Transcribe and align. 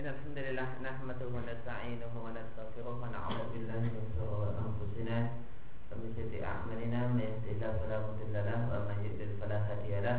إن 0.00 0.08
الحمد 0.08 0.38
لله 0.48 0.68
نحمده 0.80 1.28
ونستعينه 1.28 2.12
ونستغفره 2.24 2.96
ونعوذ 3.04 3.40
بالله 3.52 3.82
من 3.92 4.04
شرور 4.16 4.48
أنفسنا 4.48 5.18
ومن 5.92 6.08
سيئات 6.16 6.40
أعمالنا. 6.40 7.00
من 7.12 7.20
يهده 7.20 7.50
الله 7.52 7.72
فلا 7.84 7.98
مضل 8.08 8.32
له 8.32 8.60
ومن 8.72 8.96
يضلل 9.04 9.36
فلا 9.36 9.58
هادي 9.68 10.00
له. 10.00 10.18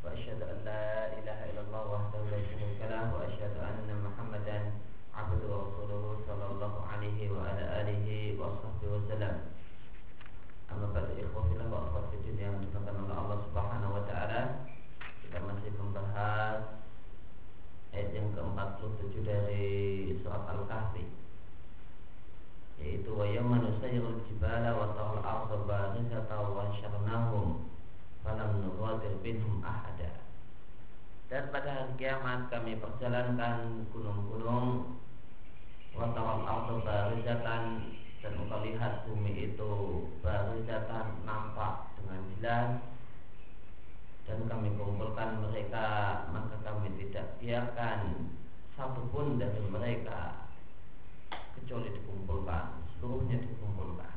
وأشهد 0.00 0.40
أن 0.48 0.58
لا 0.64 1.12
إله 1.12 1.38
إلا 1.52 1.60
الله 1.60 1.84
وحده 1.92 2.20
لا 2.32 2.40
شريك 2.40 2.80
له. 2.88 3.04
وأشهد 3.12 3.54
أن 3.68 3.88
محمدا 4.00 4.58
عبده 5.12 5.44
ورسوله 5.44 6.04
صلى 6.24 6.46
الله 6.48 6.74
عليه 6.88 7.18
وعلى 7.28 7.64
آله 7.84 8.08
وصحبه 8.40 8.88
وسلم. 8.96 9.34
أما 10.72 10.86
بعد 10.96 11.08
إخوة 11.20 11.52
الله 11.52 11.68
وأخوات 11.68 12.04
في 12.16 12.16
الدنيا 12.32 12.48
Allah 13.12 13.38
Subhanahu 13.44 13.92
wa 13.92 14.02
taala 14.08 14.72
kita 15.20 15.36
masih 15.44 15.76
membahas 15.76 16.80
ayat 17.92 18.10
yang 18.12 18.28
ke-47 18.36 19.14
dari 19.24 19.66
surat 20.20 20.44
Al-Kahfi. 20.44 21.04
Yaitu 22.78 23.10
wa 23.10 23.26
yawma 23.26 23.58
nusayyirul 23.58 24.22
jibala 24.30 24.70
wa 24.70 24.94
taral 24.94 25.18
arda 25.18 25.56
barizata 25.66 26.36
wa 26.46 26.70
syarnahum 26.78 27.66
falam 28.22 28.62
nughadir 28.62 29.18
minhum 29.24 29.64
ahada. 29.66 30.22
Dan 31.28 31.50
pada 31.50 31.84
hari 31.84 31.92
kiamat 31.98 32.48
kami 32.48 32.78
perjalankan 32.78 33.88
gunung-gunung 33.90 34.94
wa 35.96 36.06
taral 36.14 36.46
arda 36.46 36.74
barizatan 36.86 37.64
dan 38.18 38.32
engkau 38.34 38.62
lihat 38.62 39.06
bumi 39.06 39.54
itu 39.54 39.72
barizatan 40.22 41.22
nampak 41.26 41.94
dengan 41.98 42.20
jelas. 42.38 42.70
Dan 44.28 44.44
kami 44.44 44.76
kumpulkan 44.76 45.40
mereka 45.40 45.86
biarkan 47.36 48.32
satupun 48.72 49.36
dari 49.36 49.60
mereka 49.68 50.48
kecuali 51.58 51.92
dikumpulkan 51.92 52.78
seluruhnya 52.96 53.42
dikumpulkan. 53.42 54.14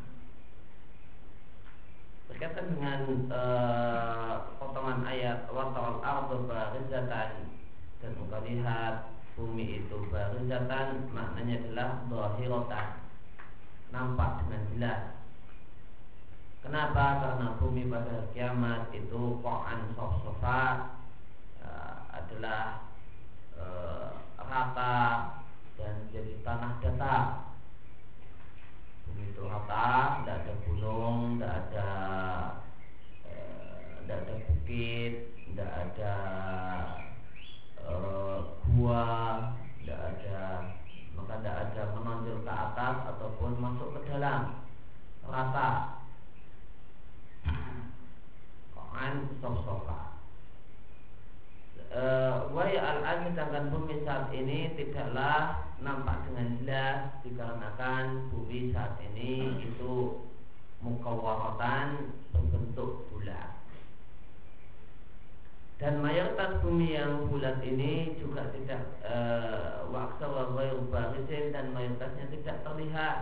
Berkaitan 2.32 2.66
dengan 2.78 3.02
uh, 3.28 4.56
potongan 4.56 5.04
ayat 5.04 5.52
watawal 5.52 6.00
ardu 6.00 6.48
barizatan 6.48 7.52
dan 8.00 8.12
engkau 8.16 8.42
lihat 8.48 9.12
bumi 9.36 9.84
itu 9.84 9.98
barizatan 10.08 11.12
maknanya 11.12 11.60
adalah 11.66 11.90
zahiratan 12.08 12.88
nampak 13.92 14.32
dengan 14.46 14.62
jelas. 14.72 15.02
Kenapa? 16.62 17.06
Karena 17.20 17.48
bumi 17.58 17.90
pada 17.90 18.30
kiamat 18.32 18.94
itu 18.94 19.42
Quran 19.42 19.80
sof-sofa 19.98 20.62
uh, 21.66 21.98
adalah 22.14 22.91
uh, 23.62 24.18
rata 24.42 24.98
dan 25.78 25.96
jadi 26.10 26.42
tanah 26.42 26.82
datar. 26.82 27.24
Bumi 29.06 29.30
itu 29.30 29.42
rata, 29.46 30.22
tidak 30.22 30.38
ada 30.42 30.54
gunung, 30.66 31.38
tidak 31.38 31.54
ada 31.54 31.90
tidak 34.02 34.18
uh, 34.18 34.26
ada 34.26 34.36
bukit, 34.50 35.14
tidak 35.46 35.72
ada 35.72 36.16
gua, 38.72 39.06
tidak 39.82 40.00
ada 40.00 40.40
maka 41.12 41.34
tidak 41.44 41.56
ada 41.70 41.82
menonjol 41.94 42.38
ke 42.42 42.52
atas 42.52 42.96
ataupun 43.14 43.52
masuk 43.62 43.94
ke 43.94 44.02
dalam. 44.10 44.64
Rata. 45.22 46.02
Quran 49.02 49.14
sof-sofa 49.40 50.11
Wahai 51.92 52.80
al 52.80 53.20
sedangkan 53.28 53.68
bumi 53.68 54.08
saat 54.08 54.32
ini 54.32 54.72
tidaklah 54.80 55.60
nampak 55.84 56.24
dengan 56.30 56.48
jelas 56.64 57.00
dikarenakan 57.28 58.32
bumi 58.32 58.72
saat 58.72 58.96
ini 59.12 59.60
itu 59.60 60.24
mukawaratan 60.80 62.16
berbentuk 62.32 63.12
bulat. 63.12 63.60
Dan 65.84 66.00
mayoritas 66.00 66.62
bumi 66.64 66.96
yang 66.96 67.28
bulat 67.28 67.60
ini 67.66 68.16
juga 68.22 68.48
tidak 68.56 69.02
waksa 69.92 70.26
wa 70.32 70.48
barisin 70.88 71.52
dan 71.52 71.76
mayoritasnya 71.76 72.32
tidak 72.32 72.58
terlihat. 72.64 73.20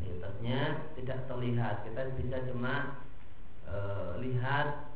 Mayoritasnya 0.00 0.60
tidak 0.96 1.18
terlihat. 1.28 1.74
Kita 1.84 2.02
bisa 2.16 2.36
cuma 2.48 2.74
e, 3.66 3.76
lihat 4.24 4.95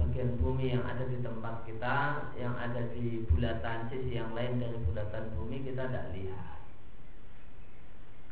bagian 0.00 0.40
bumi 0.40 0.72
yang 0.72 0.84
ada 0.88 1.04
di 1.04 1.20
tempat 1.20 1.64
kita 1.68 1.96
yang 2.40 2.56
ada 2.56 2.80
di 2.92 3.22
bulatan 3.28 3.88
sisi 3.92 4.16
yang 4.16 4.32
lain 4.32 4.60
dari 4.60 4.78
bulatan 4.88 5.32
bumi 5.36 5.62
kita 5.64 5.88
tidak 5.88 6.06
lihat. 6.16 6.58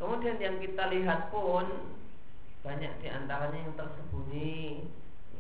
Kemudian 0.01 0.41
yang 0.41 0.57
kita 0.61 0.89
lihat 0.89 1.29
pun 1.29 1.97
banyak 2.61 2.93
di 3.01 3.09
antaranya 3.09 3.57
yang 3.57 3.73
tersembunyi 3.77 4.85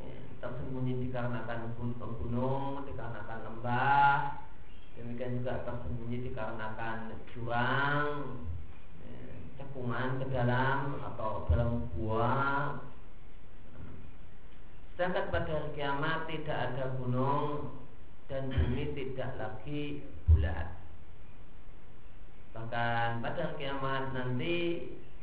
ya, 0.00 0.16
tersembunyi 0.40 1.04
dikarenakan 1.08 1.76
gunung 1.76 2.88
dikarenakan 2.88 3.38
lembah 3.44 4.40
demikian 4.96 5.40
juga 5.40 5.64
tersembunyi 5.68 6.28
dikarenakan 6.32 7.12
jurang 7.32 8.08
cekungan 9.60 10.16
ke 10.16 10.26
dalam 10.32 10.96
atau 11.12 11.44
dalam 11.52 11.84
gua 11.92 12.32
Sedangkan 15.00 15.32
pada 15.32 15.48
hari 15.56 15.72
kiamat 15.80 16.28
tidak 16.28 16.58
ada 16.60 16.92
gunung 17.00 17.72
dan 18.28 18.52
bumi 18.52 18.92
tidak 18.92 19.32
lagi 19.40 20.04
bulat. 20.28 20.76
Bahkan 22.52 23.24
pada 23.24 23.40
hari 23.48 23.56
kiamat 23.64 24.12
nanti 24.12 24.56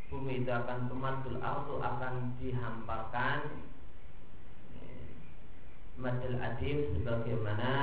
bumi 0.09 0.41
itu 0.41 0.49
akan 0.49 0.89
tumatul 0.89 1.37
ardu 1.37 1.77
akan 1.77 2.33
dihamparkan 2.41 3.69
madal 6.01 6.41
adim 6.41 6.97
sebagaimana 6.97 7.73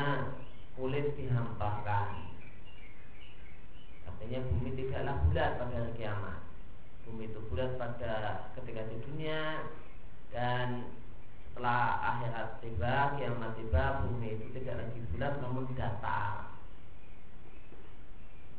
kulit 0.75 1.15
dihamparkan. 1.15 2.27
Artinya 4.03 4.43
bumi 4.51 4.75
tidaklah 4.75 5.15
bulat 5.31 5.51
pada 5.63 5.75
hari 5.79 5.95
kiamat. 5.95 6.43
Bumi 7.07 7.31
itu 7.31 7.39
bulat 7.47 7.79
pada 7.79 8.51
ketika 8.59 8.83
di 8.83 8.99
dunia 8.99 9.63
dan 10.35 10.91
setelah 11.55 12.03
akhirat 12.03 12.59
tiba, 12.67 13.15
kiamat 13.15 13.55
tiba, 13.55 14.03
bumi 14.03 14.35
itu 14.35 14.51
tidak 14.59 14.75
lagi 14.83 14.99
bulat 15.15 15.39
namun 15.39 15.71
datar. 15.79 16.51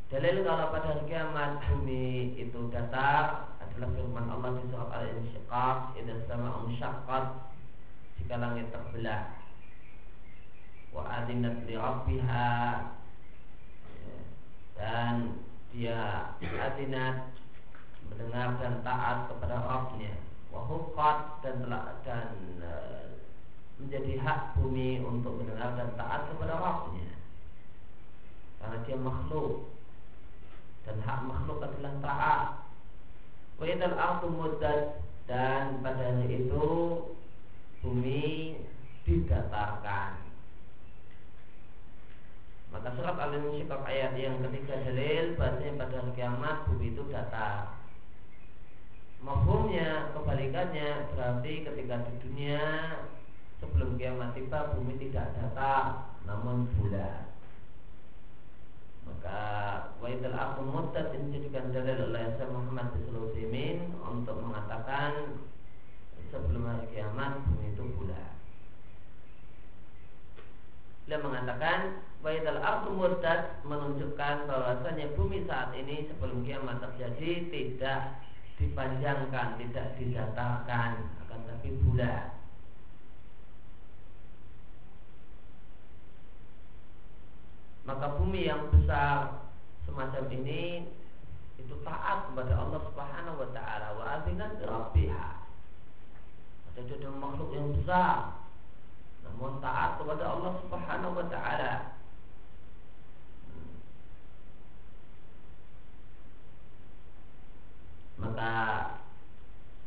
Dalil 0.07 0.47
kalau 0.47 0.71
pada 0.71 0.95
hari 0.95 1.03
kiamat 1.03 1.59
bumi 1.59 2.39
itu 2.39 2.71
datar 2.71 3.51
adalah 3.59 3.92
firman 4.00 4.31
Allah 4.31 4.56
di 4.56 4.63
surat 4.71 4.95
Al-Insyiqaq, 4.95 6.00
"Idza 6.00 6.15
sama'u 6.24 6.71
syaqqat" 6.80 7.25
jika 8.15 8.39
langit 8.39 8.71
terbelah. 8.71 9.27
Wa 10.95 11.03
adinat 11.19 11.68
li 11.68 11.75
rabbiha 11.75 12.56
dan 14.80 15.36
dia 15.75 16.31
adinat 16.39 17.27
mendengar 18.07 18.56
dan 18.63 18.80
taat 18.88 19.27
kepada 19.27 19.59
Rabbnya 19.68 20.15
wahukat 20.56 21.44
dan 21.44 21.68
telah 21.68 22.00
dan 22.07 22.31
e, 22.63 22.72
menjadi 23.75 24.24
hak 24.24 24.40
bumi 24.56 25.04
untuk 25.04 25.36
mendengar 25.36 25.75
dan 25.75 25.92
taat 26.00 26.31
kepada 26.31 26.56
Rabbnya. 26.56 27.12
Karena 28.63 28.78
dia 28.88 28.98
makhluk. 28.98 29.75
Dan 30.88 31.04
hak 31.04 31.19
makhluk 31.28 31.60
adalah 31.60 31.94
taat. 32.00 32.48
Wa 33.60 33.66
idal 33.68 33.98
ardu 34.00 34.28
muddat. 34.31 35.04
Dan 35.25 35.81
pada 35.81 36.06
hari 36.06 36.46
itu 36.46 36.68
bumi 37.81 38.56
didatarkan. 39.04 40.22
Maka 42.69 42.94
surat 42.94 43.18
Al-Insyiqaq 43.18 43.81
ayat 43.90 44.13
yang 44.19 44.38
ketiga 44.46 44.78
dalil 44.86 45.34
bahasanya 45.40 45.80
pada 45.81 45.96
hari 45.96 46.12
kiamat 46.13 46.57
bumi 46.69 46.94
itu 46.94 47.02
datar 47.10 47.84
Mafhumnya 49.25 50.13
kebalikannya 50.13 51.10
berarti 51.10 51.66
ketika 51.66 51.95
di 52.06 52.13
dunia 52.22 52.62
sebelum 53.57 53.98
kiamat 53.98 54.38
tiba 54.38 54.77
bumi 54.77 55.01
tidak 55.01 55.33
datar 55.33 56.13
namun 56.30 56.69
bulat. 56.77 57.33
Maka 59.10 59.42
waitul 59.98 60.38
aku 60.38 60.62
mutat 60.69 61.10
dijadikan 61.10 61.74
dalil 61.74 62.13
oleh 62.13 62.38
Syekh 62.38 62.54
Muhammad 62.54 62.94
bin 63.50 63.77
untuk 64.06 64.38
mengatakan 64.45 65.42
sebelum 66.30 66.69
hari 66.69 66.86
kiamat 66.94 67.42
bumi 67.50 67.74
itu 67.74 67.83
bulat. 67.98 68.33
Dia 71.10 71.18
mengatakan 71.21 72.01
Waitul 72.25 72.57
ardu 72.57 72.89
murtad 72.89 73.62
menunjukkan 73.69 74.50
bahwasanya 74.50 75.13
bumi 75.13 75.45
saat 75.45 75.78
ini 75.78 76.10
sebelum 76.10 76.42
kiamat 76.42 76.81
terjadi 76.81 77.54
tidak 77.54 78.18
dipanjangkan, 78.56 79.60
tidak 79.60 79.88
didatarkan, 80.00 80.92
akan 81.25 81.40
tapi 81.48 81.69
bulat. 81.84 82.36
maka 87.86 88.18
bumi 88.18 88.50
yang 88.50 88.66
besar 88.74 89.46
semacam 89.86 90.25
ini 90.34 90.90
itu 91.62 91.74
taat 91.86 92.34
kepada 92.34 92.54
Allah 92.57 92.81
Subhanahu 92.92 93.38
wa 93.46 93.50
taala 93.54 93.88
wa 93.96 94.04
adzinan 94.19 94.57
rabbiha. 94.57 95.28
Ada 96.75 97.10
makhluk 97.16 97.56
yang 97.56 97.72
besar 97.78 98.42
namun 99.24 99.62
taat 99.63 100.02
kepada 100.02 100.25
Allah 100.28 100.54
Subhanahu 100.66 101.13
wa 101.13 101.25
taala. 101.30 101.94
Maka 108.15 108.53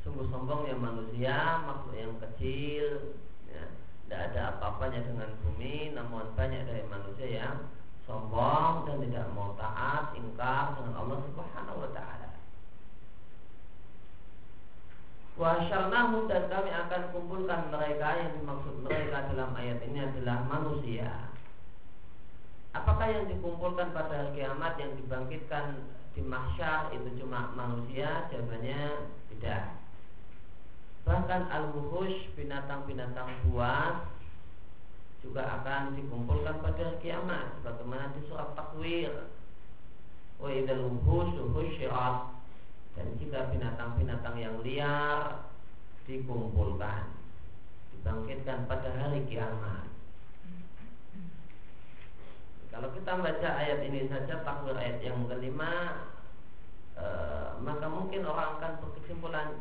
sungguh 0.04 0.28
sombongnya 0.28 0.76
manusia, 0.76 1.64
makhluk 1.64 1.96
yang 1.96 2.14
kecil, 2.20 3.16
ya, 3.48 3.64
tidak 4.04 4.20
ada 4.32 4.40
apa-apanya 4.56 5.00
dengan 5.04 5.30
bumi, 5.44 5.92
namun 5.96 6.32
banyak 6.36 6.64
dari 6.64 6.84
manusia 6.88 7.28
yang 7.28 7.56
sombong 8.08 8.88
dan 8.88 9.04
tidak 9.04 9.26
mau 9.36 9.52
taat, 9.60 10.16
ingkar 10.16 10.80
dengan 10.80 10.94
Allah 10.96 11.18
Subhanahu 11.28 11.78
wa 11.84 11.90
taala. 11.92 12.28
Wasyarnahu 15.38 16.26
dan 16.26 16.50
kami 16.50 16.70
akan 16.74 17.02
kumpulkan 17.14 17.70
mereka 17.70 18.08
yang 18.18 18.30
dimaksud 18.42 18.74
mereka 18.82 19.30
dalam 19.30 19.54
ayat 19.54 19.78
ini 19.86 20.02
adalah 20.02 20.42
manusia. 20.50 21.30
Apakah 22.74 23.06
yang 23.06 23.30
dikumpulkan 23.30 23.94
pada 23.94 24.12
hari 24.18 24.34
kiamat 24.34 24.74
yang 24.82 24.98
dibangkitkan 24.98 25.78
di 26.18 26.26
mahsyar 26.26 26.90
itu 26.90 27.22
cuma 27.22 27.54
manusia? 27.54 28.26
Jawabannya 28.34 29.06
tidak. 29.30 29.78
Bahkan 31.06 31.46
al-wuhush 31.46 32.34
binatang-binatang 32.34 33.46
buas 33.46 34.02
juga 35.22 35.46
akan 35.62 35.94
dikumpulkan 35.94 36.58
pada 36.58 36.98
kiamat 36.98 37.54
sebagaimana 37.62 38.10
di 38.18 38.26
surat 38.26 38.50
takwir 38.58 39.30
wa 40.42 40.50
idal 40.50 40.90
wuhush 40.90 41.38
husyirat 41.54 42.34
dan 42.98 43.06
jika 43.22 43.50
binatang-binatang 43.54 44.36
yang 44.42 44.58
liar 44.62 45.46
dikumpulkan 46.06 47.14
dibangkitkan 47.94 48.66
pada 48.66 48.90
hari 48.94 49.22
kiamat 49.26 49.86
kalau 52.68 52.88
kita 52.92 53.12
baca 53.16 53.48
ayat 53.58 53.80
ini 53.84 54.08
saja 54.12 54.44
takwir 54.44 54.76
ayat 54.76 55.00
yang 55.00 55.24
kelima 55.24 56.04
e, 56.94 57.06
maka 57.64 57.86
mungkin 57.88 58.28
orang 58.28 58.60
akan 58.60 58.72
berkesimpulan 58.84 59.56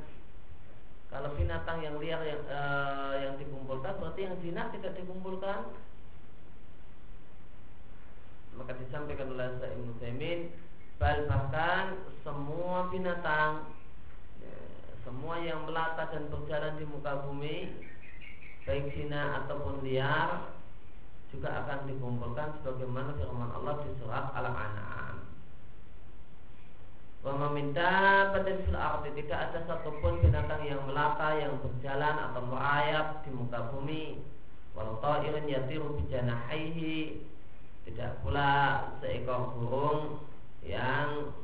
kalau 1.07 1.31
binatang 1.39 1.79
yang 1.79 1.95
liar 2.03 2.19
yang 2.19 2.43
uh, 2.51 3.15
yang 3.15 3.39
dikumpulkan 3.39 3.95
berarti 3.95 4.27
yang 4.27 4.35
jinak 4.43 4.75
tidak 4.75 4.91
dikumpulkan. 4.99 5.71
Maka 8.59 8.73
disampaikan 8.75 9.31
oleh 9.37 9.53
Sa'id 9.61 9.77
Musaimin 9.85 10.49
Bal 10.97 11.29
bahkan 11.29 11.93
semua 12.25 12.89
binatang 12.89 13.69
ya, 14.41 14.57
Semua 15.05 15.37
yang 15.45 15.61
melata 15.69 16.09
dan 16.09 16.25
berjalan 16.33 16.73
di 16.81 16.89
muka 16.89 17.21
bumi 17.21 17.69
Baik 18.65 18.97
jinak 18.97 19.45
ataupun 19.45 19.85
liar 19.85 20.56
Juga 21.27 21.49
akan 21.63 21.91
dikumpulkan 21.91 22.59
Sebagaimana 22.59 23.19
firman 23.19 23.51
Allah 23.51 23.83
di 23.83 23.91
surat 23.99 24.31
Al-An'am. 24.31 25.27
Wa 27.27 27.33
meminta 27.35 28.31
batin 28.31 28.63
fil 28.63 28.79
arti 28.79 29.11
tidak 29.19 29.51
ada 29.51 29.59
satupun 29.67 30.23
binatang 30.23 30.63
yang 30.63 30.79
melata 30.87 31.35
yang 31.35 31.59
berjalan 31.59 32.15
atau 32.31 32.41
merayap 32.47 33.25
di 33.27 33.35
muka 33.35 33.67
bumi. 33.75 34.23
Walau 34.71 35.01
ta'irin 35.03 35.49
yatiru 35.49 35.99
bijanahaihi 35.99 37.19
tidak 37.83 38.23
pula 38.23 38.85
seekor 39.03 39.59
burung 39.59 40.23
yang 40.63 41.35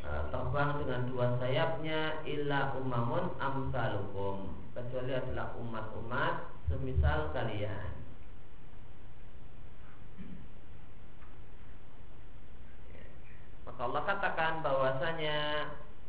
uh, 0.00 0.32
terbang 0.32 0.80
dengan 0.80 1.00
dua 1.12 1.26
sayapnya 1.36 2.24
illa 2.24 2.72
umamun 2.80 3.36
amsalukum. 3.36 4.56
Kecuali 4.72 5.12
adalah 5.12 5.52
umat-umat 5.60 6.34
semisal 6.72 7.36
kalian 7.36 7.99
Maka 13.70 13.86
Allah 13.86 14.02
katakan 14.02 14.52
bahwasanya 14.66 15.38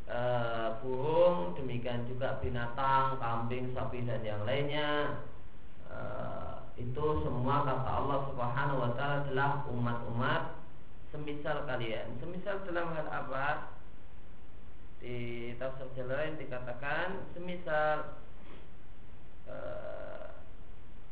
e, 0.09 0.19
burung, 0.81 1.53
demikian 1.53 2.09
juga 2.09 2.41
binatang, 2.41 3.21
kambing, 3.21 3.69
sapi 3.77 4.01
dan 4.01 4.25
yang 4.25 4.41
lainnya 4.49 5.21
e, 5.85 5.97
itu 6.81 7.05
semua 7.21 7.61
kata 7.61 7.85
Allah 7.85 8.19
Subhanahu 8.33 8.81
wa 8.81 8.91
taala 8.97 9.15
adalah 9.21 9.61
umat-umat 9.69 10.57
semisal 11.13 11.69
kalian. 11.69 12.17
Semisal 12.17 12.65
dalam 12.65 12.97
hal 12.97 13.05
apa? 13.13 13.77
Di 14.97 15.53
tafsir 15.61 16.09
lain 16.09 16.41
dikatakan 16.41 17.29
semisal 17.37 18.17
e, 19.45 19.55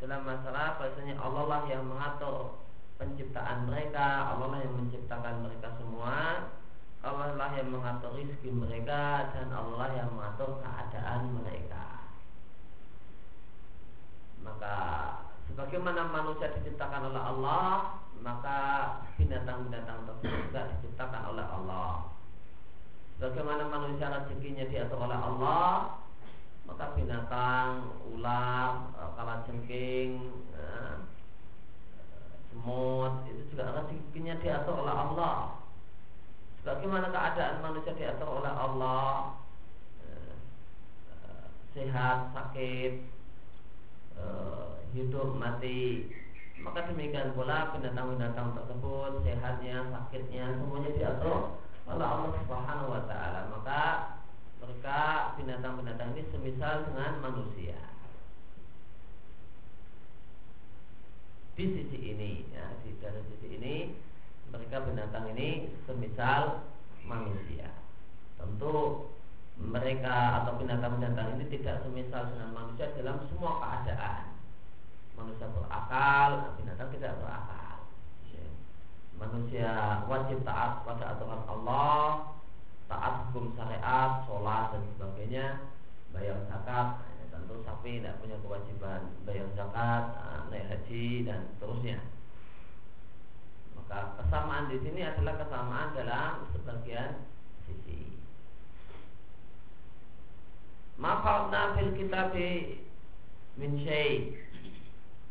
dalam 0.02 0.26
masalah 0.26 0.82
bahasanya 0.82 1.14
Allah 1.22 1.46
lah 1.46 1.62
yang 1.70 1.86
mengatur 1.86 2.58
penciptaan 3.00 3.64
mereka 3.66 4.36
Allah 4.36 4.48
lah 4.54 4.60
yang 4.60 4.76
menciptakan 4.76 5.48
mereka 5.48 5.72
semua. 5.80 6.46
Allah 7.00 7.32
lah 7.40 7.56
yang 7.56 7.72
mengatur 7.72 8.12
rezeki 8.12 8.52
mereka 8.52 9.32
dan 9.32 9.48
Allah 9.56 9.88
yang 9.96 10.12
mengatur 10.12 10.60
keadaan 10.60 11.32
mereka. 11.32 12.12
Maka 14.44 14.76
sebagaimana 15.48 16.12
manusia 16.12 16.52
diciptakan 16.60 17.16
oleh 17.16 17.24
Allah 17.24 17.96
maka 18.20 18.60
binatang-binatang 19.16 20.04
tersebut 20.04 20.52
juga 20.52 20.68
diciptakan 20.76 21.24
oleh 21.32 21.46
Allah. 21.48 22.12
Bagaimana 23.20 23.64
manusia 23.68 24.12
rezekinya 24.12 24.64
diatur 24.68 25.00
oleh 25.08 25.20
Allah 25.20 26.00
Maka 26.70 26.94
binatang, 26.94 27.98
ular, 28.14 28.94
kalajengking, 29.18 30.22
ya, 30.54 31.02
semut 32.50 33.14
itu 33.30 33.54
juga 33.54 33.78
rezekinya 33.78 34.36
diatur 34.42 34.76
oleh 34.82 34.96
Allah. 34.96 35.36
Bagaimana 36.66 37.08
keadaan 37.14 37.64
manusia 37.64 37.96
diatur 37.96 38.44
oleh 38.44 38.52
Allah? 38.52 39.38
Eh, 40.04 40.34
eh, 41.14 41.46
Sehat, 41.74 42.36
sakit 42.36 42.94
eh, 44.20 44.70
Hidup, 44.92 45.38
mati. 45.38 46.10
Maka 46.60 46.92
demikian 46.92 47.32
pula 47.38 47.72
binatang-binatang 47.72 48.52
tersebut 48.52 49.24
Sehatnya, 49.24 49.88
sakitnya 49.88 50.60
Semuanya 50.60 50.92
diatur 50.92 51.56
oleh 51.88 52.06
Allah 52.06 52.36
Subhanahu 52.44 52.92
wa 52.92 53.02
Ta'ala. 53.08 53.48
Maka 53.48 53.84
mereka 54.60 55.00
binatang-binatang 55.40 56.12
ini 56.18 56.28
semisal 56.36 56.84
dengan 56.92 57.24
manusia 57.24 57.80
di 61.60 61.68
sisi 61.76 62.16
ini 62.16 62.48
ya 62.56 62.72
di 62.88 62.96
dari 63.04 63.20
sisi 63.28 63.60
ini 63.60 63.92
mereka 64.48 64.80
binatang 64.88 65.28
ini 65.36 65.68
semisal 65.84 66.64
manusia. 67.04 67.68
Tentu 68.40 69.04
mereka 69.60 70.40
atau 70.40 70.56
binatang-binatang 70.56 71.36
ini 71.36 71.52
tidak 71.52 71.84
semisal 71.84 72.32
dengan 72.32 72.56
manusia 72.56 72.96
dalam 72.96 73.28
semua 73.28 73.60
keadaan. 73.60 74.40
Manusia 75.20 75.52
berakal 75.52 76.56
binatang 76.56 76.90
tidak 76.96 77.20
berakal. 77.20 77.76
Ya. 78.32 78.48
manusia 79.20 79.72
wajib 80.08 80.40
taat 80.48 80.88
pada 80.88 81.12
aturan 81.12 81.44
Allah 81.44 82.00
taat 82.88 83.28
hukum 83.30 83.52
syariat 83.60 84.24
sholat 84.24 84.72
dan 84.72 84.82
sebagainya 84.96 85.46
bayar 86.16 86.40
zakat. 86.48 87.04
Tentu 87.30 87.62
sapi 87.68 88.00
tidak 88.00 88.16
punya 88.24 88.40
kewajiban 88.42 89.02
bayar 89.28 89.48
zakat, 89.60 90.04
ah, 90.18 90.29
naik 90.29 90.29
haji 90.70 91.26
dan 91.26 91.50
seterusnya. 91.56 91.98
Maka 93.74 94.22
kesamaan 94.22 94.70
di 94.70 94.78
sini 94.86 95.02
adalah 95.02 95.34
kesamaan 95.42 95.98
dalam 95.98 96.46
sebagian 96.54 97.26
sisi. 97.66 98.14
Mafarna 101.02 101.74
fil 101.74 101.92
kitab 101.98 102.38
min. 103.58 103.74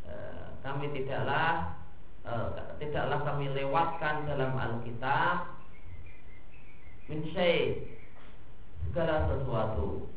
Eh, 0.09 0.47
kami 0.65 0.89
tidaklah 0.97 1.77
eh, 2.25 2.49
tidaklah 2.81 3.21
kami 3.23 3.53
lewatkan 3.53 4.25
dalam 4.25 4.57
Alkitab 4.57 5.55
min 7.09 7.25
segala 8.89 9.29
sesuatu 9.33 10.09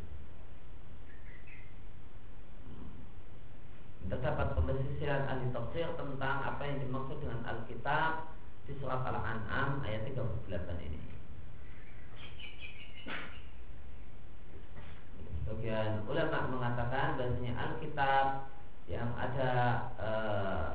terdapat 4.10 4.58
pembersihan 4.58 5.28
ahli 5.30 5.52
tafsir 5.54 5.88
tentang 6.00 6.38
apa 6.42 6.62
yang 6.66 6.78
dimaksud 6.82 7.18
dengan 7.22 7.42
Alkitab 7.46 8.34
di 8.66 8.74
surat 8.80 9.04
Al-An'am 9.06 9.84
ayat 9.86 10.08
38 10.10 10.88
ini. 10.88 11.00
Sebagian 15.44 16.08
ulama 16.08 16.40
mengatakan 16.48 17.20
bahasanya 17.20 17.54
Alkitab 17.60 18.26
yang 18.88 19.12
ada 19.20 19.52
eh, 20.00 20.74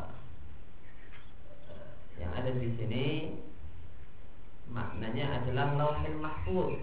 yang 2.21 2.33
ada 2.33 2.51
di 2.53 2.69
sini 2.77 3.09
maknanya 4.69 5.43
adalah 5.43 5.77
lauhil 5.77 6.19
mahfuz. 6.21 6.77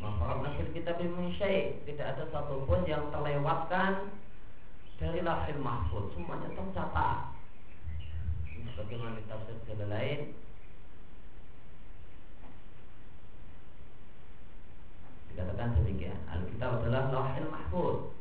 Maka 0.00 0.56
kita 0.56 0.96
kitab 0.96 0.96
min 1.04 1.36
tidak 1.84 2.06
ada 2.16 2.24
satupun 2.32 2.88
yang 2.88 3.12
terlewatkan 3.12 4.16
dari 5.00 5.24
lauhil 5.24 5.60
mahfuz. 5.64 6.12
Semuanya 6.12 6.52
tercatat. 6.52 7.40
Sebagaimana 8.80 9.20
di 9.20 9.24
tafsir 9.28 9.76
lain 9.76 10.20
Dikatakan 15.28 15.76
demikian 15.76 16.16
Alkitab 16.32 16.80
adalah 16.80 17.12
lauhil 17.12 17.48
mahfuz 17.52 18.16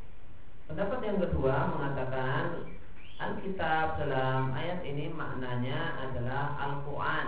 Pendapat 0.67 0.99
yang 1.07 1.17
kedua 1.23 1.55
mengatakan 1.79 2.67
Alkitab 3.23 4.03
dalam 4.03 4.51
ayat 4.51 4.83
ini 4.83 5.15
maknanya 5.15 6.11
adalah 6.11 6.59
Al-Quran 6.59 7.27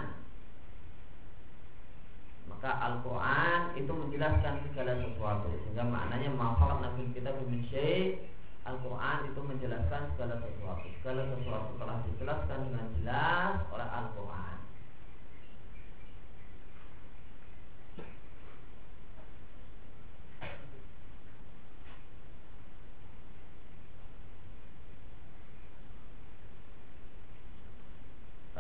Maka 2.52 2.72
Al-Quran 2.84 3.60
itu 3.80 3.92
menjelaskan 3.96 4.60
segala 4.68 5.00
sesuatu 5.08 5.56
Sehingga 5.66 5.88
maknanya 5.88 6.36
Mafakat 6.36 6.84
Nabi 6.84 7.16
kita 7.16 7.32
min 7.48 7.64
Al-Quran 8.62 9.20
itu 9.26 9.42
menjelaskan 9.42 10.14
segala 10.14 10.38
sesuatu. 10.38 10.86
Segala 11.02 11.22
sesuatu 11.34 11.72
telah 11.82 11.98
dijelaskan 12.06 12.60
dengan 12.70 12.86
jelas 13.02 13.56
oleh 13.74 13.88
Al-Quran. 13.90 14.58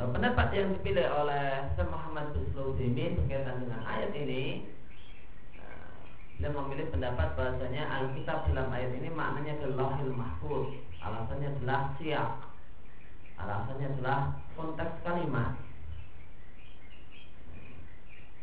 Eh, 0.02 0.10
pendapat 0.10 0.48
yang 0.58 0.74
dipilih 0.74 1.14
oleh 1.14 1.70
Muhammad 1.86 2.34
bin 2.34 2.50
Sulaiman 2.58 3.22
berkaitan 3.22 3.62
dengan 3.62 3.86
ayat 3.86 4.18
ini 4.18 4.66
dia 6.42 6.50
eh, 6.50 6.58
memilih 6.58 6.90
pendapat 6.90 7.38
bahasanya 7.38 7.86
Alkitab 7.86 8.50
dalam 8.50 8.74
ayat 8.74 8.98
ini 8.98 9.14
maknanya 9.14 9.62
adalah 9.62 9.94
lahil 9.94 10.10
mahfuz. 10.18 10.74
Alasannya 10.98 11.54
adalah 11.54 11.94
siap 12.02 12.52
alasannya 13.42 13.88
adalah 13.98 14.20
konteks 14.54 14.94
kalimat. 15.02 15.58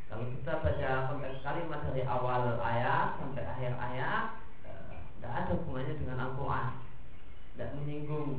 Kalau 0.08 0.24
kita 0.34 0.52
baca 0.64 0.90
konteks 1.12 1.38
kalimat 1.44 1.80
dari 1.90 2.02
awal 2.08 2.56
ayat 2.58 3.18
sampai 3.20 3.44
akhir 3.44 3.72
ayat 3.76 4.24
tidak 5.18 5.32
ada 5.34 5.52
hubungannya 5.58 5.94
dengan 5.98 6.18
Al-Quran. 6.22 6.66
Tidak 7.54 7.70
menyinggung 7.82 8.30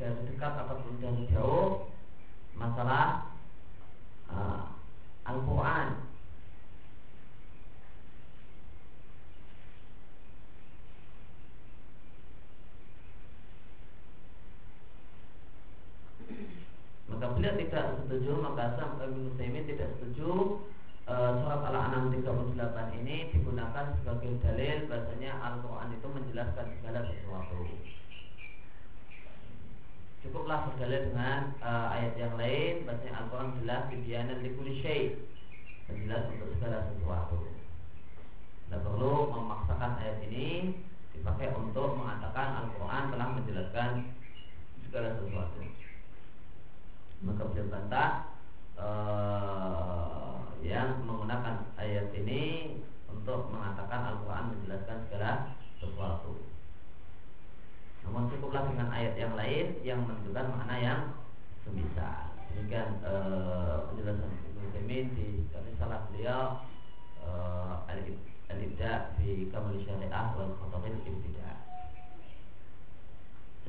dari 0.00 0.20
dekat 0.32 0.52
ataupun 0.56 0.94
dari 0.98 1.28
jauh 1.28 1.92
masalah 2.56 3.28
uh, 4.32 4.72
Al-Quran 5.28 6.09
maka 17.10 17.26
beliau 17.34 17.54
tidak 17.58 17.84
setuju 18.06 18.32
maka 18.38 18.78
sampai 18.78 19.10
Ibnu 19.10 19.34
Taimin 19.34 19.66
tidak 19.66 19.90
setuju 19.98 20.62
e, 21.10 21.14
surat 21.42 21.62
Al-An'am 21.66 22.14
38 22.14 22.98
ini 23.02 23.34
digunakan 23.34 23.98
sebagai 23.98 24.38
dalil 24.38 24.86
bahasanya 24.86 25.32
Al-Quran 25.42 25.90
itu 25.98 26.06
menjelaskan 26.06 26.66
segala 26.78 27.00
sesuatu. 27.10 27.58
Cukuplah 30.20 30.68
berdalil 30.68 31.08
dengan 31.08 31.56
uh, 31.64 31.96
ayat 31.96 32.12
yang 32.20 32.36
lain 32.36 32.84
Bahasanya 32.84 33.24
Al-Quran 33.24 33.56
jelas 33.56 33.88
Bidianan 33.88 34.44
likuli 34.44 34.76
Jelas 34.84 36.28
untuk 36.28 36.52
segala 36.60 36.92
sesuatu. 36.92 37.40
Tidak 38.68 38.80
perlu 38.84 39.32
memaksakan 39.32 39.96
ayat 39.96 40.20
ini 40.28 40.76
Dipakai 41.16 41.56
untuk 41.56 41.96
mengatakan 41.96 42.52
Al-Quran 42.52 43.04
telah 43.16 43.28
menjelaskan 43.32 43.90
Segala 44.84 45.16
sesuatu 45.16 45.79
Maka 47.20 47.42
beliau 47.48 47.68
bantah 47.68 48.32
uh, 48.80 50.40
Yang 50.64 51.04
menggunakan 51.04 51.68
ayat 51.76 52.12
ini 52.16 52.76
Untuk 53.08 53.52
mengatakan 53.52 54.14
Al-Quran 54.14 54.56
menjelaskan 54.56 54.98
segala 55.08 55.52
sesuatu 55.80 56.50
namun 58.10 58.26
cukuplah 58.32 58.64
dengan 58.66 58.88
ayat 58.90 59.14
yang 59.14 59.34
lain 59.36 59.66
yang 59.84 60.02
menunjukkan 60.02 60.46
makna 60.50 60.76
yang 60.80 61.00
semisal. 61.62 62.32
Demikian 62.50 62.98
uh, 63.06 63.86
penjelasan 63.86 64.30
Ibnu 64.50 64.66
Taimin 64.74 65.06
di 65.14 65.28
salah 65.78 66.10
beliau 66.10 66.66
uh, 67.22 67.86
Al-Ibda 68.50 69.14
di 69.22 69.46
Kamal 69.54 69.78
Syariah 69.86 70.26
wal 70.34 70.52
Khotobil 70.58 70.98
Ibtidah. 71.06 71.49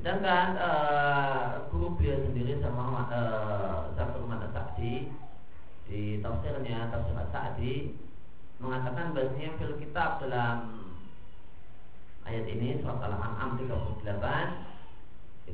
Sedangkan 0.01 0.57
uh, 0.57 1.69
guru 1.69 1.93
beliau 1.93 2.25
sendiri 2.25 2.57
sama 2.57 3.05
uh, 3.05 3.93
Zakir 3.93 4.25
Mana 4.25 4.49
Sa'di 4.49 5.13
di 5.85 6.17
tafsirnya 6.25 6.89
tafsir 6.89 7.13
Sa'di 7.29 8.01
mengatakan 8.57 9.13
bahasanya 9.13 9.61
fil 9.61 9.77
kitab 9.77 10.17
dalam 10.25 10.89
ayat 12.25 12.49
ini 12.49 12.81
surat 12.81 12.97
Al-An'am 12.97 13.61
38 13.61 14.01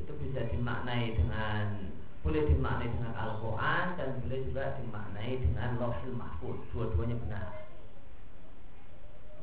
itu 0.00 0.12
bisa 0.16 0.40
dimaknai 0.48 1.12
dengan 1.12 1.92
boleh 2.24 2.48
dimaknai 2.48 2.88
dengan 2.88 3.12
Al-Quran 3.20 4.00
dan 4.00 4.16
boleh 4.24 4.48
juga 4.48 4.80
dimaknai 4.80 5.44
dengan 5.44 5.76
Lauhil 5.76 6.16
Mahfud 6.16 6.56
dua-duanya 6.72 7.20
benar. 7.20 7.68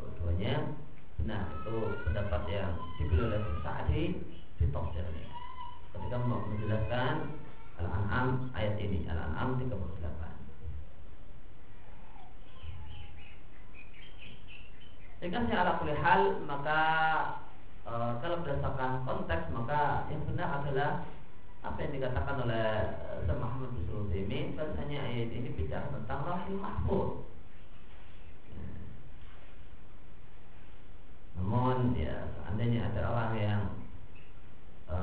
Dua-duanya 0.01 0.73
benar. 1.21 1.45
Itu 1.61 1.93
pendapat 2.09 2.41
yang 2.49 2.73
dipilih 2.97 3.29
oleh 3.29 3.41
Sa'adi 3.61 4.03
di 4.59 4.65
tafsirnya 4.71 5.25
ketika 5.95 6.17
menjelaskan 6.19 7.15
Al-An'am 7.75 8.51
ayat 8.55 8.79
ini. 8.79 9.03
Al-An'am 9.07 9.59
38 9.59 9.71
Dengan 15.25 15.49
ala 15.49 15.81
kulli 15.81 15.95
hal 15.97 16.37
maka 16.45 16.81
e, 17.81 17.93
kalau 18.21 18.45
berdasarkan 18.45 19.01
konteks 19.09 19.49
maka 19.49 20.05
yang 20.13 20.21
benar 20.29 20.61
adalah 20.61 21.01
apa 21.65 21.81
yang 21.81 21.97
dikatakan 21.97 22.45
oleh 22.45 22.93
Syekh 23.25 23.39
Muhammad 23.41 23.73
bin 23.73 23.83
Sulaiman 23.89 24.53
bahasanya 24.53 24.99
ayat 25.01 25.33
ini 25.33 25.49
bicara 25.57 25.89
tentang 25.89 26.29
lahir 26.29 26.53
mahfud. 26.61 27.25
Namun 31.41 31.97
ya 31.97 32.29
seandainya 32.37 32.93
ada 32.93 33.01
orang 33.09 33.33
yang 33.33 33.61
e, 34.89 34.97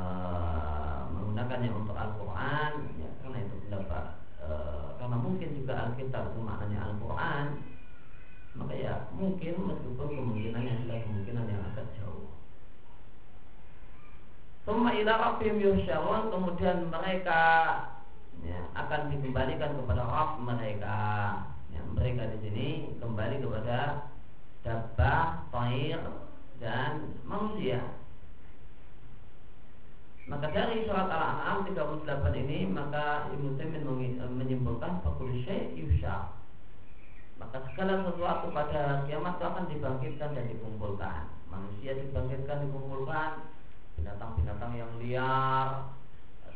menggunakannya 1.12 1.70
untuk 1.72 1.96
Al-Quran 1.96 2.72
ya 2.98 3.10
karena 3.22 3.38
itu 3.42 3.54
pendapat 3.66 4.04
e, 4.42 4.50
karena 4.98 5.16
mungkin 5.18 5.48
juga 5.58 5.72
Alkitab 5.88 6.22
itu 6.34 6.40
maknanya 6.42 6.78
Al-Quran 6.90 7.46
maka 8.52 8.74
ya 8.76 9.08
mungkin 9.16 9.54
meskipun 9.64 10.08
kemungkinannya 10.12 10.72
adalah 10.84 10.98
kemungkinan 11.08 11.46
yang 11.48 11.62
agak 11.72 11.86
jauh. 11.96 12.28
Summa 14.68 14.92
ila 14.92 15.12
rabbihim 15.16 15.56
yuhsyarun 15.58 16.28
kemudian 16.28 16.86
mereka 16.92 17.40
ya, 18.44 18.60
akan 18.76 19.10
dikembalikan 19.10 19.72
kepada 19.80 20.02
Rabb 20.04 20.44
mereka. 20.44 20.98
Ya, 21.72 21.80
mereka 21.96 22.28
di 22.36 22.38
sini 22.44 22.68
kembali 23.00 23.40
kepada 23.40 24.12
dabbah, 24.62 25.48
tair 25.48 25.98
dan 26.60 27.16
manusia. 27.24 27.80
Maka 30.30 30.46
dari 30.54 30.86
surat 30.86 31.10
Al-An'am 31.10 31.66
38 31.66 32.42
ini 32.46 32.70
maka 32.70 33.26
Ibnu 33.34 33.58
Taimin 33.58 33.82
menyimpulkan 34.38 35.02
fakul 35.02 35.34
yusyar 35.74 36.42
maka 37.42 37.58
segala 37.66 38.06
sesuatu 38.06 38.54
pada 38.54 39.02
kiamat 39.02 39.34
itu 39.34 39.44
akan 39.50 39.64
dibangkitkan 39.66 40.30
dan 40.30 40.46
dikumpulkan. 40.46 41.26
Manusia 41.50 41.98
dibangkitkan, 41.98 42.70
dikumpulkan. 42.70 43.50
Binatang-binatang 43.98 44.72
yang 44.78 44.92
liar, 45.02 45.90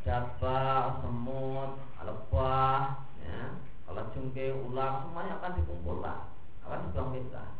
dabah, 0.06 1.02
semut, 1.02 1.74
lebah, 2.06 3.02
ya, 3.18 3.58
kalau 3.82 4.02
jengke, 4.14 4.46
ular, 4.54 5.02
semuanya 5.02 5.42
akan 5.42 5.52
dikumpulkan, 5.58 6.18
akan 6.62 6.80
dibangkitkan. 6.88 7.50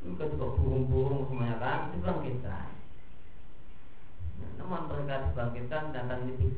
Juga 0.00 0.24
juga 0.32 0.46
burung-burung 0.56 1.28
semuanya 1.28 1.60
akan 1.60 1.92
dibangkitkan. 1.92 2.66
Namun 4.56 4.88
mereka 4.88 5.30
dibangkitkan 5.30 5.92
dan 5.92 6.06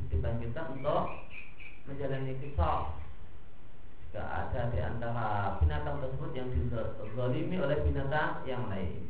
dibangkitkan 0.09 0.65
untuk 0.79 1.03
menjalani 1.85 2.33
kisah 2.39 2.99
Gak 4.09 4.25
ada 4.25 4.73
di 4.73 4.81
antara 4.81 5.53
binatang 5.61 6.01
tersebut 6.01 6.33
yang 6.33 6.49
dizalimi 6.49 7.61
oleh 7.61 7.77
binatang 7.85 8.41
yang 8.49 8.65
lain. 8.65 9.05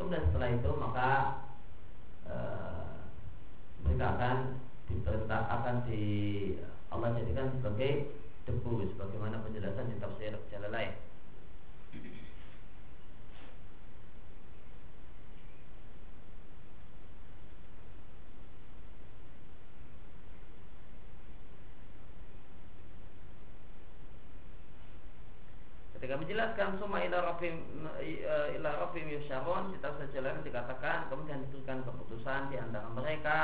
Kemudian 0.00 0.24
setelah 0.24 0.48
itu 0.56 0.70
maka 0.80 1.10
e, 2.24 2.36
mereka 3.84 4.16
akan 4.16 4.36
diperintah 4.88 5.42
akan 5.52 5.76
di 5.84 6.04
Allah 6.88 7.12
jadikan 7.20 7.52
sebagai 7.60 8.08
debu 8.48 8.88
sebagaimana 8.96 9.44
penjelasan 9.44 9.92
di 9.92 10.00
tafsir 10.00 10.32
jalan 10.48 10.72
lain. 10.72 10.92
Ketika 26.40 26.72
menjelaskan 26.72 26.80
summa 26.80 27.04
ila 27.04 27.18
rabbim 27.20 27.56
eh, 28.00 28.56
ila 28.56 28.70
rabbim 28.80 29.12
yusyaron 29.12 29.76
kita 29.76 29.92
sejalan 30.00 30.40
dikatakan 30.40 31.12
kemudian 31.12 31.44
diberikan 31.44 31.84
keputusan 31.84 32.48
di 32.48 32.56
antara 32.56 32.88
mereka 32.96 33.40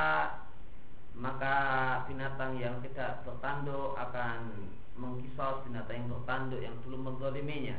maka 1.12 1.56
binatang 2.08 2.56
yang 2.56 2.80
tidak 2.80 3.20
bertanduk 3.28 3.92
akan 4.00 4.72
mengkisos 4.96 5.68
binatang 5.68 6.08
yang 6.08 6.08
bertanduk 6.08 6.60
yang 6.64 6.72
belum 6.88 7.04
menzaliminya. 7.04 7.76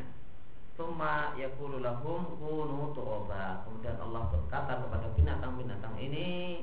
Summa 0.77 1.33
yaqulu 1.33 1.81
lahum 1.81 2.37
kunu 2.37 2.93
turaba. 2.93 3.65
Kemudian 3.65 3.97
Allah 3.97 4.21
berkata 4.29 4.85
kepada 4.85 5.07
binatang-binatang 5.17 5.97
ini, 5.97 6.61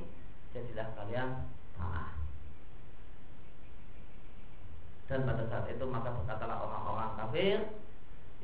jadilah 0.55 0.95
kalian 0.95 1.51
tanah. 1.75 2.11
Dan 5.11 5.27
pada 5.27 5.43
saat 5.51 5.67
itu 5.75 5.83
maka 5.91 6.15
berkatalah 6.15 6.59
orang-orang 6.63 7.11
kafir 7.19 7.59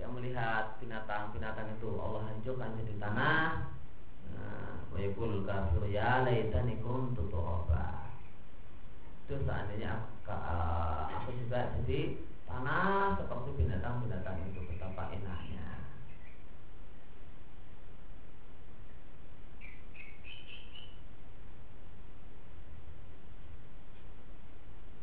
yang 0.00 0.16
melihat 0.16 0.80
binatang-binatang 0.80 1.76
itu 1.76 1.88
Allah 2.00 2.24
hancurkan 2.32 2.72
jadi 2.80 2.94
tanah. 2.96 3.68
Nah, 4.32 4.74
wa 4.88 4.98
yaqul 4.98 5.44
kafir 5.44 5.84
ya 5.92 6.24
laitani 6.24 6.80
kuntu 6.80 7.28
turaba 7.28 8.08
itu 9.30 9.46
seandainya 9.46 10.10
aku 10.26 11.30
juga 11.38 11.70
jadi 11.78 12.18
tanah 12.50 13.14
seperti 13.14 13.62
binatang-binatang 13.62 14.42
itu 14.50 14.58
betapa 14.66 15.14
enaknya. 15.14 15.86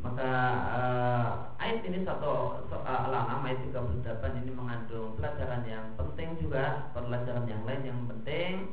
Maka 0.04 0.32
uh, 0.76 1.47
ayat 1.68 1.84
ini 1.84 2.08
satu 2.08 2.64
soal 2.72 3.12
alam 3.12 3.44
ayat 3.44 3.60
38 3.60 4.40
ini 4.40 4.56
mengandung 4.56 5.20
pelajaran 5.20 5.68
yang 5.68 5.84
penting 6.00 6.40
juga 6.40 6.88
pelajaran 6.96 7.44
yang 7.44 7.60
lain 7.68 7.84
yang 7.84 8.02
penting 8.08 8.72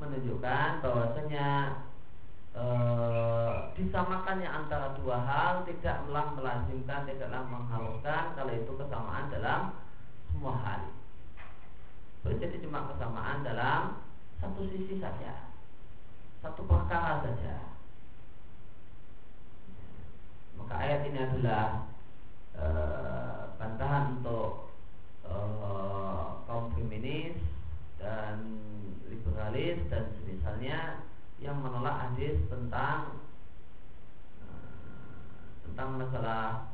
menunjukkan 0.00 0.80
bahwasanya 0.80 1.76
uh, 2.56 3.68
disamakannya 3.76 4.48
antara 4.48 4.96
dua 4.96 5.20
hal 5.20 5.68
tidaklah 5.68 6.32
melazimkan 6.32 7.04
tidaklah 7.04 7.44
mengharuskan 7.44 8.32
kalau 8.32 8.52
itu 8.56 8.72
kesamaan 8.72 9.28
dalam 9.28 9.60
semua 10.32 10.56
hal. 10.64 10.80
Jadi 12.24 12.56
cuma 12.64 12.88
kesamaan 12.88 13.44
dalam 13.44 14.00
satu 14.40 14.64
sisi 14.72 14.96
saja 14.96 15.44
satu 16.40 16.64
perkara 16.64 17.20
saja. 17.20 17.68
Maka 20.56 20.74
ayat 20.80 21.04
ini 21.04 21.20
adalah 21.20 21.90
e, 22.56 22.66
bantahan 23.58 24.18
untuk 24.18 24.72
e, 25.22 25.34
kaum 26.48 26.72
feminis 26.74 27.36
dan 28.00 28.40
liberalis 29.06 29.78
dan 29.92 30.10
semisalnya 30.18 31.04
yang 31.38 31.60
menolak 31.60 32.10
hadis 32.10 32.36
tentang 32.48 33.22
e, 34.40 34.46
tentang 35.68 35.88
masalah 36.00 36.72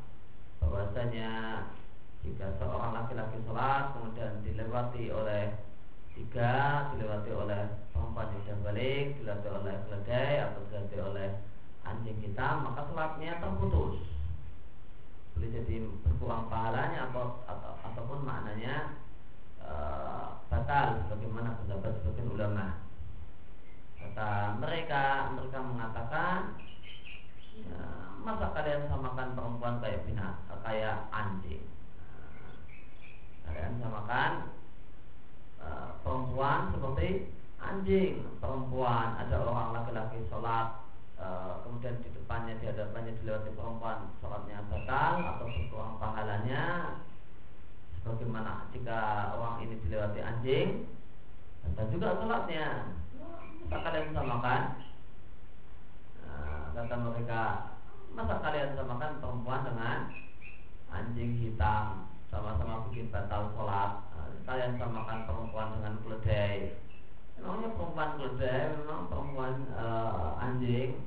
bahwasanya 0.57 1.29
jika 2.25 2.57
seorang 2.57 2.91
laki-laki 2.97 3.37
sholat 3.45 3.93
kemudian 3.93 4.41
dilewati 4.41 5.13
oleh 5.13 5.53
tiga 6.17 6.89
dilewati 6.91 7.29
oleh 7.29 7.61
perempuan 7.93 8.33
yang 8.49 8.59
balik 8.65 9.05
dilewati 9.21 9.47
oleh 9.53 9.75
keledai 9.85 10.33
atau 10.49 10.61
dilewati 10.65 10.97
oleh 10.97 11.29
anjing 11.85 12.17
hitam 12.25 12.65
maka 12.65 12.89
sholatnya 12.89 13.37
terputus 13.37 14.16
boleh 15.37 15.53
jadi 15.53 15.85
berkurang 16.01 16.49
pahalanya 16.49 17.13
atau, 17.13 17.45
atau 17.45 17.77
ataupun 17.85 18.25
maknanya 18.25 18.97
e, 19.61 19.73
batal 20.49 21.05
sebagaimana 21.05 21.61
pendapat 21.61 21.93
sebagian 22.01 22.33
ulama. 22.33 22.81
Kata 24.01 24.57
mereka 24.57 25.29
mereka 25.37 25.59
mengatakan 25.61 26.57
ya, 27.53 27.77
masa 28.25 28.49
kalian 28.49 28.89
samakan 28.89 29.37
perempuan 29.37 29.77
kayak 29.77 30.09
bina 30.09 30.41
kayak 30.65 31.05
anjing? 31.13 31.61
Nah, 33.45 33.53
kalian 33.53 33.77
samakan 33.77 34.31
e, 35.61 35.67
perempuan 36.01 36.73
seperti 36.73 37.29
anjing. 37.61 38.25
Perempuan 38.41 39.21
ada 39.21 39.37
orang 39.45 39.69
laki-laki 39.77 40.17
sholat 40.33 40.86
Eh, 41.17 41.53
kemudian 41.65 41.97
di 42.05 42.13
depannya 42.13 42.61
di 42.61 42.69
hadapannya 42.69 43.17
dilewati 43.17 43.49
perempuan 43.57 44.13
sholatnya 44.21 44.61
batal 44.69 45.13
atau 45.17 45.45
berkurang 45.49 45.97
pahalanya. 45.97 46.63
Sebagaimana 47.97 48.69
jika 48.69 49.33
orang 49.33 49.65
ini 49.65 49.81
dilewati 49.81 50.21
anjing 50.21 50.85
dan 51.73 51.89
juga 51.89 52.21
sholatnya. 52.21 52.93
Masa 53.65 53.77
kalian 53.83 54.13
samakan 54.13 54.61
nah, 56.23 56.63
kata 56.71 56.95
mereka 57.03 57.41
masa 58.13 58.35
kalian 58.39 58.77
samakan 58.77 59.17
perempuan 59.17 59.61
dengan 59.65 59.99
anjing 60.93 61.33
hitam? 61.41 62.13
Sama-sama 62.29 62.85
bikin 62.87 63.09
batal 63.09 63.57
sholat. 63.57 64.05
Nah, 64.13 64.29
kalian 64.45 64.77
samakan 64.77 65.25
perempuan 65.25 65.81
dengan 65.81 65.93
keledai 66.05 66.77
Memangnya 67.37 67.69
perempuan 67.77 68.11
keledai, 68.17 68.73
memang 68.81 69.01
perempuan 69.09 69.55
uh, 69.77 70.41
anjing. 70.41 70.97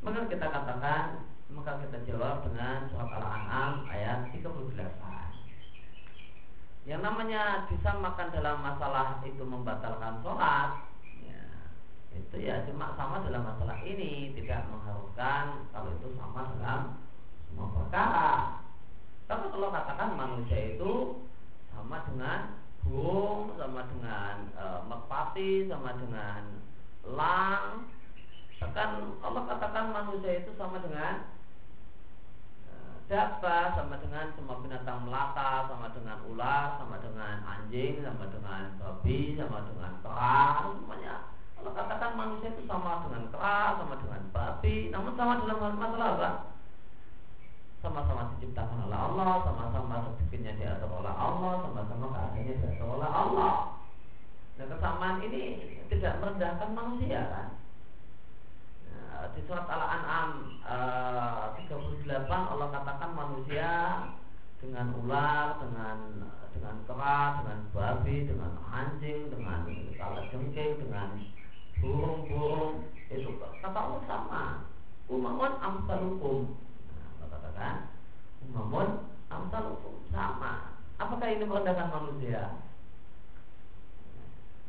Maka 0.00 0.30
kita 0.32 0.46
katakan, 0.48 1.28
maka 1.50 1.82
kita 1.84 1.98
jawab 2.08 2.46
dengan 2.46 2.88
surat 2.88 3.10
Al-An'am 3.10 3.84
ayat 3.90 4.32
38. 4.32 5.10
Yang 6.88 7.00
namanya 7.04 7.68
disamakan 7.68 8.32
dalam 8.32 8.64
masalah 8.64 9.20
itu 9.20 9.44
membatalkan 9.44 10.24
sholat 10.24 10.80
ya, 11.20 11.44
Itu 12.16 12.40
ya 12.40 12.64
cuma 12.64 12.96
sama 12.96 13.20
dalam 13.20 13.44
masalah 13.44 13.76
ini 13.84 14.32
Tidak 14.32 14.64
mengharuskan 14.72 15.70
kalau 15.76 15.92
itu 15.92 16.08
sama 16.16 16.56
dalam 16.56 17.04
semua 17.46 17.68
perkara 17.76 18.32
Tapi 19.28 19.44
kalau 19.52 19.68
katakan 19.68 20.16
manusia 20.16 20.74
itu 20.74 21.20
sama 21.68 22.00
dengan 22.08 22.64
burung 22.84 23.54
sama 23.56 23.84
dengan 23.88 24.34
e, 24.56 24.66
sama 25.68 25.90
dengan 25.96 26.42
lang. 27.16 27.64
Bahkan 28.60 28.90
Allah 29.24 29.42
katakan 29.48 29.86
manusia 29.92 30.44
itu 30.44 30.52
sama 30.56 30.80
dengan 30.84 31.28
e, 33.08 33.16
sama 33.76 33.96
dengan 33.98 34.26
semua 34.36 34.60
binatang 34.60 35.08
melata 35.08 35.70
sama 35.72 35.88
dengan 35.96 36.18
ular 36.28 36.76
sama 36.76 36.96
dengan 37.00 37.42
anjing 37.44 38.04
sama 38.04 38.24
dengan 38.28 38.76
babi 38.76 39.34
sama 39.40 39.58
dengan 39.64 39.92
kera 40.04 40.44
semuanya. 40.76 41.14
Allah 41.60 41.72
katakan 41.76 42.12
manusia 42.16 42.48
itu 42.52 42.64
sama 42.64 43.04
dengan 43.08 43.28
kera 43.32 43.80
sama 43.80 43.94
dengan 44.00 44.22
babi 44.32 44.76
namun 44.92 45.12
sama 45.16 45.44
dalam 45.44 45.76
masalah 45.76 46.10
apa 46.16 46.49
sama-sama 47.80 48.36
diciptakan 48.36 48.88
oleh 48.88 48.98
Allah, 48.98 49.32
sama-sama 49.48 49.94
rezekinya 50.12 50.52
diatur 50.60 51.00
oleh 51.00 51.14
Allah, 51.16 51.52
sama-sama 51.64 52.06
keadaannya 52.12 52.54
diatur 52.60 52.88
oleh 53.00 53.08
Allah. 53.08 53.54
Nah 54.60 54.66
kesamaan 54.68 55.16
ini 55.24 55.42
tidak 55.88 56.20
merendahkan 56.20 56.70
manusia 56.76 57.20
kan? 57.32 57.48
Nah, 58.84 59.32
di 59.32 59.40
surat 59.48 59.64
Al-An'am 59.64 60.60
uh, 60.60 61.56
38 61.56 62.28
Allah 62.28 62.68
katakan 62.68 63.10
manusia 63.16 63.72
dengan 64.60 64.92
ular, 65.00 65.56
dengan 65.64 65.98
dengan 66.52 66.76
kera, 66.84 67.40
dengan 67.40 67.58
babi, 67.72 68.28
dengan 68.28 68.52
anjing, 68.68 69.32
dengan 69.32 69.64
kala 69.96 70.28
jengking, 70.28 70.84
dengan 70.84 71.16
burung-burung 71.80 72.84
itu 73.08 73.40
kata 73.40 73.78
Allah 73.80 74.02
sama. 74.04 74.44
Umamun 75.08 75.52
amsalukum 75.58 76.54
namun 78.50 79.06
amsal 79.30 79.78
sama. 80.10 80.80
Apakah 81.00 81.28
ini 81.32 81.44
merendahkan 81.46 81.88
manusia? 81.88 82.60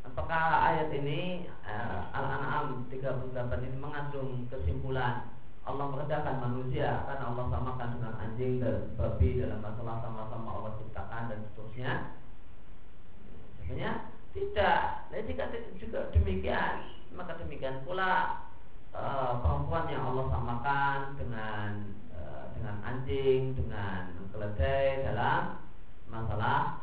Apakah 0.02 0.74
ayat 0.74 0.90
ini 0.96 1.46
uh, 1.64 2.10
Al-An'am 2.12 2.90
38 2.90 3.32
ini 3.68 3.78
mengandung 3.78 4.50
kesimpulan 4.50 5.30
Allah 5.62 5.86
merendahkan 5.94 6.42
manusia 6.42 7.06
karena 7.06 7.32
Allah 7.32 7.46
samakan 7.54 7.90
dengan 7.96 8.14
anjing 8.18 8.58
dan 8.58 8.98
babi 8.98 9.38
dalam 9.38 9.62
masalah 9.62 10.02
sama-sama 10.02 10.50
Allah 10.58 10.72
ciptakan 10.82 11.24
dan 11.30 11.40
seterusnya? 11.52 11.94
Sebenarnya 13.62 13.92
tidak. 14.34 14.82
Dan 15.14 15.22
jika 15.30 15.44
juga 15.78 16.00
demikian, 16.10 16.74
maka 17.14 17.38
demikian 17.38 17.86
pula 17.86 18.42
uh, 18.96 19.38
perempuan 19.44 19.86
yang 19.92 20.04
Allah 20.12 20.26
samakan 20.34 20.98
dengan 21.22 21.70
dengan 22.56 22.76
anjing, 22.84 23.56
dengan 23.56 24.12
keledai 24.32 25.06
dalam 25.06 25.62
masalah 26.12 26.82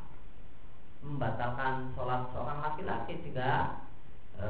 membatalkan 1.04 1.94
sholat 1.94 2.26
seorang 2.34 2.58
laki-laki 2.64 3.22
jika 3.22 3.84
e, 4.34 4.48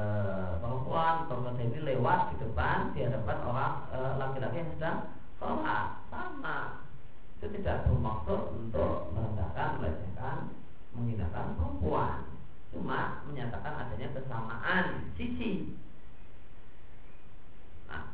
perempuan 0.58 1.28
atau 1.28 1.44
ini 1.60 1.80
lewat 1.84 2.32
di 2.32 2.36
depan 2.42 2.96
di 2.96 3.04
hadapan 3.04 3.38
orang 3.44 3.74
e, 3.92 3.98
laki-laki 4.16 4.56
yang 4.62 4.70
sedang 4.78 4.98
sholat. 5.38 5.86
Sama. 6.08 6.58
Itu 7.38 7.46
tidak 7.54 7.86
bermaksud 7.86 8.40
untuk 8.58 9.14
merendahkan, 9.14 9.78
melecehkan, 9.78 10.50
menghinakan 10.96 11.54
perempuan. 11.54 12.26
Cuma 12.74 13.22
menyatakan 13.30 13.86
adanya 13.86 14.08
kesamaan 14.10 15.14
sisi. 15.14 15.78
Nah, 17.86 18.12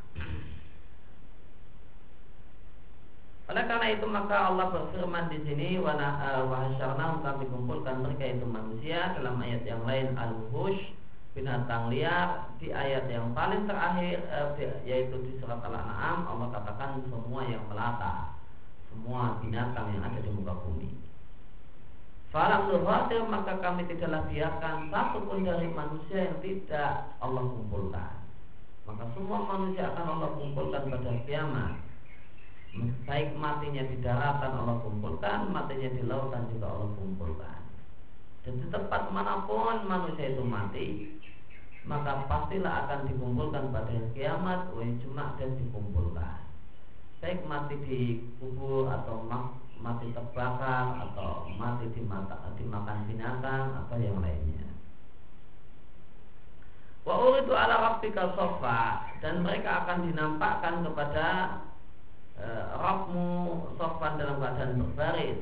oleh 3.45 3.65
karena 3.69 3.87
itu 3.93 4.07
maka 4.09 4.49
Allah 4.49 4.73
berfirman 4.73 5.29
di 5.29 5.39
sini 5.45 5.77
wahasyarna 5.77 7.21
kami 7.21 7.45
kumpulkan 7.53 8.01
mereka 8.01 8.25
itu 8.41 8.47
manusia 8.49 9.13
dalam 9.21 9.37
ayat 9.45 9.63
yang 9.69 9.85
lain 9.85 10.17
al-hush 10.17 10.81
binatang 11.37 11.93
liar 11.93 12.49
di 12.57 12.73
ayat 12.73 13.05
yang 13.13 13.37
paling 13.37 13.69
terakhir 13.69 14.25
eh, 14.33 14.81
yaitu 14.89 15.21
di 15.29 15.37
surat 15.43 15.61
al-an'am 15.61 16.25
Allah 16.25 16.49
katakan 16.57 17.05
semua 17.13 17.45
yang 17.45 17.61
melata 17.69 18.33
semua 18.95 19.43
binatang 19.43 19.91
yang 19.91 20.07
ada 20.07 20.23
di 20.23 20.31
muka 20.31 20.55
bumi. 20.63 20.87
Falam 22.31 22.71
nuhadir 22.71 23.27
maka 23.27 23.59
kami 23.59 23.87
tidaklah 23.91 24.27
biarkan 24.31 24.91
satu 24.91 25.19
pun 25.27 25.43
dari 25.43 25.67
manusia 25.71 26.31
yang 26.31 26.39
tidak 26.39 27.11
Allah 27.19 27.43
kumpulkan. 27.47 28.15
Maka 28.87 29.05
semua 29.19 29.39
manusia 29.43 29.91
akan 29.91 30.07
Allah 30.19 30.31
kumpulkan 30.39 30.83
pada 30.95 31.11
kiamat 31.27 31.75
baik 33.07 33.39
matinya 33.39 33.87
di 33.87 33.97
daratan 34.03 34.53
Allah 34.59 34.83
kumpulkan, 34.83 35.51
matinya 35.55 35.89
di 35.95 36.03
lautan 36.03 36.51
juga 36.51 36.67
Allah 36.75 36.91
kumpulkan. 36.99 37.61
Dan 38.43 38.61
di 38.61 38.67
tempat 38.69 39.09
mana 39.15 39.47
pun 39.47 39.87
manusia 39.87 40.35
itu 40.35 40.45
mati, 40.45 41.17
maka 41.87 42.27
pastilah 42.27 42.85
akan 42.85 43.09
dikumpulkan 43.09 43.71
pada 43.71 43.95
kiamat, 44.13 44.75
wa 44.75 44.85
cuma 45.01 45.25
dan 45.39 45.55
dikumpulkan. 45.55 46.43
Baik 47.23 47.41
mati 47.49 47.75
di 47.89 48.01
kubur 48.37 48.91
atau 48.91 49.25
mati 49.81 50.13
terbakar 50.13 51.09
atau 51.09 51.49
mati 51.57 51.89
dimata, 51.97 52.37
dimakan 52.59 52.99
binatang 53.09 53.87
atau 53.87 53.97
yang 53.97 54.21
lainnya. 54.21 54.69
Wa 57.05 57.21
uridu 57.21 57.53
ala 57.53 57.81
rabbika 57.81 58.33
sofa 58.33 59.09
dan 59.21 59.45
mereka 59.45 59.85
akan 59.85 60.09
dinampakkan 60.09 60.85
kepada 60.85 61.29
Eh, 62.35 62.65
Rabmu 62.75 63.31
sofan 63.79 64.19
dalam 64.19 64.43
keadaan 64.43 64.75
berbaris 64.83 65.39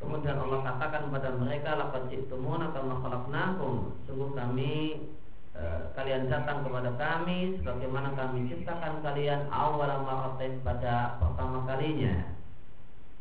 Kemudian 0.00 0.40
Allah 0.40 0.60
katakan 0.64 1.12
kepada 1.12 1.36
mereka 1.36 1.76
Laqad 1.76 2.08
ji'tumuna 2.08 2.72
kama 2.72 3.04
khalaqnakum. 3.04 3.92
Sungguh 4.08 4.32
kami 4.32 5.04
e, 5.52 5.62
Kalian 5.92 6.32
datang 6.32 6.64
kepada 6.64 6.96
kami 6.96 7.60
Sebagaimana 7.60 8.16
kami 8.16 8.48
ciptakan 8.48 9.04
kalian 9.04 9.48
Awal 9.52 10.00
maratain 10.04 10.64
pada 10.64 11.20
pertama 11.20 11.68
kalinya. 11.68 12.24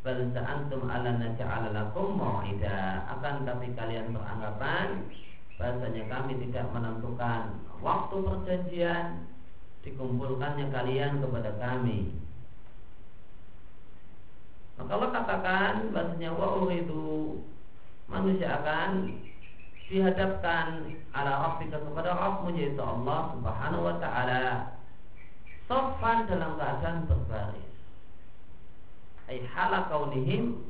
Bal 0.03 0.19
antum 0.35 0.87
ala 0.87 1.11
naja'ala 1.19 1.75
lakum 1.75 2.19
Akan 2.19 3.35
tapi 3.47 3.67
kalian 3.75 4.15
beranggapan 4.15 5.07
Bahasanya 5.59 6.03
kami 6.07 6.39
tidak 6.39 6.71
menentukan 6.71 7.63
Waktu 7.83 8.15
perjanjian 8.15 9.32
dikumpulkannya 9.83 10.71
kalian 10.71 11.19
kepada 11.19 11.51
kami. 11.59 12.11
Maka 14.79 14.91
Allah 14.97 15.11
katakan 15.13 15.73
bahasanya 15.93 16.33
wa 16.33 16.65
itu 16.73 17.37
manusia 18.09 18.57
akan 18.63 19.21
dihadapkan 19.85 20.97
ala 21.13 21.31
rabbika 21.45 21.77
kepada 21.77 22.17
Rabbmu 22.17 22.57
yaitu 22.57 22.81
Allah 22.81 23.37
Subhanahu 23.37 23.85
wa 23.85 23.95
taala 24.01 24.43
sofan 25.69 26.25
dalam 26.25 26.57
keadaan 26.57 27.05
berbaris. 27.05 27.69
Ai 29.29 29.45
hala 29.53 29.85
kaunihim. 29.91 30.63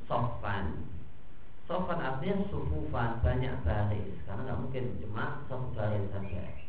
Sofan 1.64 2.00
artinya 2.04 2.44
sufufan 2.52 3.24
banyak 3.24 3.56
baris 3.64 4.14
karena 4.28 4.52
nggak 4.52 4.60
mungkin 4.62 4.86
cuma 5.00 5.42
satu 5.48 5.72
baris 5.74 6.06
saja 6.12 6.63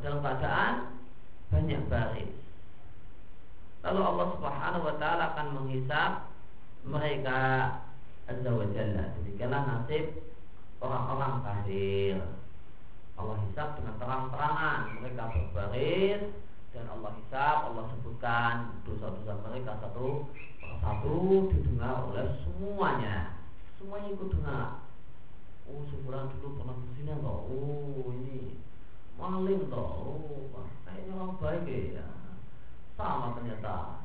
dalam 0.00 0.24
keadaan 0.24 0.74
banyak 1.52 1.82
baris. 1.92 2.32
Lalu 3.82 4.00
Allah 4.00 4.26
Subhanahu 4.38 4.84
wa 4.88 4.94
taala 4.96 5.24
akan 5.34 5.48
menghisap 5.58 6.10
mereka 6.86 7.38
azza 8.30 8.50
wa 8.50 8.66
jalla. 8.72 9.04
Demikianlah 9.20 9.62
nasib 9.68 10.04
orang-orang 10.78 11.34
kafir. 11.44 12.16
Allah 13.18 13.36
hisap 13.44 13.68
dengan 13.78 13.94
terang-terangan 14.00 14.78
mereka 14.98 15.22
berbaris 15.30 16.22
dan 16.72 16.84
Allah 16.88 17.10
hisap, 17.20 17.56
Allah 17.68 17.84
sebutkan 17.92 18.54
dosa-dosa 18.88 19.32
mereka 19.44 19.76
satu 19.84 20.30
persatu 20.56 21.52
didengar 21.52 22.08
oleh 22.08 22.32
semuanya. 22.46 23.36
Semuanya 23.76 24.08
ikut 24.16 24.28
dengar. 24.32 24.68
Oh, 25.68 25.84
sebulan 25.90 26.32
dulu 26.38 26.58
pernah 26.58 26.74
berzina? 26.80 27.14
Oh, 27.22 27.81
maling 29.42 29.66
toh 29.74 29.90
oh, 30.54 30.70
kayaknya 30.86 31.18
orang 31.18 31.34
baik 31.42 31.66
ya 31.98 32.06
sama 32.94 33.34
ternyata 33.34 33.98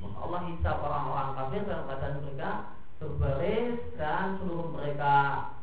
Maka 0.00 0.16
Allah 0.16 0.40
hisap 0.48 0.76
orang-orang 0.80 1.36
kafir 1.36 1.60
dalam 1.68 1.84
keadaan 1.84 2.24
mereka 2.24 2.52
berbaris 2.96 3.80
dan 4.00 4.40
seluruh 4.40 4.72
mereka 4.72 5.16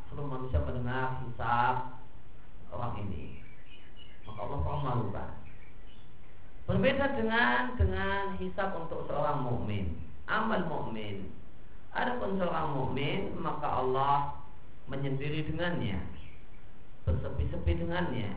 seluruh 0.06 0.30
manusia 0.30 0.62
mendengar 0.62 1.26
hisap 1.26 1.98
orang 2.70 3.02
ini. 3.02 3.42
Maka 4.22 4.38
Allah 4.46 4.58
permalukan. 4.62 5.30
Berbeda 6.70 7.18
dengan 7.18 7.74
dengan 7.74 8.38
hisap 8.38 8.78
untuk 8.78 9.10
seorang 9.10 9.42
mukmin, 9.42 10.06
amal 10.30 10.62
mukmin. 10.70 11.34
Adapun 11.90 12.38
seorang 12.38 12.78
mukmin 12.78 13.34
maka 13.42 13.66
Allah 13.66 14.37
menyendiri 14.88 15.44
dengannya 15.48 16.18
bersepi-sepi 17.08 17.72
dengannya. 17.80 18.36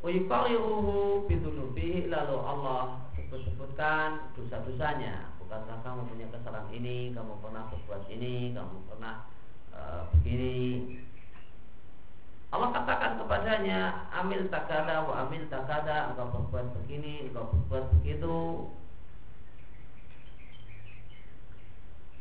Uyukariruhu 0.00 1.28
bidunubi 1.28 2.08
Lalu 2.08 2.36
Allah 2.40 3.04
sebut-sebutkan 3.16 4.32
dosa-dosanya. 4.36 5.32
Bukankah 5.40 5.84
kamu 5.84 6.08
punya 6.08 6.26
kesalahan 6.32 6.68
ini? 6.72 7.12
Kamu 7.12 7.40
pernah 7.44 7.68
berbuat 7.68 8.08
ini? 8.08 8.56
Kamu 8.56 8.76
pernah 8.88 9.28
uh, 9.76 10.08
begini? 10.16 10.56
Allah 12.54 12.70
katakan 12.70 13.18
kepadanya 13.18 14.06
Amil 14.14 14.46
takada 14.46 15.02
wa 15.02 15.26
amil 15.26 15.42
takada 15.50 16.14
Engkau 16.14 16.30
berbuat 16.30 16.70
begini 16.78 17.26
Engkau 17.26 17.50
berbuat 17.50 17.90
begitu 17.98 18.70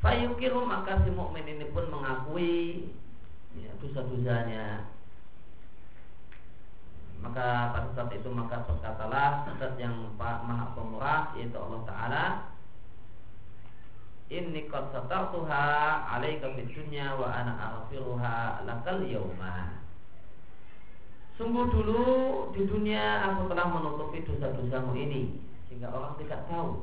Fayukiru 0.03 0.67
maka 0.67 0.99
si 1.07 1.09
mukmin 1.15 1.47
ini 1.47 1.71
pun 1.71 1.87
mengakui 1.87 2.91
ya, 3.55 3.71
dosa-dosanya. 3.79 4.83
Maka 7.23 7.71
pada 7.71 7.87
saat 7.95 8.11
itu 8.11 8.27
maka 8.27 8.67
berkatalah 8.67 9.47
zat 9.55 9.79
yang 9.79 10.11
maha 10.19 10.75
pemurah 10.75 11.31
yaitu 11.39 11.55
Allah 11.55 11.81
Taala 11.87 12.25
Inni 14.33 14.65
qad 14.67 14.89
satartuha 14.91 15.63
alaika 16.09 16.51
fid 16.57 16.73
dunya 16.73 17.15
wa 17.15 17.29
ana 17.29 17.53
aghfiruha 17.53 18.65
lakal 18.67 19.05
yauma. 19.07 19.77
Sungguh 21.37 21.69
dulu 21.69 22.03
di 22.51 22.65
dunia 22.65 23.29
aku 23.29 23.45
telah 23.47 23.71
menutupi 23.71 24.25
dosa-dosamu 24.25 24.97
ini 24.97 25.37
sehingga 25.69 25.93
orang 25.93 26.17
tidak 26.17 26.43
tahu 26.49 26.81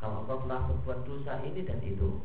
kalau 0.00 0.24
engkau 0.24 0.40
telah 0.48 0.64
berbuat 0.64 0.98
dosa 1.04 1.32
ini 1.44 1.60
dan 1.68 1.78
itu? 1.84 2.24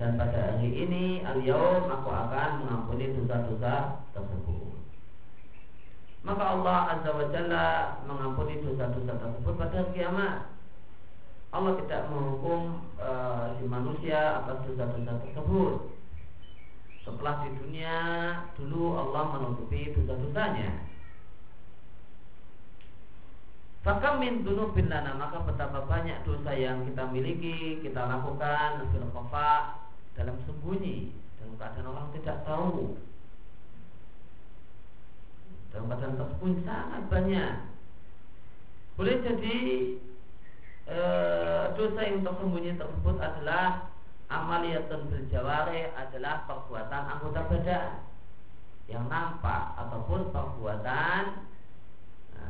Dan 0.00 0.16
pada 0.16 0.56
hari 0.56 0.72
ini 0.72 1.20
al 1.20 1.44
aku 1.44 2.08
akan 2.08 2.50
mengampuni 2.64 3.12
dosa-dosa 3.12 4.00
tersebut. 4.16 4.80
Maka 6.24 6.44
Allah 6.56 6.96
azza 6.96 7.10
wa 7.12 7.28
jalla 7.28 7.66
mengampuni 8.08 8.64
dosa-dosa 8.64 9.12
tersebut 9.12 9.54
pada 9.60 9.84
hari 9.84 9.92
kiamat. 9.92 10.36
Allah 11.52 11.72
tidak 11.84 12.08
menghukum 12.08 12.80
e, 12.96 13.10
si 13.60 13.64
manusia 13.68 14.40
atas 14.40 14.64
dosa-dosa 14.64 15.20
tersebut. 15.20 15.92
Setelah 17.04 17.44
di 17.44 17.50
dunia 17.60 17.96
dulu 18.56 18.96
Allah 18.96 19.36
menutupi 19.36 19.92
dosa-dosanya 19.92 20.89
Fakam 23.80 24.20
min 24.20 24.44
dunubin 24.44 24.92
lana 24.92 25.16
maka 25.16 25.40
betapa 25.40 25.88
banyak 25.88 26.20
dosa 26.28 26.52
yang 26.52 26.84
kita 26.84 27.08
miliki, 27.08 27.80
kita 27.80 28.04
lakukan 28.04 28.84
fil 28.92 29.08
dalam 30.12 30.36
sembunyi 30.44 31.16
dalam 31.40 31.56
keadaan 31.56 31.88
orang 31.88 32.08
tidak 32.12 32.44
tahu. 32.44 32.92
dalam 35.70 35.86
keadaan 35.86 36.18
tersembunyi 36.18 36.60
sangat 36.66 37.02
banyak 37.08 37.52
boleh 38.98 39.16
jadi 39.22 39.58
e, 40.90 40.98
dosa 41.78 42.00
yang 42.04 42.20
tersembunyi 42.26 42.74
tersebut 42.76 43.16
adalah 43.22 43.88
amaliyatun 44.28 45.08
berjawari 45.08 45.88
adalah 45.94 46.44
perbuatan 46.44 47.02
anggota 47.16 47.40
badan 47.48 47.88
yang 48.90 49.06
nampak 49.06 49.78
ataupun 49.78 50.34
perbuatan 50.34 51.22
e, 52.34 52.42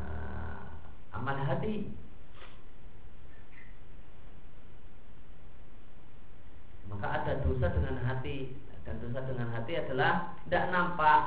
amal 1.14 1.38
hati. 1.38 1.90
Maka 6.90 7.07
ada 7.07 7.33
dosa 7.46 7.66
dengan 7.70 7.96
hati. 8.03 8.57
Dan 8.83 8.96
dosa 8.99 9.20
dengan 9.29 9.49
hati 9.55 9.73
adalah 9.79 10.35
tidak 10.46 10.64
nampak. 10.75 11.20